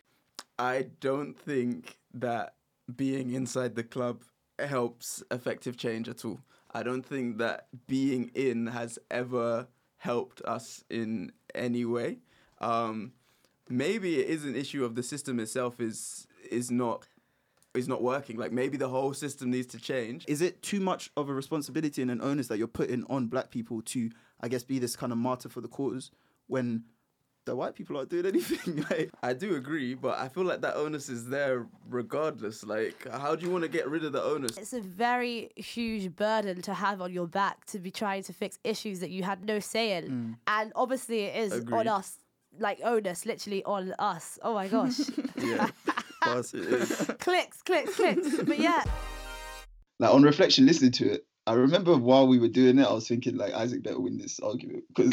I 0.59 0.87
don't 1.01 1.39
think 1.39 1.99
that 2.15 2.55
being 2.97 3.33
inside 3.33 3.75
the 3.75 3.85
club 3.85 4.23
helps 4.59 5.23
effective 5.31 5.77
change 5.77 6.09
at 6.09 6.25
all. 6.25 6.41
I 6.73 6.83
don't 6.83 7.05
think 7.05 7.39
that 7.39 7.69
being 7.87 8.31
in 8.35 8.67
has 8.67 8.99
ever 9.11 9.69
helped 9.99 10.43
us 10.43 10.83
in 10.91 11.33
any 11.55 11.85
way. 11.85 12.19
Um, 12.61 13.13
maybe 13.69 14.21
it 14.21 14.29
is 14.29 14.45
an 14.45 14.55
issue 14.55 14.85
of 14.85 14.95
the 14.95 15.03
system 15.03 15.41
itself 15.41 15.81
is 15.81 16.27
is 16.51 16.71
not 16.71 17.07
is 17.75 17.89
not 17.89 18.03
working. 18.03 18.37
Like 18.37 18.53
maybe 18.53 18.77
the 18.77 18.89
whole 18.89 19.13
system 19.15 19.51
needs 19.51 19.67
to 19.69 19.79
change. 19.79 20.25
Is 20.29 20.41
it 20.41 20.63
too 20.63 20.81
much 20.81 21.11
of 21.17 21.29
a 21.29 21.35
responsibility 21.35 22.03
and 22.03 22.11
an 22.11 22.21
onus 22.21 22.49
that 22.49 22.59
you're 22.59 22.67
putting 22.67 23.05
on 23.09 23.27
black 23.27 23.51
people 23.51 23.83
to, 23.83 24.11
I 24.41 24.49
guess, 24.49 24.65
be 24.65 24.79
this 24.79 24.97
kind 24.97 25.13
of 25.13 25.19
martyr 25.19 25.49
for 25.49 25.61
the 25.61 25.69
cause 25.69 26.11
when 26.47 26.85
the 27.45 27.55
white 27.55 27.75
people 27.75 27.97
aren't 27.97 28.11
doing 28.11 28.27
anything? 28.35 28.85
like, 28.91 29.11
I 29.23 29.33
do 29.33 29.57
agree, 29.57 29.95
but 29.95 30.19
I 30.19 30.29
feel 30.29 30.45
like 30.45 30.61
that 30.63 30.77
onus 30.77 31.09
is 31.09 31.29
there 31.29 31.67
regardless. 31.89 32.65
Like, 32.65 33.07
how 33.11 33.37
do 33.37 33.47
you 33.47 33.53
want 33.53 33.63
to 33.63 33.69
get 33.69 33.89
rid 33.89 34.05
of 34.05 34.13
the 34.13 34.23
onus? 34.23 34.57
It's 34.57 34.73
a 34.73 34.81
very 34.81 35.51
huge 35.57 36.15
burden 36.17 36.63
to 36.63 36.75
have 36.75 37.01
on 37.01 37.13
your 37.13 37.27
back 37.27 37.65
to 37.67 37.79
be 37.79 37.91
trying 37.91 38.23
to 38.25 38.33
fix 38.33 38.59
issues 38.65 39.01
that 39.01 39.11
you 39.11 39.23
had 39.23 39.45
no 39.45 39.61
say 39.61 39.97
in. 39.97 40.05
Mm. 40.05 40.37
And 40.47 40.73
obviously, 40.75 41.23
it 41.23 41.53
is 41.53 41.65
on 41.73 41.89
us, 41.89 42.19
like 42.59 42.81
onus, 42.85 43.27
literally 43.27 43.63
on 43.65 43.95
us. 43.99 44.39
Oh 44.43 44.55
my 44.55 44.69
gosh. 44.69 44.99
yeah, 45.37 45.71
Buzz, 46.23 46.55
it 46.55 46.65
is. 46.65 47.11
clicks, 47.19 47.63
clicks, 47.63 47.95
clicks. 47.97 48.43
But 48.43 48.59
yeah. 48.59 48.83
like 49.99 50.13
on 50.13 50.23
reflection, 50.23 50.67
listening 50.67 50.93
to 50.93 51.13
it, 51.13 51.27
I 51.47 51.55
remember 51.55 51.97
while 51.97 52.27
we 52.27 52.39
were 52.39 52.49
doing 52.49 52.79
it, 52.79 52.87
I 52.87 52.93
was 52.93 53.09
thinking 53.09 53.37
like 53.37 53.53
Isaac 53.55 53.83
better 53.83 54.01
win 54.01 54.19
this 54.19 54.41
argument 54.41 54.85
because 54.95 55.11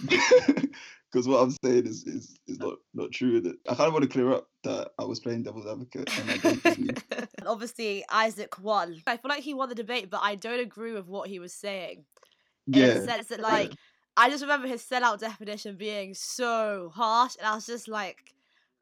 because 0.00 1.28
what 1.28 1.42
I'm 1.42 1.54
saying 1.64 1.86
is 1.86 2.04
is, 2.04 2.38
is 2.46 2.58
not 2.58 2.74
not 2.94 3.12
true. 3.12 3.38
Is 3.38 3.46
it? 3.46 3.56
I 3.68 3.74
kind 3.74 3.88
of 3.88 3.92
want 3.92 4.02
to 4.04 4.08
clear 4.08 4.32
up 4.32 4.48
that 4.64 4.90
I 4.98 5.04
was 5.04 5.20
playing 5.20 5.42
devil's 5.42 5.66
advocate 5.66 6.10
and 6.18 6.30
I 6.30 6.36
don't 6.38 6.62
believe 6.62 7.04
obviously, 7.46 8.04
Isaac 8.10 8.58
won. 8.60 9.00
I 9.06 9.16
feel 9.16 9.28
like 9.28 9.42
he 9.42 9.54
won 9.54 9.68
the 9.68 9.74
debate, 9.74 10.10
but 10.10 10.20
I 10.22 10.34
don't 10.34 10.60
agree 10.60 10.92
with 10.92 11.06
what 11.06 11.28
he 11.28 11.38
was 11.38 11.52
saying. 11.52 12.04
In 12.66 12.74
Yeah. 12.74 12.94
the 12.94 13.04
sense 13.04 13.26
that, 13.28 13.40
like, 13.40 13.72
I 14.16 14.28
just 14.28 14.42
remember 14.42 14.68
his 14.68 14.82
sellout 14.82 15.20
definition 15.20 15.76
being 15.76 16.14
so 16.14 16.92
harsh, 16.94 17.36
and 17.38 17.46
I 17.46 17.54
was 17.54 17.66
just 17.66 17.88
like, 17.88 18.34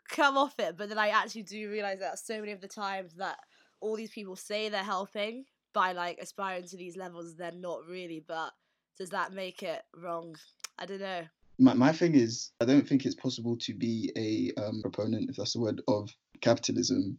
come 0.09 0.37
off 0.37 0.59
it. 0.59 0.77
But 0.77 0.89
then 0.89 0.99
I 0.99 1.09
actually 1.09 1.45
do 1.45 1.71
realize 1.71 2.01
that 2.01 2.19
so 2.19 2.41
many 2.41 2.53
of 2.53 2.61
the 2.61 2.69
times 2.69 3.15
that 3.15 3.39
all 3.81 3.97
these 3.97 4.11
people 4.11 4.37
say 4.37 4.69
they're 4.69 4.83
helping 4.83 5.45
by 5.73 5.93
like 5.93 6.19
aspiring 6.21 6.67
to 6.69 6.77
these 6.77 6.97
levels, 6.97 7.37
they're 7.37 7.53
not 7.53 7.87
really. 7.89 8.23
But 8.27 8.53
does 8.99 9.11
that 9.11 9.33
make 9.33 9.63
it 9.63 9.83
wrong? 9.97 10.37
I 10.79 10.87
don't 10.87 11.01
know. 11.01 11.23
my, 11.59 11.75
my 11.75 11.93
thing 11.93 12.15
is 12.15 12.51
I 12.61 12.65
don't 12.65 12.87
think 12.87 13.07
it's 13.07 13.15
possible 13.15 13.57
to 13.59 13.75
be 13.75 14.13
a 14.17 14.61
um, 14.61 14.83
proponent, 14.83 15.31
if 15.31 15.37
that's 15.37 15.53
the 15.53 15.61
word, 15.61 15.81
of 15.89 16.11
capitalism 16.41 17.19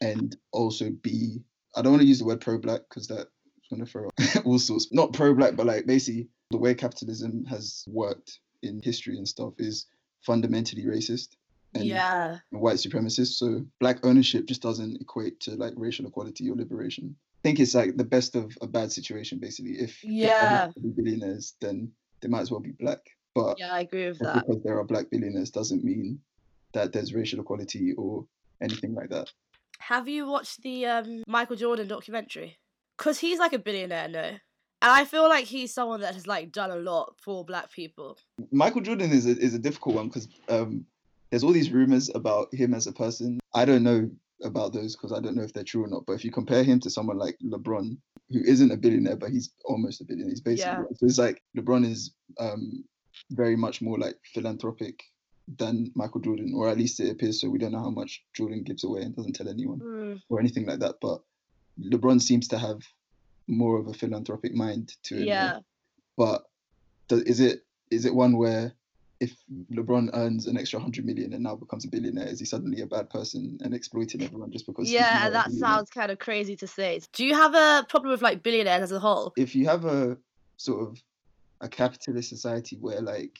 and 0.00 0.36
also 0.52 0.90
be 1.02 1.42
I 1.76 1.82
don't 1.82 1.92
want 1.92 2.02
to 2.02 2.08
use 2.08 2.18
the 2.18 2.24
word 2.24 2.40
pro 2.40 2.58
black 2.58 2.80
because 2.88 3.06
that's 3.06 3.28
gonna 3.68 3.86
throw 3.86 4.08
up 4.08 4.14
all 4.46 4.58
sorts. 4.58 4.88
Not 4.92 5.12
pro 5.12 5.34
black, 5.34 5.56
but 5.56 5.66
like 5.66 5.86
basically 5.86 6.28
the 6.50 6.58
way 6.58 6.74
capitalism 6.74 7.44
has 7.46 7.84
worked 7.86 8.40
in 8.62 8.80
history 8.82 9.16
and 9.16 9.26
stuff 9.26 9.54
is 9.58 9.86
fundamentally 10.22 10.84
racist 10.84 11.36
and 11.74 11.84
Yeah. 11.86 12.38
white 12.50 12.76
supremacist. 12.76 13.34
So 13.38 13.64
black 13.78 14.04
ownership 14.04 14.46
just 14.46 14.60
doesn't 14.60 15.00
equate 15.00 15.40
to 15.40 15.52
like 15.54 15.72
racial 15.76 16.06
equality 16.06 16.50
or 16.50 16.56
liberation. 16.56 17.16
I 17.38 17.48
think 17.48 17.60
it's 17.60 17.74
like 17.74 17.96
the 17.96 18.04
best 18.04 18.34
of 18.36 18.56
a 18.60 18.66
bad 18.66 18.92
situation 18.92 19.38
basically. 19.38 19.78
If 19.78 20.02
Yeah. 20.04 20.70
billionaires, 20.76 21.54
then 21.60 21.92
they 22.20 22.28
might 22.28 22.40
as 22.40 22.50
well 22.50 22.60
be 22.60 22.72
black. 22.72 23.00
But 23.34 23.58
Yeah, 23.58 23.72
I 23.72 23.80
agree 23.80 24.08
with 24.08 24.18
that. 24.18 24.34
because 24.34 24.62
there 24.64 24.78
are 24.78 24.84
black 24.84 25.08
billionaires 25.10 25.50
doesn't 25.50 25.84
mean 25.84 26.20
that 26.74 26.92
there's 26.92 27.14
racial 27.14 27.40
equality 27.40 27.92
or 27.94 28.26
anything 28.60 28.94
like 28.94 29.08
that. 29.10 29.32
Have 29.78 30.08
you 30.08 30.26
watched 30.26 30.62
the 30.62 30.84
um, 30.86 31.22
Michael 31.26 31.56
Jordan 31.56 31.88
documentary? 31.88 32.58
Because 32.98 33.18
he's 33.20 33.38
like 33.38 33.52
a 33.54 33.58
billionaire, 33.58 34.08
no? 34.08 34.36
And 34.82 34.90
I 34.90 35.04
feel 35.04 35.28
like 35.28 35.44
he's 35.44 35.74
someone 35.74 36.00
that 36.00 36.14
has 36.14 36.26
like 36.26 36.52
done 36.52 36.70
a 36.70 36.76
lot 36.76 37.14
for 37.20 37.44
black 37.44 37.70
people. 37.72 38.18
Michael 38.50 38.80
Jordan 38.80 39.10
is 39.12 39.26
a, 39.26 39.30
is 39.38 39.54
a 39.54 39.58
difficult 39.58 39.94
one 39.96 40.08
because 40.08 40.28
um, 40.48 40.86
there's 41.30 41.44
all 41.44 41.52
these 41.52 41.70
rumors 41.70 42.10
about 42.14 42.52
him 42.54 42.72
as 42.74 42.86
a 42.86 42.92
person. 42.92 43.40
I 43.54 43.64
don't 43.64 43.82
know 43.82 44.10
about 44.42 44.72
those 44.72 44.96
because 44.96 45.12
I 45.12 45.20
don't 45.20 45.36
know 45.36 45.42
if 45.42 45.52
they're 45.52 45.64
true 45.64 45.84
or 45.84 45.88
not. 45.88 46.06
But 46.06 46.14
if 46.14 46.24
you 46.24 46.30
compare 46.32 46.62
him 46.64 46.80
to 46.80 46.88
someone 46.90 47.18
like 47.18 47.36
LeBron, 47.44 47.98
who 48.30 48.40
isn't 48.44 48.70
a 48.70 48.76
billionaire 48.76 49.16
but 49.16 49.30
he's 49.30 49.50
almost 49.64 50.00
a 50.00 50.04
billionaire, 50.04 50.30
he's 50.30 50.40
basically 50.40 50.70
Yeah. 50.72 50.84
so 50.94 51.06
it's 51.06 51.18
like 51.18 51.42
LeBron 51.56 51.84
is 51.84 52.12
um, 52.38 52.84
very 53.32 53.56
much 53.56 53.82
more 53.82 53.98
like 53.98 54.16
philanthropic 54.32 55.02
than 55.58 55.90
Michael 55.94 56.20
Jordan, 56.20 56.52
or 56.56 56.68
at 56.68 56.78
least 56.78 57.00
it 57.00 57.10
appears 57.10 57.40
so. 57.40 57.50
We 57.50 57.58
don't 57.58 57.72
know 57.72 57.80
how 57.80 57.90
much 57.90 58.22
Jordan 58.34 58.62
gives 58.62 58.84
away 58.84 59.02
and 59.02 59.14
doesn't 59.14 59.32
tell 59.34 59.48
anyone 59.48 59.80
Mm. 59.80 60.22
or 60.30 60.40
anything 60.40 60.64
like 60.64 60.78
that. 60.78 60.94
But 61.02 61.20
LeBron 61.82 62.22
seems 62.22 62.46
to 62.48 62.58
have 62.58 62.80
more 63.50 63.78
of 63.78 63.88
a 63.88 63.92
philanthropic 63.92 64.54
mind 64.54 64.96
to 65.04 65.16
him. 65.16 65.24
Yeah. 65.24 65.58
But 66.16 66.44
is 67.10 67.40
it 67.40 67.64
is 67.90 68.04
it 68.04 68.14
one 68.14 68.36
where 68.36 68.72
if 69.20 69.36
LeBron 69.70 70.10
earns 70.14 70.46
an 70.46 70.56
extra 70.56 70.80
hundred 70.80 71.04
million 71.04 71.34
and 71.34 71.42
now 71.42 71.54
becomes 71.54 71.84
a 71.84 71.88
billionaire, 71.88 72.28
is 72.28 72.38
he 72.38 72.46
suddenly 72.46 72.80
a 72.80 72.86
bad 72.86 73.10
person 73.10 73.58
and 73.62 73.74
exploiting 73.74 74.22
everyone 74.22 74.50
just 74.50 74.66
because? 74.66 74.90
Yeah, 74.90 75.28
that 75.28 75.50
sounds 75.52 75.90
kind 75.90 76.10
of 76.10 76.18
crazy 76.18 76.56
to 76.56 76.66
say. 76.66 77.00
Do 77.12 77.26
you 77.26 77.34
have 77.34 77.54
a 77.54 77.84
problem 77.88 78.12
with 78.12 78.22
like 78.22 78.42
billionaires 78.42 78.82
as 78.82 78.92
a 78.92 78.98
whole? 78.98 79.34
If 79.36 79.54
you 79.54 79.66
have 79.66 79.84
a 79.84 80.16
sort 80.56 80.88
of 80.88 81.02
a 81.60 81.68
capitalist 81.68 82.30
society 82.30 82.78
where 82.80 83.02
like 83.02 83.38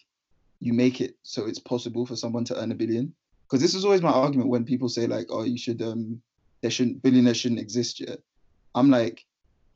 you 0.61 0.75
make 0.75 1.01
it 1.01 1.17
so 1.23 1.47
it's 1.47 1.59
possible 1.59 2.05
for 2.05 2.17
someone 2.17 2.45
to 2.45 2.61
earn 2.61 2.73
a 2.73 2.75
billion, 2.75 3.15
because 3.45 3.63
this 3.63 3.75
is 3.75 3.85
always 3.85 4.03
my 4.03 4.11
argument 4.11 4.51
when 4.51 4.65
people 4.65 4.89
say 4.89 5.07
like, 5.07 5.29
oh, 5.31 5.45
you 5.45 5.57
should 5.57 5.81
um, 5.81 6.21
there 6.61 6.71
shouldn't 6.71 7.03
billionaires 7.03 7.39
shouldn't 7.39 7.61
exist 7.61 8.01
yet. 8.01 8.19
I'm 8.75 8.91
like, 8.91 9.25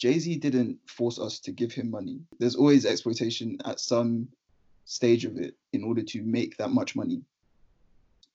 Jay 0.05 0.19
Z 0.19 0.37
didn't 0.37 0.77
force 0.87 1.19
us 1.19 1.41
to 1.41 1.51
give 1.51 1.73
him 1.73 1.91
money. 1.91 2.21
There's 2.39 2.57
always 2.57 2.85
exploitation 2.85 3.57
at 3.65 3.81
some 3.81 4.29
stage 4.85 5.25
of 5.25 5.39
it 5.39 5.55
in 5.73 5.83
order 5.83 6.03
to 6.03 6.23
make 6.23 6.59
that 6.59 6.69
much 6.69 6.95
money. 6.95 7.23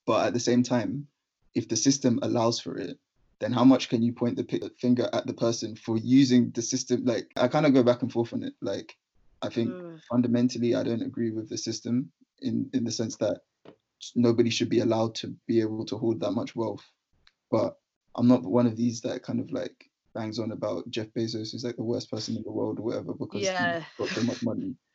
But 0.08 0.26
at 0.26 0.34
the 0.34 0.40
same 0.40 0.64
time, 0.64 1.06
if 1.54 1.70
the 1.70 1.76
system 1.76 2.18
allows 2.24 2.60
for 2.60 2.76
it, 2.76 2.98
then 3.40 3.52
how 3.52 3.64
much 3.64 3.88
can 3.88 4.02
you 4.02 4.14
point 4.14 4.36
the 4.36 4.72
finger 4.80 5.08
at 5.14 5.28
the 5.28 5.34
person 5.36 5.76
for 5.76 5.96
using 6.00 6.50
the 6.56 6.64
system? 6.64 7.06
Like, 7.06 7.30
I 7.38 7.48
kind 7.48 7.68
of 7.68 7.76
go 7.76 7.84
back 7.84 8.02
and 8.02 8.12
forth 8.12 8.34
on 8.34 8.42
it. 8.42 8.56
Like, 8.64 8.98
I 9.44 9.50
think 9.50 9.76
Mm. 9.76 10.02
fundamentally, 10.10 10.74
I 10.74 10.82
don't 10.82 11.04
agree 11.04 11.30
with 11.30 11.50
the 11.50 11.58
system 11.60 12.12
in, 12.42 12.68
in 12.74 12.84
the 12.84 12.92
sense 12.92 13.16
that 13.18 13.42
nobody 14.16 14.50
should 14.50 14.70
be 14.70 14.80
allowed 14.80 15.14
to 15.22 15.36
be 15.46 15.62
able 15.62 15.86
to 15.86 16.00
hold 16.00 16.20
that 16.22 16.32
much 16.32 16.56
wealth. 16.56 16.84
But 17.52 17.78
I'm 18.16 18.28
not 18.28 18.42
one 18.42 18.66
of 18.66 18.76
these 18.76 19.02
that 19.02 19.22
kind 19.22 19.40
of 19.40 19.52
like 19.52 19.89
bangs 20.14 20.40
on 20.40 20.52
about 20.52 20.90
Jeff 20.90 21.08
Bezos, 21.18 21.52
who's 21.52 21.64
like 21.64 21.76
the 21.76 21.84
worst 21.84 22.10
person 22.10 22.36
in 22.38 22.44
the 22.44 22.52
world 22.52 22.80
or 22.80 22.84
whatever, 22.84 23.14
because 23.14 23.42
Yeah. 23.42 23.80
he's 23.80 23.86
got 23.98 24.10
so 24.10 24.24
much 24.24 24.42
money. 24.44 24.76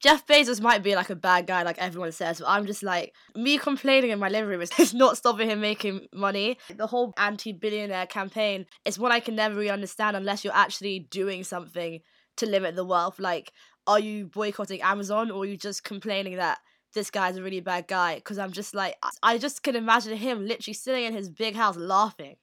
Jeff 0.00 0.26
Bezos 0.26 0.60
might 0.60 0.82
be 0.82 0.96
like 0.96 1.10
a 1.10 1.14
bad 1.16 1.46
guy, 1.46 1.62
like 1.62 1.78
everyone 1.78 2.10
says, 2.12 2.40
but 2.40 2.48
I'm 2.48 2.66
just 2.66 2.82
like 2.82 3.14
me 3.36 3.58
complaining 3.58 4.10
in 4.10 4.18
my 4.18 4.28
living 4.28 4.50
room 4.50 4.60
is 4.78 4.94
not 4.94 5.16
stopping 5.16 5.48
him 5.48 5.60
making 5.60 6.08
money. 6.12 6.58
The 6.76 6.86
whole 6.86 7.14
anti-billionaire 7.16 8.06
campaign 8.06 8.66
is 8.84 8.98
one 8.98 9.12
I 9.12 9.20
can 9.20 9.36
never 9.36 9.54
really 9.54 9.70
understand 9.70 10.16
unless 10.16 10.44
you're 10.44 10.54
actually 10.54 11.00
doing 11.10 11.44
something 11.44 12.00
to 12.38 12.46
limit 12.46 12.74
the 12.74 12.84
wealth. 12.84 13.18
Like, 13.18 13.52
are 13.86 14.00
you 14.00 14.26
boycotting 14.26 14.82
Amazon 14.82 15.30
or 15.30 15.42
are 15.42 15.46
you 15.46 15.56
just 15.56 15.84
complaining 15.84 16.36
that 16.36 16.58
this 16.94 17.10
guy's 17.10 17.36
a 17.36 17.42
really 17.42 17.60
bad 17.60 17.86
guy? 17.86 18.16
Because 18.16 18.38
I'm 18.38 18.52
just 18.52 18.74
like, 18.74 18.96
I 19.22 19.38
just 19.38 19.62
can 19.62 19.76
imagine 19.76 20.16
him 20.16 20.46
literally 20.46 20.74
sitting 20.74 21.04
in 21.04 21.12
his 21.12 21.28
big 21.30 21.54
house 21.54 21.76
laughing. 21.76 22.36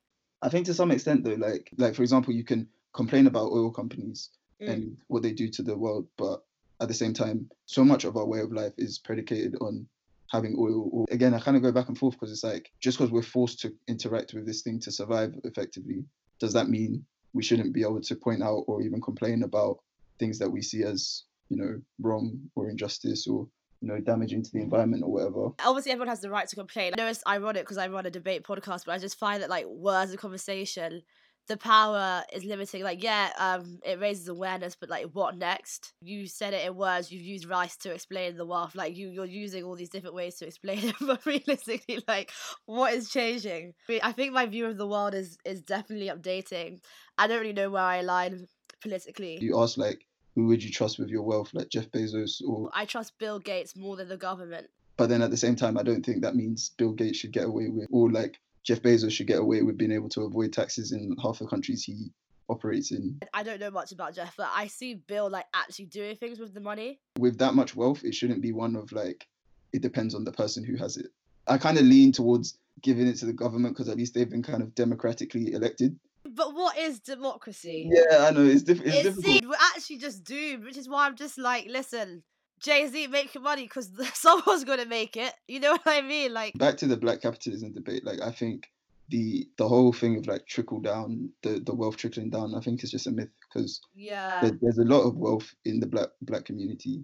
I 0.46 0.50
think 0.50 0.66
to 0.68 0.74
some 0.74 0.92
extent 0.92 1.24
though, 1.24 1.34
like 1.50 1.72
like 1.78 1.96
for 1.96 2.04
example, 2.04 2.34
you 2.34 2.44
can 2.44 2.68
complain 2.94 3.28
about 3.28 3.52
oil 3.52 3.72
companies 3.72 4.30
Mm. 4.62 4.72
and 4.72 4.98
what 5.08 5.22
they 5.22 5.34
do 5.34 5.50
to 5.50 5.64
the 5.64 5.78
world, 5.78 6.08
but 6.18 6.42
at 6.80 6.88
the 6.88 6.94
same 6.94 7.14
time, 7.14 7.50
so 7.66 7.84
much 7.84 8.06
of 8.06 8.16
our 8.16 8.26
way 8.26 8.40
of 8.40 8.54
life 8.54 8.72
is 8.78 9.00
predicated 9.00 9.56
on 9.60 9.86
having 10.32 10.56
oil. 10.58 10.90
Or 10.94 11.06
again, 11.12 11.34
I 11.34 11.40
kind 11.40 11.58
of 11.58 11.64
go 11.64 11.74
back 11.74 11.90
and 11.90 11.98
forth 11.98 12.16
because 12.16 12.32
it's 12.32 12.44
like 12.44 12.72
just 12.80 12.98
because 12.98 13.12
we're 13.12 13.22
forced 13.22 13.60
to 13.62 13.74
interact 13.88 14.34
with 14.34 14.46
this 14.46 14.62
thing 14.62 14.80
to 14.82 14.92
survive 14.92 15.34
effectively, 15.44 16.06
does 16.40 16.54
that 16.54 16.70
mean 16.70 17.06
we 17.34 17.44
shouldn't 17.44 17.74
be 17.74 17.82
able 17.82 18.02
to 18.02 18.16
point 18.16 18.42
out 18.42 18.64
or 18.68 18.82
even 18.82 19.02
complain 19.02 19.44
about 19.44 19.80
things 20.20 20.40
that 20.40 20.50
we 20.50 20.62
see 20.62 20.84
as 20.84 21.24
you 21.50 21.58
know 21.58 21.82
wrong 22.00 22.40
or 22.56 22.70
injustice 22.70 23.28
or 23.28 23.48
you 23.86 23.94
know 23.94 24.00
damaging 24.00 24.42
to 24.42 24.52
the 24.52 24.62
environment 24.62 25.04
or 25.04 25.12
whatever? 25.12 25.50
obviously 25.64 25.92
everyone 25.92 26.08
has 26.08 26.22
the 26.22 26.30
right 26.30 26.48
to 26.48 26.56
complain. 26.56 26.94
I 26.98 27.02
know 27.02 27.08
it's 27.08 27.22
ironic 27.28 27.64
because 27.64 27.78
I 27.78 27.88
run 27.88 28.06
a 28.06 28.10
debate 28.10 28.44
podcast, 28.44 28.86
but 28.86 28.94
I 28.94 28.98
just 28.98 29.20
find 29.20 29.44
that 29.44 29.50
like 29.50 29.66
words 29.68 30.12
of 30.12 30.20
conversation, 30.20 31.04
the 31.48 31.58
power 31.58 32.24
is 32.34 32.44
limiting. 32.44 32.82
Like, 32.82 33.04
yeah, 33.04 33.30
um, 33.38 33.80
it 33.86 34.00
raises 34.00 34.28
awareness, 34.28 34.76
but 34.76 34.90
like, 34.90 35.06
what 35.14 35.38
next? 35.38 35.94
You 36.02 36.26
said 36.26 36.56
it 36.56 36.66
in 36.66 36.76
words. 36.76 37.12
You've 37.12 37.22
used 37.22 37.48
rice 37.48 37.78
to 37.78 37.92
explain 37.92 38.36
the 38.38 38.46
wealth. 38.46 38.74
Like, 38.74 38.98
you 38.98 39.10
you're 39.10 39.26
using 39.26 39.64
all 39.64 39.76
these 39.76 39.92
different 39.92 40.16
ways 40.16 40.36
to 40.38 40.48
explain 40.48 40.80
it, 40.80 40.96
but 41.02 41.24
realistically, 41.24 42.04
like, 42.08 42.32
what 42.66 42.94
is 42.94 43.10
changing? 43.10 43.74
I, 43.88 43.92
mean, 43.92 44.02
I 44.04 44.12
think 44.14 44.34
my 44.34 44.48
view 44.48 44.66
of 44.66 44.78
the 44.78 44.88
world 44.88 45.14
is 45.14 45.38
is 45.46 45.62
definitely 45.62 46.08
updating. 46.08 46.80
I 47.20 47.28
don't 47.28 47.40
really 47.40 47.54
know 47.54 47.70
where 47.70 47.84
I 47.84 47.98
align 47.98 48.48
politically. 48.82 49.38
you 49.42 49.62
ask 49.62 49.78
like 49.78 50.06
who 50.36 50.48
would 50.48 50.64
you 50.64 50.72
trust 50.72 51.00
with 51.00 51.10
your 51.10 51.24
wealth, 51.24 51.52
like 51.54 51.70
Jeff 51.70 51.90
Bezos 51.92 52.42
or? 52.46 52.70
I 52.74 52.86
trust 52.86 53.18
Bill 53.18 53.40
Gates 53.40 53.76
more 53.76 53.96
than 53.96 54.10
the 54.10 54.18
government. 54.18 54.68
But 54.98 55.10
then 55.10 55.22
at 55.22 55.32
the 55.32 55.38
same 55.38 55.56
time, 55.56 55.78
I 55.78 55.84
don't 55.84 56.06
think 56.06 56.22
that 56.22 56.36
means 56.36 56.72
Bill 56.78 56.92
Gates 56.92 57.18
should 57.18 57.32
get 57.32 57.46
away 57.46 57.68
with, 57.70 57.88
or 57.92 58.12
like 58.12 58.40
Jeff 58.64 58.82
Bezos 58.82 59.12
should 59.12 59.28
get 59.28 59.40
away 59.40 59.62
with 59.62 59.78
being 59.78 59.92
able 59.92 60.10
to 60.10 60.22
avoid 60.22 60.54
taxes 60.54 60.92
in 60.92 61.16
half 61.22 61.40
the 61.40 61.48
countries 61.48 61.84
he 61.84 62.12
operates 62.50 62.92
in. 62.92 63.20
I 63.34 63.44
don't 63.44 63.60
know 63.60 63.72
much 63.72 63.92
about 63.92 64.16
Jeff, 64.16 64.36
but 64.38 64.50
I 64.54 64.68
see 64.68 64.96
Bill 64.96 65.30
like 65.30 65.46
actually 65.54 65.86
doing 65.86 66.16
things 66.16 66.40
with 66.40 66.54
the 66.54 66.60
money. 66.60 67.00
With 67.20 67.38
that 67.40 67.56
much 67.56 67.76
wealth, 67.76 68.04
it 68.04 68.16
shouldn't 68.16 68.42
be 68.42 68.52
one 68.52 68.76
of 68.76 68.92
like 68.92 69.28
it 69.74 69.82
depends 69.82 70.16
on 70.16 70.24
the 70.24 70.32
person 70.32 70.64
who 70.64 70.76
has 70.78 70.98
it. 70.98 71.08
I 71.48 71.58
kind 71.58 71.78
of 71.78 71.84
lean 71.84 72.12
towards 72.12 72.58
giving 72.82 73.08
it 73.08 73.18
to 73.18 73.26
the 73.26 73.34
government 73.34 73.76
because 73.76 73.90
at 73.90 73.98
least 73.98 74.14
they've 74.14 74.30
been 74.30 74.44
kind 74.44 74.62
of 74.62 74.74
democratically 74.76 75.54
elected. 75.54 76.00
But 76.36 76.54
what 76.54 76.78
is 76.78 77.00
democracy? 77.00 77.90
Yeah, 77.92 78.26
I 78.28 78.32
know 78.32 78.44
it's, 78.44 78.64
diff- 78.64 78.82
it's 78.82 78.96
It's 78.96 79.16
difficult. 79.16 79.26
see, 79.26 79.48
we're 79.48 79.56
actually 79.76 79.98
just 79.98 80.24
doomed, 80.24 80.66
which 80.66 80.78
is 80.78 80.90
why 80.90 81.08
I'm 81.08 81.16
just 81.16 81.38
like, 81.38 81.68
listen, 81.70 82.24
Jay 82.60 82.88
Z, 82.88 83.08
make 83.08 83.34
your 83.34 83.44
money 83.44 83.64
because 83.64 83.90
someone's 84.14 84.64
gonna 84.64 84.86
make 84.86 85.16
it. 85.18 85.34
You 85.48 85.60
know 85.60 85.72
what 85.72 85.82
I 85.86 86.02
mean? 86.02 86.34
Like, 86.34 86.58
Back 86.58 86.78
to 86.78 86.88
the 86.88 86.98
black 86.98 87.22
capitalism 87.22 87.72
debate, 87.74 88.06
like 88.06 88.22
I 88.22 88.32
think 88.32 88.70
the 89.10 89.48
the 89.58 89.68
whole 89.68 89.94
thing 89.94 90.18
of 90.18 90.28
like 90.28 90.46
trickle 90.48 90.80
down, 90.80 91.30
the 91.44 91.60
the 91.60 91.74
wealth 91.74 91.98
trickling 91.98 92.30
down, 92.30 92.56
I 92.56 92.60
think 92.60 92.84
is 92.84 92.92
just 92.92 93.08
a 93.08 93.12
myth 93.12 93.30
because 93.54 93.82
yeah, 93.94 94.42
there, 94.42 94.58
there's 94.62 94.80
a 94.80 94.84
lot 94.84 95.04
of 95.04 95.16
wealth 95.16 95.54
in 95.66 95.80
the 95.80 95.88
black 95.88 96.10
black 96.22 96.46
community, 96.46 97.04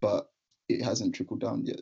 but 0.00 0.30
it 0.68 0.82
hasn't 0.82 1.14
trickled 1.14 1.40
down 1.40 1.66
yet. 1.66 1.80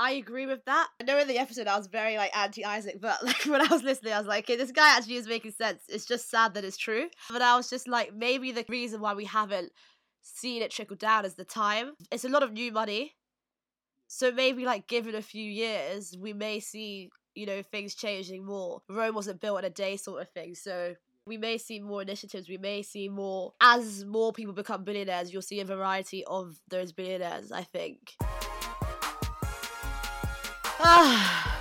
I 0.00 0.12
agree 0.12 0.46
with 0.46 0.64
that. 0.64 0.88
I 0.98 1.04
know 1.04 1.18
in 1.18 1.28
the 1.28 1.38
episode 1.38 1.66
I 1.66 1.76
was 1.76 1.86
very 1.86 2.16
like 2.16 2.34
anti 2.34 2.64
Isaac, 2.64 3.02
but 3.02 3.22
like 3.22 3.44
when 3.44 3.60
I 3.60 3.66
was 3.70 3.82
listening, 3.82 4.14
I 4.14 4.18
was 4.18 4.26
like, 4.26 4.44
okay, 4.44 4.56
this 4.56 4.72
guy 4.72 4.96
actually 4.96 5.16
is 5.16 5.28
making 5.28 5.52
sense. 5.52 5.82
It's 5.90 6.06
just 6.06 6.30
sad 6.30 6.54
that 6.54 6.64
it's 6.64 6.78
true. 6.78 7.08
But 7.30 7.42
I 7.42 7.54
was 7.54 7.68
just 7.68 7.86
like, 7.86 8.14
maybe 8.14 8.50
the 8.50 8.64
reason 8.66 9.02
why 9.02 9.12
we 9.12 9.26
haven't 9.26 9.72
seen 10.22 10.62
it 10.62 10.70
trickle 10.70 10.96
down 10.96 11.26
is 11.26 11.34
the 11.34 11.44
time. 11.44 11.92
It's 12.10 12.24
a 12.24 12.30
lot 12.30 12.42
of 12.42 12.52
new 12.52 12.72
money. 12.72 13.14
So 14.08 14.32
maybe 14.32 14.64
like 14.64 14.86
given 14.86 15.14
a 15.14 15.22
few 15.22 15.44
years, 15.44 16.16
we 16.18 16.32
may 16.32 16.60
see, 16.60 17.10
you 17.34 17.44
know, 17.44 17.62
things 17.62 17.94
changing 17.94 18.46
more. 18.46 18.80
Rome 18.88 19.14
wasn't 19.14 19.42
built 19.42 19.58
in 19.58 19.66
a 19.66 19.70
day 19.70 19.98
sort 19.98 20.22
of 20.22 20.30
thing. 20.30 20.54
So 20.54 20.94
we 21.26 21.36
may 21.36 21.58
see 21.58 21.78
more 21.78 22.00
initiatives. 22.00 22.48
We 22.48 22.56
may 22.56 22.80
see 22.80 23.10
more 23.10 23.52
as 23.60 24.06
more 24.06 24.32
people 24.32 24.54
become 24.54 24.82
billionaires, 24.82 25.30
you'll 25.30 25.42
see 25.42 25.60
a 25.60 25.66
variety 25.66 26.24
of 26.24 26.58
those 26.70 26.90
billionaires, 26.90 27.52
I 27.52 27.64
think. 27.64 28.16
Ah. 30.82 31.59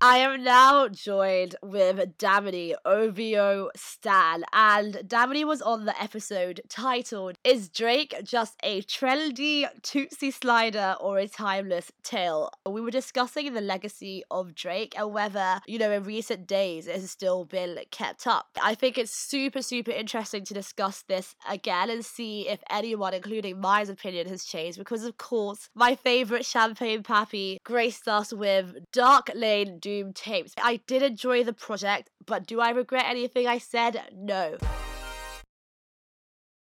I 0.00 0.18
am 0.18 0.44
now 0.44 0.86
joined 0.86 1.56
with 1.60 2.18
Damini 2.18 2.72
OVO 2.84 3.70
Stan, 3.74 4.44
and 4.52 4.94
Damini 4.94 5.44
was 5.44 5.60
on 5.60 5.86
the 5.86 6.00
episode 6.00 6.60
titled 6.68 7.36
Is 7.42 7.68
Drake 7.68 8.14
Just 8.22 8.56
a 8.62 8.82
Trendy 8.82 9.66
Tootsie 9.82 10.30
Slider 10.30 10.94
or 11.00 11.18
a 11.18 11.26
Timeless 11.26 11.90
Tale? 12.04 12.52
We 12.64 12.80
were 12.80 12.92
discussing 12.92 13.52
the 13.52 13.60
legacy 13.60 14.22
of 14.30 14.54
Drake 14.54 14.94
and 14.96 15.12
whether, 15.12 15.60
you 15.66 15.80
know, 15.80 15.90
in 15.90 16.04
recent 16.04 16.46
days 16.46 16.86
it 16.86 17.00
has 17.00 17.10
still 17.10 17.44
been 17.44 17.80
kept 17.90 18.24
up. 18.28 18.46
I 18.62 18.76
think 18.76 18.98
it's 18.98 19.10
super, 19.10 19.62
super 19.62 19.90
interesting 19.90 20.44
to 20.44 20.54
discuss 20.54 21.02
this 21.08 21.34
again 21.50 21.90
and 21.90 22.04
see 22.04 22.48
if 22.48 22.60
anyone, 22.70 23.14
including 23.14 23.60
mine's 23.60 23.88
opinion, 23.88 24.28
has 24.28 24.44
changed 24.44 24.78
because, 24.78 25.02
of 25.02 25.18
course, 25.18 25.70
my 25.74 25.96
favourite 25.96 26.46
Champagne 26.46 27.02
Papi 27.02 27.56
graced 27.64 28.06
us 28.06 28.32
with 28.32 28.76
Dark 28.92 29.32
Lane 29.34 29.80
Demo 29.88 30.12
tapes. 30.14 30.54
I 30.62 30.80
did 30.86 31.02
enjoy 31.02 31.44
the 31.44 31.52
project, 31.52 32.10
but 32.26 32.46
do 32.46 32.60
I 32.60 32.70
regret 32.70 33.06
anything 33.06 33.46
I 33.46 33.58
said? 33.58 34.02
No. 34.14 34.58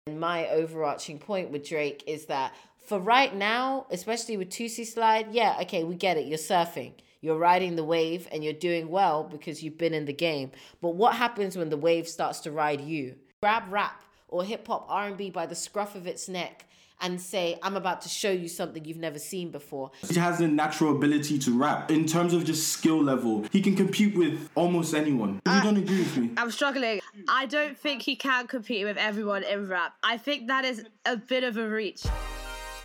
My 0.10 0.48
overarching 0.50 1.20
point 1.20 1.52
with 1.52 1.68
Drake 1.68 2.04
is 2.08 2.26
that 2.26 2.54
for 2.80 3.00
right 3.00 3.36
now, 3.36 3.86
especially 3.92 4.38
with 4.38 4.50
Toosie 4.50 4.86
Slide, 4.86 5.28
yeah, 5.32 5.58
okay, 5.62 5.84
we 5.84 5.96
get 5.96 6.18
it. 6.18 6.26
You're 6.26 6.38
surfing. 6.38 6.94
You're 7.22 7.38
riding 7.38 7.76
the 7.76 7.84
wave 7.84 8.28
and 8.32 8.44
you're 8.44 8.54
doing 8.54 8.90
well 8.90 9.24
because 9.24 9.62
you've 9.62 9.78
been 9.78 9.94
in 9.94 10.06
the 10.06 10.14
game. 10.14 10.52
But 10.82 10.96
what 10.96 11.16
happens 11.16 11.58
when 11.58 11.70
the 11.70 11.78
wave 11.78 12.08
starts 12.08 12.40
to 12.42 12.52
ride 12.52 12.82
you? 12.82 13.16
Grab 13.42 13.64
rap 13.70 14.02
or 14.30 14.44
hip 14.44 14.66
hop 14.66 14.86
R&B 14.90 15.30
by 15.30 15.46
the 15.46 15.56
scruff 15.56 15.96
of 15.96 16.08
its 16.08 16.30
neck 16.30 16.66
and 17.02 17.20
say, 17.20 17.58
I'm 17.64 17.76
about 17.76 18.02
to 18.02 18.10
show 18.10 18.32
you 18.32 18.48
something 18.48 18.84
you've 18.86 18.98
never 18.98 19.20
seen 19.20 19.52
before. 19.52 19.92
He 20.08 20.20
has 20.20 20.40
a 20.42 20.48
natural 20.48 20.96
ability 20.96 21.40
to 21.40 21.58
rap. 21.58 21.92
In 21.92 22.06
terms 22.06 22.34
of 22.34 22.46
just 22.46 22.70
skill 22.70 23.02
level, 23.02 23.46
he 23.52 23.62
can 23.62 23.76
compete 23.76 24.18
with 24.18 24.50
almost 24.56 24.94
anyone. 24.94 25.42
If 25.46 25.54
you 25.54 25.62
don't 25.62 25.78
agree 25.78 26.00
with 26.00 26.18
me. 26.18 26.32
I'm 26.38 26.52
struggling. 26.52 27.00
I 27.28 27.46
don't 27.46 27.78
think 27.78 28.02
he 28.02 28.16
can 28.16 28.48
compete 28.48 28.86
with 28.86 28.98
everyone 28.98 29.44
in 29.44 29.68
rap. 29.68 29.94
I 30.04 30.18
think 30.18 30.48
that 30.48 30.66
is 30.66 30.86
a 31.06 31.18
bit 31.18 31.44
of 31.44 31.58
a 31.58 31.68
reach. 31.68 32.06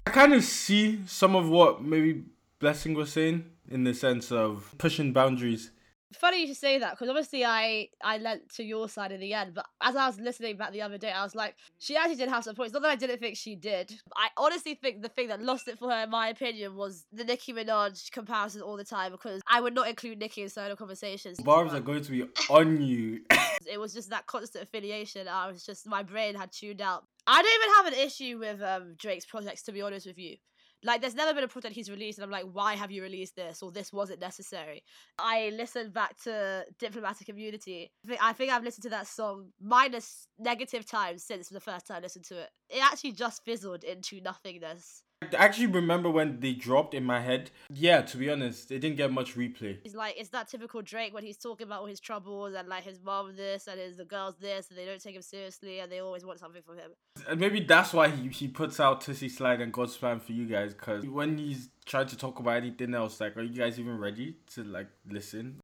I 0.06 0.10
kind 0.10 0.32
of 0.32 0.44
see 0.44 1.00
some 1.06 1.34
of 1.34 1.48
what 1.48 1.82
maybe 1.82 2.24
Blessing 2.60 2.94
was 2.94 3.12
saying 3.12 3.44
in 3.68 3.84
the 3.84 3.92
sense 3.92 4.32
of 4.32 4.74
pushing 4.78 5.12
boundaries. 5.12 5.70
Funny 6.12 6.42
you 6.42 6.46
should 6.46 6.56
say 6.56 6.78
that 6.78 6.92
because 6.92 7.08
obviously 7.08 7.44
I 7.44 7.88
I 8.02 8.18
lent 8.18 8.48
to 8.54 8.62
your 8.62 8.88
side 8.88 9.10
in 9.12 9.20
the 9.20 9.34
end, 9.34 9.54
but 9.54 9.66
as 9.82 9.96
I 9.96 10.06
was 10.06 10.20
listening 10.20 10.56
back 10.56 10.72
the 10.72 10.82
other 10.82 10.98
day, 10.98 11.10
I 11.10 11.24
was 11.24 11.34
like, 11.34 11.56
she 11.78 11.96
actually 11.96 12.16
did 12.16 12.28
have 12.28 12.44
some 12.44 12.54
points. 12.54 12.72
Not 12.72 12.82
that 12.82 12.90
I 12.90 12.96
didn't 12.96 13.18
think 13.18 13.36
she 13.36 13.56
did. 13.56 13.92
I 14.16 14.28
honestly 14.36 14.74
think 14.74 15.02
the 15.02 15.08
thing 15.08 15.28
that 15.28 15.42
lost 15.42 15.66
it 15.66 15.78
for 15.78 15.90
her, 15.90 16.04
in 16.04 16.10
my 16.10 16.28
opinion, 16.28 16.76
was 16.76 17.06
the 17.12 17.24
Nicki 17.24 17.52
Minaj 17.52 18.10
comparison 18.12 18.62
all 18.62 18.76
the 18.76 18.84
time 18.84 19.12
because 19.12 19.42
I 19.48 19.60
would 19.60 19.74
not 19.74 19.88
include 19.88 20.18
Nicki 20.18 20.42
in 20.42 20.48
certain 20.48 20.76
conversations. 20.76 21.40
Barbs 21.40 21.74
are 21.74 21.80
going 21.80 22.02
to 22.04 22.10
be 22.10 22.24
on 22.48 22.80
you. 22.80 23.22
it 23.66 23.80
was 23.80 23.92
just 23.92 24.10
that 24.10 24.26
constant 24.26 24.64
affiliation. 24.64 25.26
I 25.26 25.48
was 25.48 25.64
just 25.64 25.86
my 25.86 26.02
brain 26.02 26.34
had 26.34 26.52
tuned 26.52 26.80
out. 26.80 27.04
I 27.26 27.42
don't 27.42 27.54
even 27.54 27.74
have 27.76 27.86
an 27.86 28.06
issue 28.06 28.38
with 28.38 28.62
um, 28.62 28.94
Drake's 28.98 29.24
projects, 29.24 29.62
to 29.62 29.72
be 29.72 29.82
honest 29.82 30.06
with 30.06 30.18
you. 30.18 30.36
Like, 30.84 31.00
there's 31.00 31.14
never 31.14 31.32
been 31.32 31.44
a 31.44 31.48
project 31.48 31.74
he's 31.74 31.90
released, 31.90 32.18
and 32.18 32.24
I'm 32.24 32.30
like, 32.30 32.44
why 32.52 32.74
have 32.74 32.90
you 32.90 33.02
released 33.02 33.36
this? 33.36 33.62
Or 33.62 33.72
this 33.72 33.92
wasn't 33.92 34.20
necessary. 34.20 34.84
I 35.18 35.50
listened 35.54 35.94
back 35.94 36.16
to 36.24 36.64
Diplomatic 36.78 37.30
Immunity. 37.30 37.90
I 38.20 38.34
think, 38.34 38.52
I've 38.52 38.62
listened 38.62 38.82
to 38.82 38.90
that 38.90 39.06
song 39.06 39.48
minus 39.60 40.28
negative 40.38 40.86
times 40.86 41.24
since 41.24 41.48
the 41.48 41.58
first 41.58 41.86
time 41.86 41.96
I 41.96 42.00
listened 42.00 42.26
to 42.26 42.38
it. 42.42 42.50
It 42.68 42.84
actually 42.84 43.12
just 43.12 43.44
fizzled 43.44 43.82
into 43.82 44.20
nothingness. 44.20 45.02
I 45.32 45.44
actually 45.44 45.66
remember 45.66 46.10
when 46.10 46.40
they 46.40 46.52
dropped 46.52 46.94
in 46.94 47.04
my 47.04 47.20
head. 47.20 47.50
Yeah, 47.70 48.02
to 48.02 48.16
be 48.16 48.30
honest, 48.30 48.70
it 48.70 48.80
didn't 48.80 48.96
get 48.96 49.12
much 49.12 49.36
replay. 49.36 49.78
It's 49.84 49.94
like 49.94 50.14
it's 50.18 50.30
that 50.30 50.48
typical 50.48 50.82
Drake 50.82 51.14
when 51.14 51.24
he's 51.24 51.36
talking 51.36 51.66
about 51.66 51.80
all 51.80 51.86
his 51.86 52.00
troubles 52.00 52.54
and 52.54 52.68
like 52.68 52.84
his 52.84 53.00
mom 53.02 53.34
this 53.36 53.66
and 53.66 53.80
his 53.80 53.96
the 53.96 54.04
girls 54.04 54.34
this 54.40 54.68
and 54.68 54.78
they 54.78 54.84
don't 54.84 55.00
take 55.00 55.14
him 55.14 55.22
seriously 55.22 55.80
and 55.80 55.90
they 55.90 56.00
always 56.00 56.24
want 56.24 56.40
something 56.40 56.62
from 56.62 56.78
him. 56.78 56.90
And 57.28 57.40
maybe 57.40 57.60
that's 57.60 57.92
why 57.92 58.08
he, 58.08 58.28
he 58.28 58.48
puts 58.48 58.80
out 58.80 59.00
Toosie 59.00 59.30
Slide 59.30 59.60
and 59.60 59.72
God's 59.72 59.96
Plan 59.96 60.20
for 60.20 60.32
you 60.32 60.46
guys, 60.46 60.74
because 60.74 61.06
when 61.06 61.38
he's 61.38 61.68
trying 61.84 62.06
to 62.08 62.16
talk 62.16 62.38
about 62.38 62.56
anything 62.56 62.94
else, 62.94 63.20
like, 63.20 63.36
are 63.36 63.42
you 63.42 63.56
guys 63.56 63.78
even 63.78 63.98
ready 63.98 64.36
to, 64.54 64.64
like, 64.64 64.88
listen? 65.08 65.60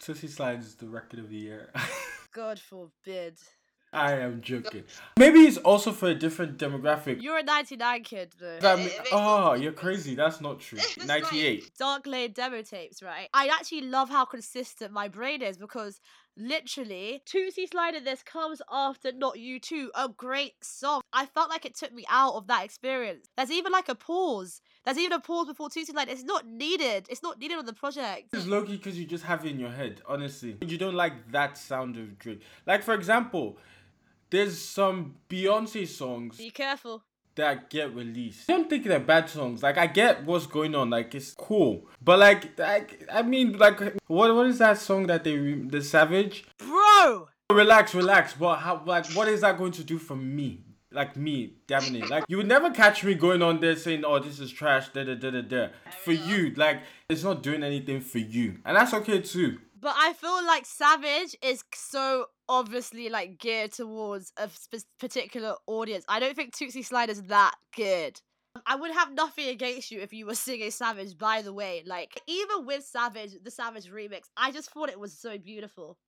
Toosie 0.00 0.28
Slide 0.28 0.58
is 0.58 0.74
the 0.74 0.88
record 0.88 1.20
of 1.20 1.30
the 1.30 1.36
year. 1.36 1.70
God 2.32 2.58
forbid. 2.58 3.38
I 3.92 4.12
am 4.12 4.40
joking. 4.40 4.84
Maybe 5.18 5.40
it's 5.40 5.58
also 5.58 5.92
for 5.92 6.08
a 6.08 6.14
different 6.14 6.56
demographic. 6.56 7.20
You're 7.20 7.38
a 7.38 7.42
99 7.42 8.02
kid 8.04 8.32
though. 8.40 8.58
That 8.60 8.78
oh, 9.12 9.52
you're 9.52 9.72
crazy. 9.72 10.14
That's 10.14 10.40
not 10.40 10.60
true. 10.60 10.78
98. 11.04 11.70
Dark 11.78 12.06
Lane 12.06 12.32
demo 12.32 12.62
tapes, 12.62 13.02
right? 13.02 13.28
I 13.34 13.48
actually 13.48 13.82
love 13.82 14.08
how 14.08 14.24
consistent 14.24 14.92
my 14.92 15.08
brain 15.08 15.42
is 15.42 15.58
because 15.58 16.00
literally, 16.36 17.22
Tootsie 17.26 17.66
Slide 17.66 17.94
in 17.94 18.04
this 18.04 18.22
comes 18.22 18.62
after 18.70 19.12
Not 19.12 19.38
You 19.38 19.60
Too, 19.60 19.90
a 19.94 20.08
great 20.08 20.54
song. 20.64 21.02
I 21.12 21.26
felt 21.26 21.50
like 21.50 21.66
it 21.66 21.74
took 21.74 21.92
me 21.92 22.06
out 22.08 22.34
of 22.34 22.46
that 22.46 22.64
experience. 22.64 23.28
There's 23.36 23.50
even 23.50 23.72
like 23.72 23.90
a 23.90 23.94
pause. 23.94 24.62
There's 24.84 24.98
even 24.98 25.12
a 25.12 25.20
pause 25.20 25.48
before 25.48 25.68
Tootsie 25.68 25.92
Slide. 25.92 26.08
It's 26.08 26.24
not 26.24 26.46
needed. 26.46 27.06
It's 27.10 27.22
not 27.22 27.38
needed 27.38 27.58
on 27.58 27.66
the 27.66 27.74
project. 27.74 28.30
It's 28.32 28.46
low 28.46 28.64
key 28.64 28.76
because 28.76 28.98
you 28.98 29.04
just 29.04 29.24
have 29.24 29.44
it 29.44 29.50
in 29.50 29.60
your 29.60 29.70
head, 29.70 30.00
honestly. 30.08 30.56
You 30.62 30.78
don't 30.78 30.94
like 30.94 31.30
that 31.32 31.58
sound 31.58 31.98
of 31.98 32.18
Drake. 32.18 32.40
Like, 32.66 32.82
for 32.82 32.94
example, 32.94 33.58
there's 34.32 34.58
some 34.58 35.14
Beyonce 35.28 35.86
songs 35.86 36.38
Be 36.38 36.50
careful. 36.50 37.04
that 37.36 37.70
get 37.70 37.94
released. 37.94 38.50
I 38.50 38.54
don't 38.54 38.68
think 38.68 38.84
they're 38.84 38.98
bad 38.98 39.28
songs. 39.28 39.62
Like 39.62 39.78
I 39.78 39.86
get 39.86 40.24
what's 40.24 40.46
going 40.46 40.74
on. 40.74 40.90
Like 40.90 41.14
it's 41.14 41.32
cool, 41.34 41.86
but 42.02 42.18
like 42.18 42.58
I, 42.58 42.86
I 43.12 43.22
mean, 43.22 43.58
like 43.58 43.78
what 44.08 44.34
what 44.34 44.46
is 44.46 44.58
that 44.58 44.78
song 44.78 45.06
that 45.06 45.22
they 45.22 45.36
the 45.36 45.82
Savage? 45.82 46.44
Bro, 46.58 47.28
relax, 47.52 47.94
relax. 47.94 48.34
But 48.34 48.56
how 48.56 48.82
like 48.84 49.06
what 49.12 49.28
is 49.28 49.42
that 49.42 49.58
going 49.58 49.72
to 49.72 49.84
do 49.84 49.98
for 49.98 50.16
me? 50.16 50.64
Like 50.90 51.16
me, 51.16 51.54
damn 51.66 51.94
it. 51.94 52.10
Like 52.10 52.24
you 52.28 52.36
would 52.38 52.48
never 52.48 52.70
catch 52.70 53.02
me 53.04 53.14
going 53.14 53.40
on 53.42 53.60
there 53.60 53.76
saying, 53.76 54.04
"Oh, 54.04 54.18
this 54.18 54.38
is 54.40 54.50
trash." 54.50 54.88
Da 54.90 55.04
da 55.04 55.14
da 55.14 55.30
da 55.30 55.40
da. 55.40 55.68
For 56.04 56.12
you, 56.12 56.52
like 56.56 56.82
it's 57.08 57.22
not 57.22 57.42
doing 57.42 57.62
anything 57.62 58.00
for 58.00 58.18
you, 58.18 58.58
and 58.66 58.76
that's 58.76 58.92
okay 58.94 59.20
too. 59.20 59.58
But 59.82 59.96
I 59.98 60.12
feel 60.12 60.46
like 60.46 60.64
Savage 60.64 61.36
is 61.42 61.64
so 61.74 62.26
obviously 62.48 63.08
like 63.08 63.38
geared 63.38 63.72
towards 63.72 64.32
a 64.36 64.48
sp- 64.48 64.86
particular 65.00 65.56
audience. 65.66 66.04
I 66.08 66.20
don't 66.20 66.36
think 66.36 66.54
Tootsie 66.54 66.84
Slide 66.84 67.10
is 67.10 67.24
that 67.24 67.56
good. 67.74 68.20
I 68.64 68.76
would 68.76 68.92
have 68.92 69.12
nothing 69.12 69.48
against 69.48 69.90
you 69.90 70.00
if 70.00 70.12
you 70.12 70.24
were 70.24 70.34
singing 70.46 70.70
Savage, 70.70 71.18
by 71.18 71.42
the 71.42 71.52
way. 71.52 71.82
Like, 71.84 72.20
even 72.28 72.64
with 72.64 72.84
Savage, 72.84 73.32
the 73.42 73.50
Savage 73.50 73.90
remix, 73.90 74.28
I 74.36 74.52
just 74.52 74.70
thought 74.70 74.88
it 74.88 75.00
was 75.00 75.18
so 75.18 75.36
beautiful. 75.36 75.98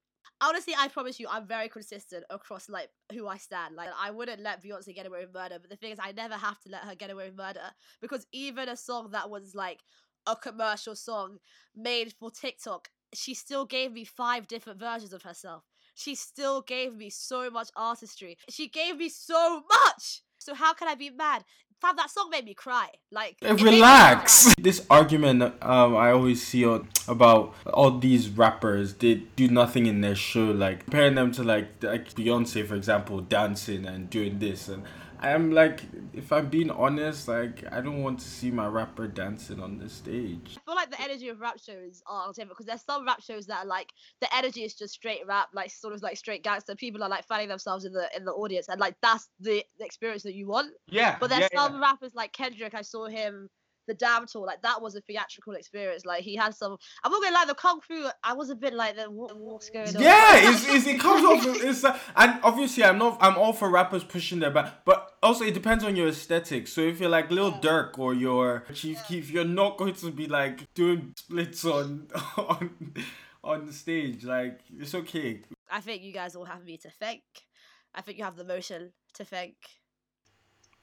Honestly, 0.40 0.74
I 0.78 0.86
promise 0.86 1.18
you, 1.18 1.26
I'm 1.28 1.46
very 1.46 1.68
consistent 1.68 2.24
across 2.30 2.68
like 2.68 2.90
who 3.12 3.26
I 3.26 3.38
stand. 3.38 3.74
Like, 3.74 3.88
I 4.00 4.12
wouldn't 4.12 4.40
let 4.40 4.62
Beyonce 4.62 4.94
get 4.94 5.06
away 5.06 5.20
with 5.20 5.34
murder, 5.34 5.58
but 5.60 5.68
the 5.68 5.76
thing 5.76 5.90
is, 5.90 5.98
I 6.00 6.12
never 6.12 6.34
have 6.34 6.60
to 6.60 6.70
let 6.70 6.82
her 6.82 6.94
get 6.94 7.10
away 7.10 7.26
with 7.26 7.36
murder 7.36 7.72
because 8.00 8.24
even 8.30 8.68
a 8.68 8.76
song 8.76 9.10
that 9.12 9.30
was 9.30 9.54
like 9.56 9.80
a 10.26 10.36
commercial 10.36 10.94
song 10.94 11.38
made 11.74 12.12
for 12.12 12.30
TikTok, 12.30 12.88
she 13.16 13.34
still 13.34 13.64
gave 13.64 13.92
me 13.92 14.04
five 14.04 14.46
different 14.46 14.78
versions 14.78 15.12
of 15.12 15.22
herself. 15.22 15.64
She 15.94 16.14
still 16.14 16.60
gave 16.60 16.96
me 16.96 17.10
so 17.10 17.50
much 17.50 17.68
artistry. 17.76 18.36
She 18.48 18.68
gave 18.68 18.96
me 18.96 19.08
so 19.08 19.62
much. 19.70 20.22
So 20.38 20.54
how 20.54 20.74
can 20.74 20.88
I 20.88 20.94
be 20.94 21.10
mad? 21.10 21.44
Fam, 21.80 21.96
that 21.96 22.10
song 22.10 22.30
made 22.30 22.44
me 22.44 22.54
cry. 22.54 22.88
Like, 23.10 23.36
it 23.40 23.48
made 23.48 23.62
me 23.62 23.70
Relax. 23.72 24.44
cry. 24.44 24.54
This 24.58 24.86
argument 24.90 25.42
um, 25.62 25.96
I 25.96 26.10
always 26.10 26.42
see 26.42 26.64
on, 26.64 26.88
about 27.08 27.54
all 27.66 27.98
these 27.98 28.28
rappers, 28.28 28.94
they 28.94 29.14
do 29.36 29.48
nothing 29.48 29.86
in 29.86 30.00
their 30.00 30.14
show, 30.14 30.46
like 30.46 30.84
comparing 30.84 31.14
them 31.14 31.32
to 31.32 31.42
like 31.42 31.82
like 31.82 32.14
Beyonce, 32.14 32.66
for 32.66 32.74
example, 32.74 33.20
dancing 33.20 33.84
and 33.86 34.08
doing 34.08 34.38
this, 34.38 34.68
and 34.68 34.84
I'm 35.24 35.52
like, 35.52 35.80
if 36.12 36.32
I'm 36.32 36.48
being 36.48 36.70
honest, 36.70 37.28
like 37.28 37.64
I 37.72 37.80
don't 37.80 38.02
want 38.02 38.18
to 38.20 38.26
see 38.26 38.50
my 38.50 38.66
rapper 38.66 39.08
dancing 39.08 39.60
on 39.60 39.78
the 39.78 39.88
stage. 39.88 40.56
I 40.56 40.60
feel 40.66 40.74
like 40.74 40.90
the 40.90 41.00
energy 41.00 41.28
of 41.28 41.40
rap 41.40 41.58
shows 41.58 42.02
are 42.06 42.28
different 42.28 42.50
because 42.50 42.66
there's 42.66 42.84
some 42.84 43.06
rap 43.06 43.22
shows 43.22 43.46
that 43.46 43.64
are 43.64 43.66
like 43.66 43.92
the 44.20 44.34
energy 44.36 44.64
is 44.64 44.74
just 44.74 44.94
straight 44.94 45.26
rap, 45.26 45.48
like 45.54 45.70
sort 45.70 45.94
of 45.94 46.02
like 46.02 46.16
straight 46.16 46.42
gangster. 46.44 46.76
People 46.76 47.02
are 47.02 47.08
like 47.08 47.26
fanning 47.26 47.48
themselves 47.48 47.84
in 47.84 47.92
the 47.92 48.08
in 48.14 48.24
the 48.24 48.32
audience, 48.32 48.68
and 48.68 48.78
like 48.78 48.96
that's 49.02 49.28
the, 49.40 49.64
the 49.78 49.84
experience 49.84 50.22
that 50.24 50.34
you 50.34 50.46
want. 50.46 50.72
Yeah, 50.88 51.16
But 51.18 51.30
there's 51.30 51.48
yeah, 51.52 51.58
some 51.58 51.80
rappers 51.80 52.14
like 52.14 52.32
Kendrick. 52.32 52.74
I 52.74 52.82
saw 52.82 53.06
him 53.06 53.48
the 53.86 53.94
Damn 53.94 54.26
tour, 54.26 54.46
like 54.46 54.62
that 54.62 54.80
was 54.82 54.94
a 54.94 55.00
theatrical 55.00 55.54
experience. 55.54 56.04
Like 56.04 56.22
he 56.22 56.36
had 56.36 56.54
some. 56.54 56.76
I'm 57.02 57.12
not 57.12 57.22
gonna 57.22 57.34
lie, 57.34 57.44
the 57.46 57.54
Kung 57.54 57.80
Fu. 57.80 58.08
I 58.22 58.32
was 58.32 58.50
a 58.50 58.54
bit 58.54 58.74
like, 58.74 58.96
the 58.96 59.10
what, 59.10 59.36
what's 59.38 59.70
going 59.70 59.96
on? 59.96 60.02
Yeah, 60.02 60.50
it's, 60.50 60.68
it's 60.68 60.86
it 60.86 61.00
comes 61.00 61.24
off. 61.24 61.44
It's 61.62 61.84
uh, 61.84 61.98
and 62.16 62.40
obviously 62.42 62.84
I'm 62.84 62.98
not. 62.98 63.18
I'm 63.20 63.36
all 63.36 63.52
for 63.52 63.70
rappers 63.70 64.04
pushing 64.04 64.40
their 64.40 64.50
back, 64.50 64.84
but 64.84 65.16
also 65.22 65.44
it 65.44 65.54
depends 65.54 65.84
on 65.84 65.96
your 65.96 66.08
aesthetic. 66.08 66.68
So 66.68 66.80
if 66.80 67.00
you're 67.00 67.10
like 67.10 67.30
Lil 67.30 67.52
Durk 67.52 67.98
or 67.98 68.14
your 68.14 68.64
Chief 68.74 69.02
Keef, 69.06 69.30
you're 69.30 69.44
not 69.44 69.76
going 69.76 69.94
to 69.94 70.10
be 70.10 70.26
like 70.26 70.72
doing 70.74 71.14
splits 71.16 71.64
on 71.64 72.08
on 72.36 72.94
on 73.42 73.66
the 73.66 73.72
stage. 73.72 74.24
Like 74.24 74.60
it's 74.78 74.94
okay. 74.94 75.42
I 75.70 75.80
think 75.80 76.02
you 76.02 76.12
guys 76.12 76.36
all 76.36 76.44
have 76.44 76.64
me 76.64 76.76
to 76.78 76.90
thank. 76.90 77.22
I 77.94 78.00
think 78.00 78.18
you 78.18 78.24
have 78.24 78.36
the 78.36 78.44
motion 78.44 78.92
to 79.14 79.24
thank 79.24 79.54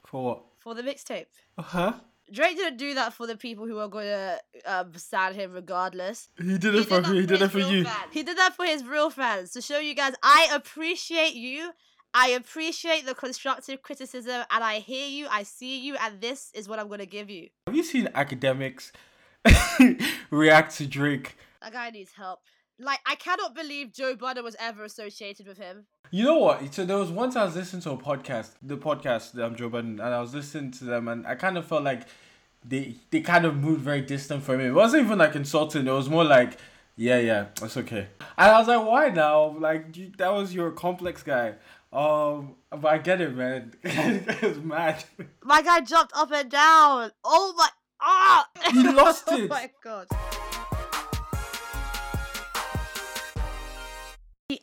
For 0.05 0.23
what? 0.23 0.43
for 0.59 0.73
the 0.73 0.83
mixtape. 0.83 1.25
Huh? 1.57 1.93
Drake 2.31 2.57
didn't 2.57 2.77
do 2.77 2.93
that 2.93 3.13
for 3.13 3.27
the 3.27 3.35
people 3.35 3.65
who 3.67 3.77
are 3.79 3.87
gonna 3.87 4.37
um, 4.65 4.93
stand 4.95 5.35
him 5.35 5.51
regardless. 5.51 6.29
He 6.37 6.57
did 6.57 6.75
it 6.75 6.85
for 6.87 7.01
he 7.01 7.25
did 7.25 7.41
it 7.41 7.49
for 7.49 7.57
real 7.57 7.71
you. 7.71 7.83
fans. 7.83 8.11
He 8.11 8.23
did 8.23 8.37
that 8.37 8.55
for 8.55 8.65
his 8.65 8.83
real 8.83 9.09
fans 9.09 9.51
to 9.51 9.61
show 9.61 9.79
you 9.79 9.93
guys 9.93 10.13
I 10.23 10.49
appreciate 10.53 11.33
you. 11.35 11.71
I 12.13 12.29
appreciate 12.29 13.05
the 13.05 13.15
constructive 13.15 13.81
criticism 13.81 14.43
and 14.49 14.63
I 14.63 14.79
hear 14.79 15.07
you, 15.07 15.27
I 15.29 15.43
see 15.43 15.79
you, 15.79 15.95
and 15.95 16.19
this 16.19 16.51
is 16.53 16.67
what 16.67 16.79
I'm 16.79 16.87
gonna 16.87 17.05
give 17.05 17.29
you. 17.29 17.49
Have 17.67 17.75
you 17.75 17.83
seen 17.83 18.09
academics 18.15 18.91
react 20.29 20.77
to 20.77 20.87
Drake? 20.87 21.35
That 21.61 21.73
guy 21.73 21.89
needs 21.89 22.11
help. 22.13 22.41
Like 22.81 22.99
I 23.05 23.15
cannot 23.15 23.53
believe 23.53 23.93
Joe 23.93 24.15
Budden 24.15 24.43
was 24.43 24.55
ever 24.59 24.83
associated 24.83 25.47
with 25.47 25.57
him. 25.57 25.85
You 26.09 26.25
know 26.25 26.37
what? 26.39 26.73
So 26.73 26.83
there 26.83 26.97
was 26.97 27.09
once 27.09 27.35
I 27.35 27.45
was 27.45 27.55
listening 27.55 27.81
to 27.83 27.91
a 27.91 27.97
podcast, 27.97 28.51
the 28.61 28.77
podcast 28.77 29.33
that 29.33 29.45
I'm 29.45 29.55
Joe 29.55 29.69
Budden, 29.69 29.99
and 29.99 30.13
I 30.13 30.19
was 30.19 30.33
listening 30.33 30.71
to 30.71 30.85
them, 30.85 31.07
and 31.07 31.25
I 31.27 31.35
kind 31.35 31.57
of 31.57 31.65
felt 31.65 31.83
like 31.83 32.07
they 32.65 32.95
they 33.11 33.21
kind 33.21 33.45
of 33.45 33.55
moved 33.55 33.81
very 33.81 34.01
distant 34.01 34.43
from 34.43 34.57
me. 34.57 34.65
It 34.65 34.73
wasn't 34.73 35.05
even 35.05 35.19
like 35.19 35.35
insulting. 35.35 35.87
It 35.87 35.91
was 35.91 36.09
more 36.09 36.23
like, 36.23 36.57
yeah, 36.95 37.19
yeah, 37.19 37.47
that's 37.59 37.77
okay. 37.77 38.07
And 38.37 38.51
I 38.51 38.59
was 38.59 38.67
like, 38.67 38.85
why 38.85 39.09
now? 39.09 39.55
Like 39.57 39.95
you, 39.95 40.11
that 40.17 40.33
was 40.33 40.53
your 40.53 40.71
complex 40.71 41.23
guy. 41.23 41.55
Um, 41.93 42.55
but 42.69 42.85
I 42.85 42.97
get 42.97 43.21
it, 43.21 43.35
man. 43.35 43.73
it's 43.83 44.59
mad. 44.59 45.03
My 45.43 45.61
guy 45.61 45.81
jumped 45.81 46.13
up 46.15 46.31
and 46.31 46.49
down. 46.49 47.11
Oh 47.23 47.53
my 47.57 47.69
ah! 48.01 48.47
He 48.71 48.83
lost 48.91 49.27
it. 49.31 49.41
oh 49.41 49.47
my 49.47 49.69
god. 49.83 50.07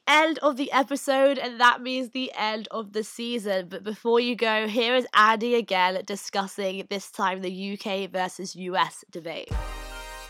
End 0.08 0.38
of 0.38 0.56
the 0.56 0.72
episode, 0.72 1.38
and 1.38 1.60
that 1.60 1.82
means 1.82 2.10
the 2.10 2.32
end 2.36 2.66
of 2.70 2.92
the 2.92 3.04
season. 3.04 3.68
But 3.68 3.84
before 3.84 4.18
you 4.18 4.34
go, 4.34 4.66
here 4.66 4.96
is 4.96 5.06
Andy 5.14 5.54
again 5.54 6.02
discussing 6.06 6.86
this 6.88 7.10
time 7.10 7.42
the 7.42 7.78
UK 7.78 8.10
versus 8.10 8.56
US 8.56 9.04
debate. 9.10 9.50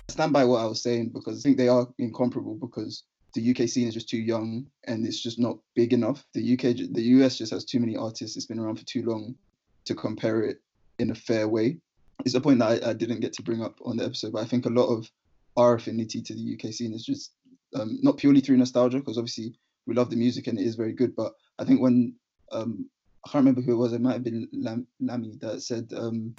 Stand 0.08 0.32
by 0.32 0.44
what 0.44 0.60
I 0.60 0.66
was 0.66 0.82
saying 0.82 1.10
because 1.14 1.38
I 1.38 1.42
think 1.42 1.56
they 1.56 1.68
are 1.68 1.86
incomparable 1.98 2.56
because 2.56 3.04
the 3.34 3.50
UK 3.50 3.68
scene 3.68 3.86
is 3.86 3.94
just 3.94 4.08
too 4.08 4.18
young 4.18 4.66
and 4.86 5.06
it's 5.06 5.22
just 5.22 5.38
not 5.38 5.58
big 5.74 5.92
enough. 5.92 6.26
The 6.34 6.54
UK, 6.54 6.92
the 6.92 7.02
US 7.18 7.38
just 7.38 7.52
has 7.52 7.64
too 7.64 7.78
many 7.78 7.96
artists. 7.96 8.36
It's 8.36 8.46
been 8.46 8.58
around 8.58 8.76
for 8.76 8.86
too 8.86 9.02
long 9.02 9.36
to 9.84 9.94
compare 9.94 10.42
it 10.42 10.60
in 10.98 11.10
a 11.10 11.14
fair 11.14 11.46
way. 11.46 11.78
It's 12.24 12.34
a 12.34 12.40
point 12.40 12.58
that 12.58 12.82
I, 12.84 12.90
I 12.90 12.92
didn't 12.94 13.20
get 13.20 13.32
to 13.34 13.42
bring 13.42 13.62
up 13.62 13.78
on 13.84 13.98
the 13.98 14.04
episode, 14.04 14.32
but 14.32 14.42
I 14.42 14.46
think 14.46 14.66
a 14.66 14.70
lot 14.70 14.88
of 14.88 15.08
our 15.56 15.74
affinity 15.74 16.20
to 16.22 16.34
the 16.34 16.54
UK 16.54 16.72
scene 16.72 16.92
is 16.92 17.04
just 17.04 17.32
um, 17.74 17.98
not 18.02 18.16
purely 18.16 18.40
through 18.40 18.56
nostalgia 18.56 18.98
because 18.98 19.18
obviously 19.18 19.54
we 19.88 19.94
love 19.94 20.10
the 20.10 20.16
music 20.16 20.46
and 20.46 20.58
it 20.58 20.66
is 20.66 20.76
very 20.76 20.92
good. 20.92 21.16
But 21.16 21.32
I 21.58 21.64
think 21.64 21.80
when 21.80 22.14
um, 22.52 22.88
I 23.26 23.30
can't 23.30 23.42
remember 23.42 23.62
who 23.62 23.72
it 23.72 23.76
was, 23.76 23.94
it 23.94 24.02
might 24.02 24.12
have 24.12 24.22
been 24.22 24.46
Lam- 24.52 24.86
Lammy 25.00 25.38
that 25.40 25.62
said 25.62 25.90
um, 25.96 26.36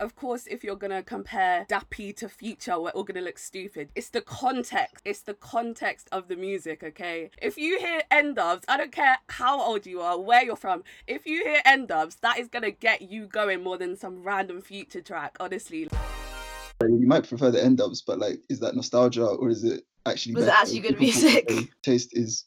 Of 0.00 0.16
course, 0.16 0.46
if 0.48 0.64
you're 0.64 0.76
gonna 0.76 1.04
compare 1.04 1.66
Dappy 1.70 2.14
to 2.16 2.28
Future, 2.28 2.78
we're 2.80 2.90
all 2.90 3.04
gonna 3.04 3.20
look 3.20 3.38
stupid. 3.38 3.90
It's 3.94 4.10
the 4.10 4.20
context. 4.20 5.02
It's 5.04 5.20
the 5.20 5.34
context 5.34 6.08
of 6.10 6.26
the 6.26 6.34
music, 6.34 6.82
okay? 6.82 7.30
If 7.40 7.56
you 7.56 7.78
hear 7.78 8.02
N-Dubz, 8.10 8.64
I 8.66 8.76
don't 8.76 8.92
care 8.92 9.18
how 9.28 9.62
old 9.62 9.86
you 9.86 10.00
are, 10.00 10.20
where 10.20 10.44
you're 10.44 10.56
from. 10.56 10.82
If 11.06 11.26
you 11.26 11.44
hear 11.44 11.62
N-Dubz, 11.64 12.18
that 12.20 12.40
is 12.40 12.48
gonna 12.48 12.72
get 12.72 13.02
you 13.02 13.28
going 13.28 13.62
more 13.62 13.78
than 13.78 13.96
some 13.96 14.24
random 14.24 14.60
Future 14.62 15.00
track, 15.00 15.36
honestly. 15.38 15.88
you 16.82 17.06
might 17.06 17.28
prefer 17.28 17.52
the 17.52 17.64
N-Dubz, 17.64 18.02
but 18.04 18.18
like, 18.18 18.40
is 18.48 18.58
that 18.60 18.74
nostalgia 18.74 19.24
or 19.24 19.48
is 19.48 19.62
it 19.62 19.84
actually? 20.08 20.34
Was 20.34 20.46
it 20.46 20.54
actually 20.54 20.80
good 20.80 21.00
music? 21.00 21.48
Taste 21.82 22.10
is 22.12 22.44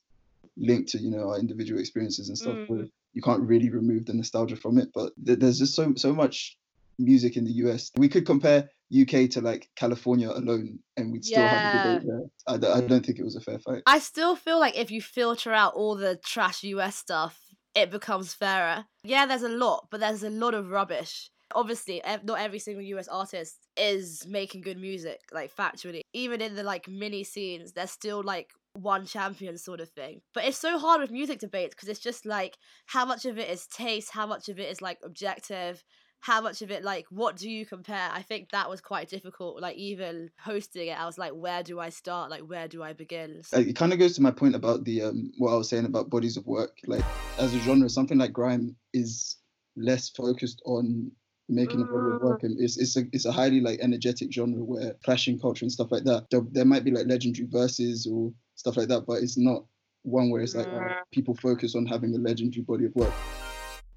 linked 0.58 0.90
to 0.90 1.00
you 1.00 1.10
know 1.10 1.30
our 1.30 1.40
individual 1.40 1.80
experiences 1.80 2.30
and 2.30 2.38
stuff. 2.38 2.56
Mm. 2.56 2.70
Where 2.70 2.86
you 3.14 3.22
can't 3.22 3.42
really 3.42 3.70
remove 3.70 4.06
the 4.06 4.14
nostalgia 4.14 4.56
from 4.56 4.78
it, 4.78 4.90
but 4.94 5.12
th- 5.26 5.40
there's 5.40 5.60
just 5.60 5.76
so 5.76 5.94
so 5.96 6.14
much 6.14 6.58
music 7.00 7.38
in 7.38 7.46
the 7.46 7.52
US. 7.66 7.92
We 7.98 8.10
could 8.10 8.26
compare 8.26 8.70
UK 8.92 9.30
to 9.32 9.42
like 9.42 9.70
California 9.76 10.30
alone, 10.30 10.80
and 10.98 11.12
we'd 11.12 11.26
still 11.26 11.48
have 11.48 11.66
a 11.66 11.78
debate 11.78 12.08
there. 12.08 12.22
I, 12.48 12.58
d- 12.58 12.68
I 12.68 12.82
don't 12.88 13.06
think 13.06 13.20
it 13.20 13.24
was 13.24 13.36
a 13.36 13.42
fair 13.42 13.60
fight. 13.60 13.84
I 13.86 14.00
still 14.00 14.36
feel 14.36 14.60
like 14.60 14.78
if 14.78 14.92
you 14.92 15.02
filter 15.02 15.54
out 15.54 15.74
all 15.74 15.96
the 15.96 16.18
trash 16.18 16.64
US 16.64 16.96
stuff, 16.96 17.40
it 17.76 17.90
becomes 17.90 18.34
fairer. 18.34 18.86
Yeah, 19.04 19.26
there's 19.26 19.44
a 19.44 19.50
lot, 19.50 19.88
but 19.90 20.00
there's 20.00 20.24
a 20.24 20.30
lot 20.30 20.54
of 20.54 20.70
rubbish. 20.70 21.32
Obviously, 21.56 22.02
not 22.24 22.40
every 22.40 22.60
single 22.60 22.84
US 22.84 23.08
artist 23.08 23.68
is 23.78 24.26
making 24.28 24.62
good 24.62 24.78
music, 24.78 25.20
like 25.32 25.56
factually. 25.56 26.02
Even 26.14 26.42
in 26.42 26.56
the 26.56 26.64
like 26.64 26.88
mini 26.88 27.24
scenes, 27.24 27.74
there's 27.74 27.92
still 27.92 28.24
like 28.24 28.52
one 28.74 29.06
champion 29.06 29.58
sort 29.58 29.82
of 29.82 29.90
thing. 29.90 30.22
But 30.34 30.46
it's 30.46 30.58
so 30.58 30.80
hard 30.80 31.02
with 31.02 31.12
music 31.12 31.40
debates 31.40 31.76
because 31.76 31.90
it's 31.90 32.00
just 32.00 32.26
like 32.26 32.58
how 32.86 33.06
much 33.06 33.26
of 33.26 33.38
it 33.38 33.50
is 33.50 33.68
taste, 33.68 34.12
how 34.12 34.26
much 34.26 34.50
of 34.50 34.60
it 34.60 34.70
is 34.70 34.82
like 34.82 35.00
objective, 35.04 35.84
how 36.22 36.40
much 36.40 36.62
of 36.62 36.72
it 36.72 36.84
like 36.84 37.06
what 37.10 37.36
do 37.36 37.50
you 37.50 37.66
compare? 37.66 38.10
I 38.12 38.22
think 38.22 38.52
that 38.52 38.70
was 38.70 38.80
quite 38.80 39.10
difficult. 39.10 39.62
Like 39.62 39.76
even 39.76 40.30
hosting 40.40 40.88
it, 40.88 41.00
I 41.00 41.06
was 41.06 41.18
like, 41.18 41.34
where 41.34 41.64
do 41.64 41.80
I 41.80 41.90
start? 41.90 42.30
Like 42.30 42.42
where 42.42 42.68
do 42.68 42.82
I 42.82 42.94
begin? 42.94 43.42
Uh, 43.54 43.60
it 43.60 43.76
kind 43.76 43.92
of 43.92 44.00
goes 44.00 44.16
to 44.16 44.22
my 44.22 44.32
point 44.32 44.56
about 44.56 44.86
the 44.86 45.02
um 45.04 45.32
what 45.38 45.52
I 45.52 45.56
was 45.58 45.70
saying 45.70 45.86
about 45.86 46.10
bodies 46.10 46.38
of 46.38 46.46
work. 46.46 46.78
Like 46.88 47.04
as 47.40 47.54
a 47.54 47.60
genre, 47.60 47.90
something 47.90 48.18
like 48.18 48.34
grime 48.34 48.76
is 48.94 49.38
less 49.76 50.10
focused 50.10 50.62
on 50.66 51.12
making 51.52 51.82
a 51.82 51.86
body 51.86 52.16
of 52.16 52.22
work, 52.22 52.42
mm. 52.42 52.46
and 52.46 52.60
it's 52.60 52.78
it's 52.78 52.98
a 52.98 53.04
it's 53.12 53.26
a 53.26 53.32
highly 53.32 53.60
like 53.60 53.80
energetic 53.82 54.32
genre 54.32 54.64
where 54.64 54.96
clashing 55.04 55.40
culture 55.40 55.66
and 55.66 55.72
stuff 55.72 55.92
like 55.92 56.04
that. 56.06 56.28
There, 56.32 56.42
there 56.52 56.66
might 56.66 56.84
be 56.84 56.92
like 56.92 57.08
legendary 57.08 57.48
verses 57.50 58.08
or 58.12 58.32
stuff 58.56 58.78
like 58.78 58.88
that, 58.88 59.06
but 59.06 59.22
it's 59.22 59.38
not 59.38 59.66
one 60.04 60.32
where 60.32 60.42
it's 60.42 60.56
like 60.56 60.68
oh, 60.68 60.88
people 61.12 61.36
focus 61.36 61.76
on 61.76 61.86
having 61.86 62.16
a 62.16 62.18
legendary 62.18 62.64
body 62.64 62.86
of 62.86 62.96
work. 62.96 63.14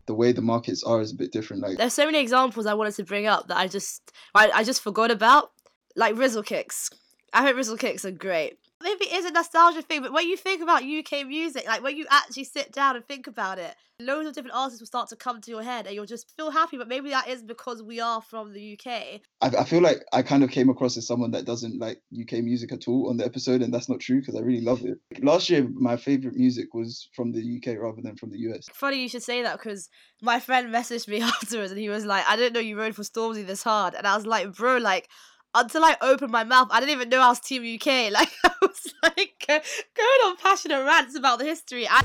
The 0.06 0.14
way 0.14 0.32
the 0.32 0.42
markets 0.42 0.82
are 0.84 1.00
is 1.00 1.12
a 1.12 1.16
bit 1.16 1.32
different. 1.32 1.62
Like 1.62 1.78
There's 1.78 1.94
so 1.94 2.04
many 2.04 2.20
examples 2.20 2.66
I 2.66 2.74
wanted 2.74 2.94
to 2.96 3.04
bring 3.04 3.26
up 3.26 3.48
that 3.48 3.56
I 3.56 3.68
just 3.68 4.12
I, 4.34 4.50
I 4.52 4.64
just 4.64 4.82
forgot 4.82 5.10
about. 5.10 5.50
Like 5.96 6.16
Rizzle 6.16 6.44
kicks. 6.44 6.90
I 7.32 7.44
think 7.44 7.56
Rizzle 7.56 7.78
kicks 7.78 8.04
are 8.04 8.10
great. 8.10 8.58
Maybe 8.84 9.06
it 9.06 9.14
is 9.14 9.24
a 9.24 9.30
nostalgia 9.30 9.80
thing, 9.80 10.02
but 10.02 10.12
when 10.12 10.28
you 10.28 10.36
think 10.36 10.62
about 10.62 10.84
UK 10.84 11.26
music, 11.26 11.66
like 11.66 11.82
when 11.82 11.96
you 11.96 12.04
actually 12.10 12.44
sit 12.44 12.70
down 12.70 12.96
and 12.96 13.04
think 13.06 13.26
about 13.26 13.58
it, 13.58 13.74
loads 13.98 14.28
of 14.28 14.34
different 14.34 14.54
artists 14.54 14.80
will 14.80 14.86
start 14.86 15.08
to 15.08 15.16
come 15.16 15.40
to 15.40 15.50
your 15.50 15.62
head 15.62 15.86
and 15.86 15.94
you'll 15.94 16.04
just 16.04 16.30
feel 16.36 16.50
happy. 16.50 16.76
But 16.76 16.86
maybe 16.86 17.08
that 17.08 17.26
is 17.26 17.42
because 17.42 17.82
we 17.82 18.00
are 18.00 18.20
from 18.20 18.52
the 18.52 18.74
UK. 18.78 19.22
I, 19.40 19.60
I 19.60 19.64
feel 19.64 19.80
like 19.80 20.04
I 20.12 20.20
kind 20.20 20.44
of 20.44 20.50
came 20.50 20.68
across 20.68 20.98
as 20.98 21.06
someone 21.06 21.30
that 21.30 21.46
doesn't 21.46 21.78
like 21.78 22.02
UK 22.20 22.44
music 22.44 22.72
at 22.72 22.86
all 22.86 23.08
on 23.08 23.16
the 23.16 23.24
episode, 23.24 23.62
and 23.62 23.72
that's 23.72 23.88
not 23.88 24.00
true 24.00 24.20
because 24.20 24.36
I 24.36 24.40
really 24.40 24.60
love 24.60 24.84
it. 24.84 24.98
Last 25.24 25.48
year, 25.48 25.66
my 25.72 25.96
favorite 25.96 26.36
music 26.36 26.74
was 26.74 27.08
from 27.16 27.32
the 27.32 27.40
UK 27.40 27.78
rather 27.80 28.02
than 28.02 28.16
from 28.16 28.32
the 28.32 28.38
US. 28.50 28.66
Funny 28.74 29.00
you 29.00 29.08
should 29.08 29.22
say 29.22 29.42
that 29.42 29.58
because 29.58 29.88
my 30.20 30.40
friend 30.40 30.72
messaged 30.74 31.08
me 31.08 31.20
afterwards 31.22 31.70
and 31.70 31.80
he 31.80 31.88
was 31.88 32.04
like, 32.04 32.24
I 32.28 32.36
didn't 32.36 32.52
know 32.52 32.60
you 32.60 32.78
rode 32.78 32.94
for 32.94 33.02
Stormzy 33.02 33.46
this 33.46 33.62
hard. 33.62 33.94
And 33.94 34.06
I 34.06 34.14
was 34.14 34.26
like, 34.26 34.54
bro, 34.54 34.76
like, 34.76 35.08
until 35.54 35.84
I 35.84 35.96
opened 36.00 36.32
my 36.32 36.44
mouth, 36.44 36.68
I 36.70 36.80
didn't 36.80 36.92
even 36.92 37.08
know 37.08 37.20
I 37.20 37.28
was 37.28 37.40
Team 37.40 37.62
UK. 37.62 38.10
Like 38.12 38.30
I 38.44 38.50
was 38.62 38.94
like 39.02 39.44
uh, 39.48 39.60
going 39.96 40.20
on 40.26 40.36
passionate 40.36 40.84
rants 40.84 41.16
about 41.16 41.38
the 41.38 41.44
history. 41.44 41.86
I- 41.88 42.04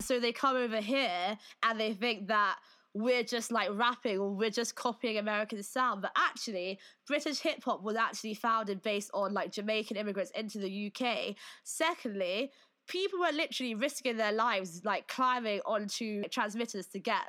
so 0.00 0.18
they 0.18 0.32
come 0.32 0.56
over 0.56 0.80
here 0.80 1.38
and 1.62 1.78
they 1.78 1.92
think 1.92 2.26
that 2.28 2.56
we're 2.94 3.22
just 3.22 3.50
like 3.50 3.70
rapping 3.72 4.18
or 4.18 4.30
we're 4.30 4.50
just 4.50 4.74
copying 4.74 5.16
American 5.16 5.62
sound. 5.62 6.02
But 6.02 6.12
actually, 6.16 6.78
British 7.06 7.38
hip 7.38 7.62
hop 7.64 7.82
was 7.82 7.96
actually 7.96 8.34
founded 8.34 8.82
based 8.82 9.10
on 9.14 9.32
like 9.32 9.52
Jamaican 9.52 9.96
immigrants 9.96 10.32
into 10.32 10.58
the 10.58 10.92
UK. 10.92 11.36
Secondly, 11.64 12.50
people 12.88 13.20
were 13.20 13.32
literally 13.32 13.74
risking 13.74 14.16
their 14.16 14.32
lives 14.32 14.82
like 14.84 15.08
climbing 15.08 15.60
onto 15.64 16.22
transmitters 16.24 16.88
to 16.88 16.98
get 16.98 17.22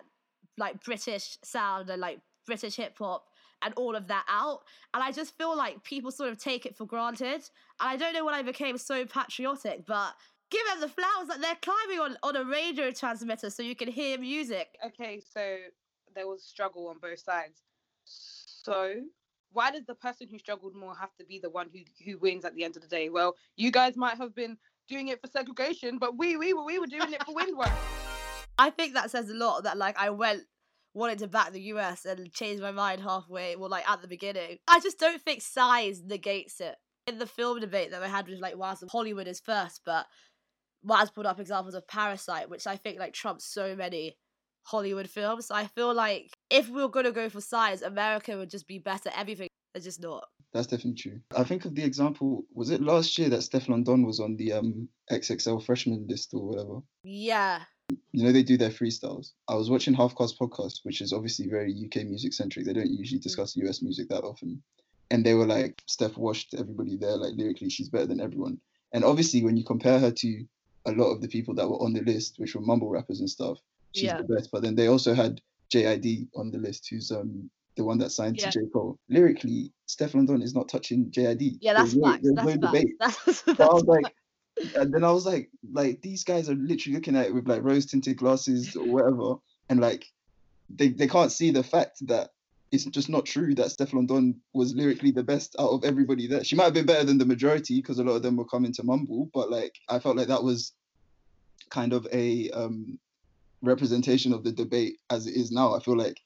like 0.58 0.84
British 0.84 1.38
sound 1.44 1.90
and 1.90 2.02
like 2.02 2.20
British 2.46 2.76
hip 2.76 2.98
hop 2.98 3.26
and 3.64 3.74
all 3.76 3.96
of 3.96 4.08
that 4.08 4.26
out. 4.30 4.62
And 4.94 5.04
I 5.04 5.12
just 5.12 5.38
feel 5.38 5.56
like 5.56 5.84
people 5.84 6.12
sort 6.12 6.30
of 6.30 6.38
take 6.38 6.66
it 6.66 6.76
for 6.76 6.86
granted. 6.86 7.42
And 7.80 7.90
I 7.90 7.96
don't 7.96 8.14
know 8.14 8.26
when 8.26 8.34
I 8.34 8.42
became 8.42 8.78
so 8.78 9.06
patriotic, 9.06 9.86
but 9.86 10.14
give 10.50 10.62
them 10.70 10.82
the 10.82 10.90
flowers 10.90 11.28
that 11.30 11.42
they're 11.42 11.58
climbing 11.62 12.00
on, 12.00 12.18
on 12.24 12.36
a 12.36 12.46
radio 12.46 12.92
transmitter 12.92 13.50
so 13.50 13.64
you 13.64 13.76
can 13.76 13.88
hear 13.88 14.18
music. 14.18 14.68
Okay, 14.86 15.22
so 15.34 15.58
there 16.16 16.28
was 16.28 16.44
struggle 16.44 16.88
on 16.88 17.00
both 17.00 17.20
sides. 17.20 17.62
So 18.06 19.02
why 19.52 19.72
does 19.72 19.86
the 19.86 19.96
person 19.96 20.28
who 20.30 20.38
struggled 20.38 20.76
more 20.76 20.96
have 20.96 21.16
to 21.20 21.26
be 21.26 21.40
the 21.40 21.50
one 21.50 21.70
who 21.72 21.80
who 22.04 22.18
wins 22.18 22.44
at 22.44 22.56
the 22.56 22.64
end 22.64 22.76
of 22.76 22.82
the 22.82 22.88
day? 22.88 23.10
Well, 23.10 23.36
you 23.56 23.72
guys 23.72 23.96
might 23.96 24.18
have 24.18 24.36
been 24.36 24.58
doing 24.88 25.08
it 25.08 25.22
for 25.22 25.28
segregation, 25.28 25.98
but 26.00 26.18
we 26.18 26.38
we 26.38 26.54
were 26.54 26.66
we 26.66 26.80
were 26.80 26.88
doing 26.88 27.14
it 27.14 27.24
for 27.24 27.34
windwork. 27.36 27.72
I 28.58 28.70
think 28.70 28.94
that 28.94 29.12
says 29.12 29.30
a 29.30 29.34
lot 29.34 29.64
that 29.64 29.78
like 29.78 29.98
I 29.98 30.10
went 30.10 30.44
wanted 30.94 31.20
to 31.20 31.28
back 31.28 31.52
the 31.52 31.62
US 31.62 32.06
and 32.06 32.32
changed 32.34 32.62
my 32.62 32.72
mind 32.72 33.02
halfway, 33.02 33.56
well 33.56 33.70
like 33.70 33.90
at 33.90 34.02
the 34.02 34.08
beginning. 34.08 34.58
I 34.68 34.80
just 34.80 35.00
don't 35.00 35.22
think 35.22 35.42
size 35.42 36.02
negates 36.04 36.60
it. 36.62 36.76
In 37.06 37.20
the 37.20 37.28
film 37.28 37.60
debate 37.60 37.92
that 37.92 38.02
I 38.02 38.08
had 38.08 38.28
with 38.30 38.40
like 38.40 38.58
Waz, 38.58 38.84
Hollywood 38.90 39.28
is 39.28 39.42
first, 39.42 39.82
but 39.86 40.06
Waz 40.84 41.12
brought 41.12 41.26
up 41.26 41.40
examples 41.40 41.76
of 41.76 41.88
Parasite, 41.88 42.50
which 42.50 42.68
I 42.68 42.78
think 42.78 43.00
like 43.00 43.14
trumps 43.14 43.46
so 43.46 43.76
many 43.76 44.18
Hollywood 44.64 45.10
films. 45.10 45.48
So 45.48 45.56
I 45.56 45.68
feel 45.68 45.94
like 45.94 46.32
if 46.50 46.70
we 46.70 46.82
are 46.82 46.88
gonna 46.88 47.12
go 47.12 47.30
for 47.30 47.42
size, 47.42 47.82
America 47.82 48.38
would 48.38 48.50
just 48.50 48.68
be 48.68 48.80
better. 48.80 49.10
Everything 49.16 49.48
they're 49.74 49.82
just 49.82 50.02
not. 50.02 50.26
That's 50.54 50.68
definitely 50.68 51.02
true. 51.02 51.20
I 51.36 51.44
think 51.44 51.66
of 51.66 51.74
the 51.74 51.84
example. 51.84 52.46
Was 52.54 52.70
it 52.70 52.82
last 52.82 53.18
year 53.18 53.30
that 53.30 53.42
Stefflon 53.42 53.84
Don 53.84 54.06
was 54.06 54.20
on 54.20 54.38
the 54.38 54.54
um 54.54 54.88
XXL 55.12 55.66
freshman 55.66 56.06
list 56.08 56.34
or 56.34 56.48
whatever? 56.48 56.80
Yeah. 57.04 57.64
You 58.12 58.24
know 58.24 58.32
they 58.32 58.44
do 58.44 58.58
their 58.58 58.70
freestyles. 58.70 59.32
I 59.48 59.56
was 59.56 59.70
watching 59.70 59.94
Half 59.94 60.16
Cast 60.18 60.40
podcast, 60.40 60.80
which 60.84 61.02
is 61.02 61.12
obviously 61.14 61.48
very 61.48 61.74
UK 61.74 62.06
music 62.06 62.34
centric. 62.34 62.66
They 62.66 62.74
don't 62.74 62.90
usually 62.92 63.20
discuss 63.20 63.56
US 63.58 63.82
music 63.82 64.10
that 64.10 64.24
often, 64.24 64.62
and 65.12 65.26
they 65.26 65.34
were 65.34 65.46
like, 65.46 65.82
Steph 65.88 66.18
washed 66.18 66.54
everybody 66.54 66.96
there. 66.98 67.18
Like 67.18 67.34
lyrically, 67.36 67.70
she's 67.70 67.90
better 67.90 68.06
than 68.06 68.22
everyone. 68.22 68.60
And 68.94 69.04
obviously, 69.04 69.44
when 69.44 69.58
you 69.58 69.64
compare 69.66 70.00
her 70.00 70.12
to 70.12 70.46
a 70.86 70.92
lot 70.92 71.12
of 71.12 71.22
the 71.22 71.28
people 71.28 71.56
that 71.56 71.68
were 71.70 71.82
on 71.82 71.94
the 71.94 72.02
list, 72.02 72.36
which 72.38 72.56
were 72.56 72.62
mumble 72.62 72.90
rappers 72.90 73.20
and 73.20 73.30
stuff, 73.30 73.58
she's 73.94 74.04
Yeah. 74.06 74.18
the 74.22 74.36
best. 74.36 74.50
But 74.52 74.62
then 74.64 74.76
they 74.76 74.88
also 74.88 75.14
had 75.14 75.42
JID 75.74 76.28
on 76.36 76.52
the 76.52 76.60
list, 76.60 76.88
who's 76.90 77.12
um 77.12 77.50
the 77.76 77.84
one 77.84 77.98
that 77.98 78.12
signed 78.12 78.38
Yeah. 78.38 78.52
to 78.52 78.60
J 78.60 78.66
Cole. 78.72 79.00
Lyrically, 79.10 79.74
Stefflon 79.88 80.28
Don 80.28 80.42
is 80.44 80.54
not 80.54 80.70
touching 80.70 81.10
JID. 81.10 81.58
Yeah, 81.60 81.74
that's 81.74 81.94
There's 81.94 81.96
no- 82.04 82.18
there's 82.22 82.36
That's 82.36 82.46
no 82.46 82.52
facts. 82.52 82.74
debate. 82.74 82.96
That's, 83.00 83.38
So 83.44 83.52
I 83.60 83.74
was 83.74 83.84
like, 83.88 84.16
and 84.76 84.94
then 84.94 85.04
I 85.04 85.12
was 85.12 85.26
like, 85.26 85.50
like 85.72 86.02
these 86.02 86.24
guys 86.24 86.50
are 86.50 86.56
literally 86.56 86.96
looking 86.96 87.16
at 87.16 87.28
it 87.28 87.34
with 87.34 87.48
like 87.48 87.64
rose 87.64 87.86
tinted 87.86 88.18
glasses 88.18 88.76
or 88.76 88.86
whatever, 88.86 89.36
and 89.70 89.80
like 89.80 90.06
they 90.70 90.90
they 90.90 91.08
can't 91.08 91.32
see 91.32 91.52
the 91.52 91.64
fact 91.64 92.06
that 92.08 92.32
it's 92.72 92.86
just 92.86 93.10
not 93.10 93.26
true 93.26 93.54
that 93.56 93.68
Stefflon 93.68 94.08
Don 94.08 94.36
was 94.54 94.74
lyrically 94.74 95.12
the 95.12 95.24
best 95.24 95.56
out 95.60 95.70
of 95.70 95.84
everybody 95.84 96.26
there. 96.26 96.44
She 96.44 96.56
might 96.56 96.66
have 96.66 96.74
been 96.74 96.88
better 96.88 97.04
than 97.04 97.20
the 97.20 97.26
majority 97.26 97.76
because 97.76 98.00
a 98.00 98.04
lot 98.04 98.16
of 98.16 98.24
them 98.24 98.36
were 98.36 98.46
coming 98.46 98.74
to 98.74 98.84
mumble, 98.84 99.30
but 99.34 99.52
like 99.52 99.76
I 99.90 100.00
felt 100.00 100.18
like 100.18 100.28
that 100.28 100.44
was 100.44 100.74
kind 101.70 101.94
of 101.94 102.08
a 102.12 102.50
um 102.52 103.00
representation 103.62 104.34
of 104.34 104.44
the 104.44 104.52
debate 104.52 104.98
as 105.10 105.28
it 105.28 105.36
is 105.36 105.52
now. 105.52 105.76
I 105.76 105.80
feel 105.80 105.98
like 105.98 106.20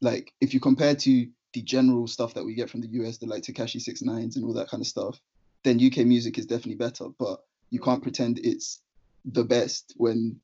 like 0.00 0.32
if 0.40 0.54
you 0.54 0.60
compare 0.60 0.94
to 0.94 1.28
the 1.52 1.62
general 1.62 2.06
stuff 2.06 2.34
that 2.34 2.44
we 2.44 2.54
get 2.54 2.68
from 2.68 2.82
the 2.82 2.88
US, 3.00 3.18
the 3.18 3.26
like 3.26 3.42
Tekashi 3.42 3.80
Six 3.80 4.02
Nines 4.02 4.36
and 4.36 4.44
all 4.44 4.52
that 4.54 4.68
kind 4.68 4.82
of 4.82 4.86
stuff, 4.86 5.18
then 5.64 5.84
UK 5.84 6.06
music 6.06 6.38
is 6.38 6.46
definitely 6.46 6.76
better. 6.76 7.06
But 7.18 7.40
you 7.70 7.80
can't 7.80 8.02
pretend 8.02 8.38
it's 8.42 8.80
the 9.24 9.44
best 9.44 9.94
when 9.96 10.40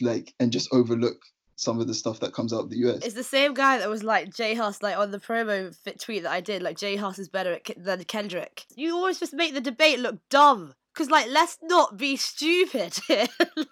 like 0.00 0.34
and 0.40 0.52
just 0.52 0.68
overlook 0.72 1.20
some 1.56 1.80
of 1.80 1.86
the 1.86 1.94
stuff 1.94 2.20
that 2.20 2.34
comes 2.34 2.52
out 2.52 2.60
of 2.60 2.70
the 2.70 2.76
US. 2.76 3.04
It's 3.04 3.14
the 3.14 3.24
same 3.24 3.54
guy 3.54 3.78
that 3.78 3.88
was 3.88 4.04
like 4.04 4.32
J 4.34 4.54
Hus, 4.54 4.82
like 4.82 4.96
on 4.96 5.10
the 5.10 5.18
promo 5.18 5.74
fit 5.74 6.00
tweet 6.00 6.22
that 6.22 6.32
I 6.32 6.40
did, 6.40 6.62
like 6.62 6.76
J 6.76 6.96
Hus 6.96 7.18
is 7.18 7.28
better 7.28 7.52
at 7.52 7.64
Ke- 7.64 7.82
than 7.82 8.04
Kendrick. 8.04 8.66
You 8.74 8.94
always 8.94 9.18
just 9.18 9.32
make 9.32 9.54
the 9.54 9.60
debate 9.60 9.98
look 9.98 10.18
dumb. 10.28 10.74
Cause 10.94 11.10
like, 11.10 11.26
let's 11.28 11.58
not 11.62 11.98
be 11.98 12.16
stupid. 12.16 12.98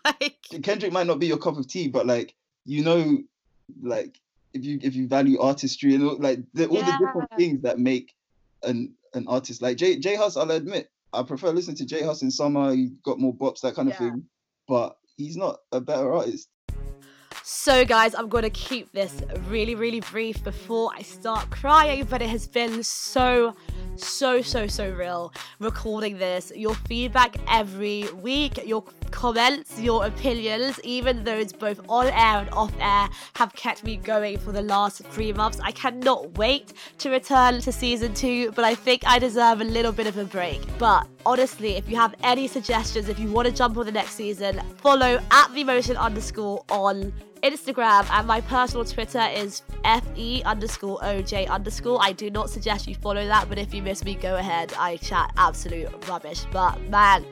like, 0.04 0.36
Kendrick 0.62 0.92
might 0.92 1.06
not 1.06 1.18
be 1.18 1.26
your 1.26 1.38
cup 1.38 1.56
of 1.56 1.66
tea, 1.66 1.88
but 1.88 2.06
like 2.06 2.34
you 2.64 2.82
know, 2.82 3.18
like 3.82 4.18
if 4.52 4.64
you 4.64 4.78
if 4.82 4.94
you 4.94 5.06
value 5.06 5.38
artistry 5.40 5.94
and 5.94 6.04
all, 6.04 6.18
like 6.18 6.40
the, 6.54 6.66
all 6.66 6.76
the 6.76 6.96
different 6.98 7.30
things 7.36 7.62
that 7.62 7.78
make 7.78 8.14
an 8.62 8.94
an 9.12 9.26
artist 9.28 9.62
like 9.62 9.76
J 9.76 9.98
J 9.98 10.16
Hus, 10.16 10.36
I'll 10.36 10.50
admit, 10.50 10.90
I 11.14 11.22
prefer 11.22 11.50
listening 11.50 11.76
to 11.76 11.86
J 11.86 12.02
Hus 12.02 12.22
in 12.22 12.30
summer. 12.30 12.72
He 12.72 12.90
got 13.04 13.18
more 13.18 13.34
bops, 13.34 13.60
that 13.60 13.74
kind 13.74 13.90
of 13.90 13.96
thing, 13.96 14.24
but 14.68 14.96
he's 15.16 15.36
not 15.36 15.58
a 15.72 15.80
better 15.80 16.12
artist. 16.12 16.48
So, 17.46 17.84
guys, 17.84 18.14
I'm 18.14 18.28
going 18.28 18.44
to 18.44 18.50
keep 18.50 18.90
this 18.92 19.20
really, 19.48 19.74
really 19.74 20.00
brief 20.00 20.42
before 20.42 20.90
I 20.96 21.02
start 21.02 21.50
crying, 21.50 22.04
but 22.04 22.22
it 22.22 22.30
has 22.30 22.46
been 22.46 22.82
so, 22.82 23.54
so, 23.96 24.40
so, 24.40 24.66
so 24.66 24.90
real 24.90 25.30
recording 25.58 26.16
this. 26.16 26.50
Your 26.56 26.74
feedback 26.74 27.36
every 27.48 28.10
week, 28.14 28.66
your 28.66 28.82
comments, 29.14 29.80
your 29.80 30.04
opinions, 30.04 30.80
even 30.82 31.22
those 31.22 31.52
both 31.52 31.80
on 31.88 32.08
air 32.08 32.40
and 32.40 32.50
off 32.50 32.74
air, 32.80 33.08
have 33.34 33.54
kept 33.54 33.84
me 33.84 33.96
going 33.96 34.36
for 34.36 34.50
the 34.50 34.60
last 34.60 35.04
three 35.04 35.32
months. 35.32 35.60
I 35.62 35.70
cannot 35.70 36.36
wait 36.36 36.72
to 36.98 37.10
return 37.10 37.60
to 37.60 37.70
season 37.70 38.12
two, 38.12 38.50
but 38.52 38.64
I 38.64 38.74
think 38.74 39.02
I 39.06 39.20
deserve 39.20 39.60
a 39.60 39.64
little 39.64 39.92
bit 39.92 40.08
of 40.08 40.18
a 40.18 40.24
break. 40.24 40.60
But 40.78 41.06
honestly, 41.24 41.76
if 41.76 41.88
you 41.88 41.94
have 41.96 42.16
any 42.24 42.48
suggestions, 42.48 43.08
if 43.08 43.20
you 43.20 43.30
want 43.30 43.46
to 43.46 43.54
jump 43.54 43.78
on 43.78 43.86
the 43.86 43.92
next 43.92 44.14
season, 44.14 44.60
follow 44.78 45.20
at 45.30 45.54
the 45.54 45.62
motion 45.62 45.96
underscore 45.96 46.64
on 46.68 47.12
Instagram 47.44 48.08
and 48.10 48.26
my 48.26 48.40
personal 48.40 48.84
Twitter 48.84 49.28
is 49.32 49.62
fe 49.84 50.42
underscore 50.44 50.98
oj 51.00 51.48
underscore. 51.48 51.98
I 52.02 52.12
do 52.12 52.30
not 52.30 52.50
suggest 52.50 52.88
you 52.88 52.96
follow 52.96 53.24
that, 53.26 53.48
but 53.48 53.58
if 53.58 53.72
you 53.72 53.80
miss 53.80 54.04
me, 54.04 54.16
go 54.16 54.36
ahead. 54.36 54.72
I 54.76 54.96
chat 54.96 55.30
absolute 55.36 56.08
rubbish. 56.08 56.46
But 56.50 56.80
man, 56.88 57.24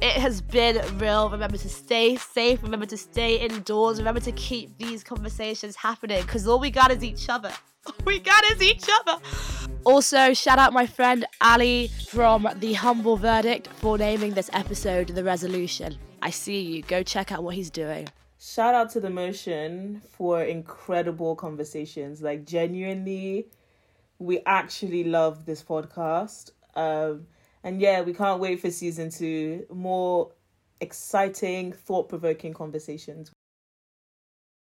it 0.00 0.12
has 0.12 0.40
been 0.40 0.80
real. 0.98 1.28
Remember 1.28 1.56
to 1.56 1.68
stay 1.68 2.16
safe. 2.16 2.62
Remember 2.62 2.86
to 2.86 2.96
stay 2.96 3.36
indoors. 3.36 3.98
Remember 3.98 4.20
to 4.20 4.32
keep 4.32 4.76
these 4.78 5.02
conversations 5.02 5.76
happening 5.76 6.22
because 6.22 6.46
all 6.46 6.60
we 6.60 6.70
got 6.70 6.90
is 6.90 7.02
each 7.02 7.28
other. 7.28 7.52
We 8.04 8.18
got 8.18 8.44
is 8.52 8.60
each 8.60 8.84
other. 9.00 9.18
Also, 9.84 10.34
shout 10.34 10.58
out 10.58 10.74
my 10.74 10.84
friend 10.84 11.24
Ali 11.40 11.88
from 12.08 12.46
The 12.56 12.74
Humble 12.74 13.16
Verdict 13.16 13.68
for 13.68 13.96
naming 13.96 14.34
this 14.34 14.50
episode 14.52 15.08
The 15.08 15.24
Resolution. 15.24 15.96
I 16.20 16.28
see 16.28 16.60
you. 16.60 16.82
Go 16.82 17.02
check 17.02 17.32
out 17.32 17.42
what 17.42 17.54
he's 17.54 17.70
doing. 17.70 18.08
Shout 18.38 18.74
out 18.74 18.90
to 18.90 19.00
the 19.00 19.08
motion 19.08 20.02
for 20.16 20.42
incredible 20.42 21.34
conversations. 21.34 22.20
Like 22.20 22.44
genuinely, 22.44 23.46
we 24.18 24.40
actually 24.44 25.04
love 25.04 25.46
this 25.46 25.62
podcast. 25.62 26.50
Um, 26.74 27.26
and 27.64 27.80
yeah, 27.80 28.02
we 28.02 28.12
can't 28.12 28.40
wait 28.40 28.60
for 28.60 28.70
season 28.70 29.10
two. 29.10 29.66
More 29.70 30.32
exciting, 30.80 31.72
thought 31.72 32.08
provoking 32.08 32.54
conversations. 32.54 33.32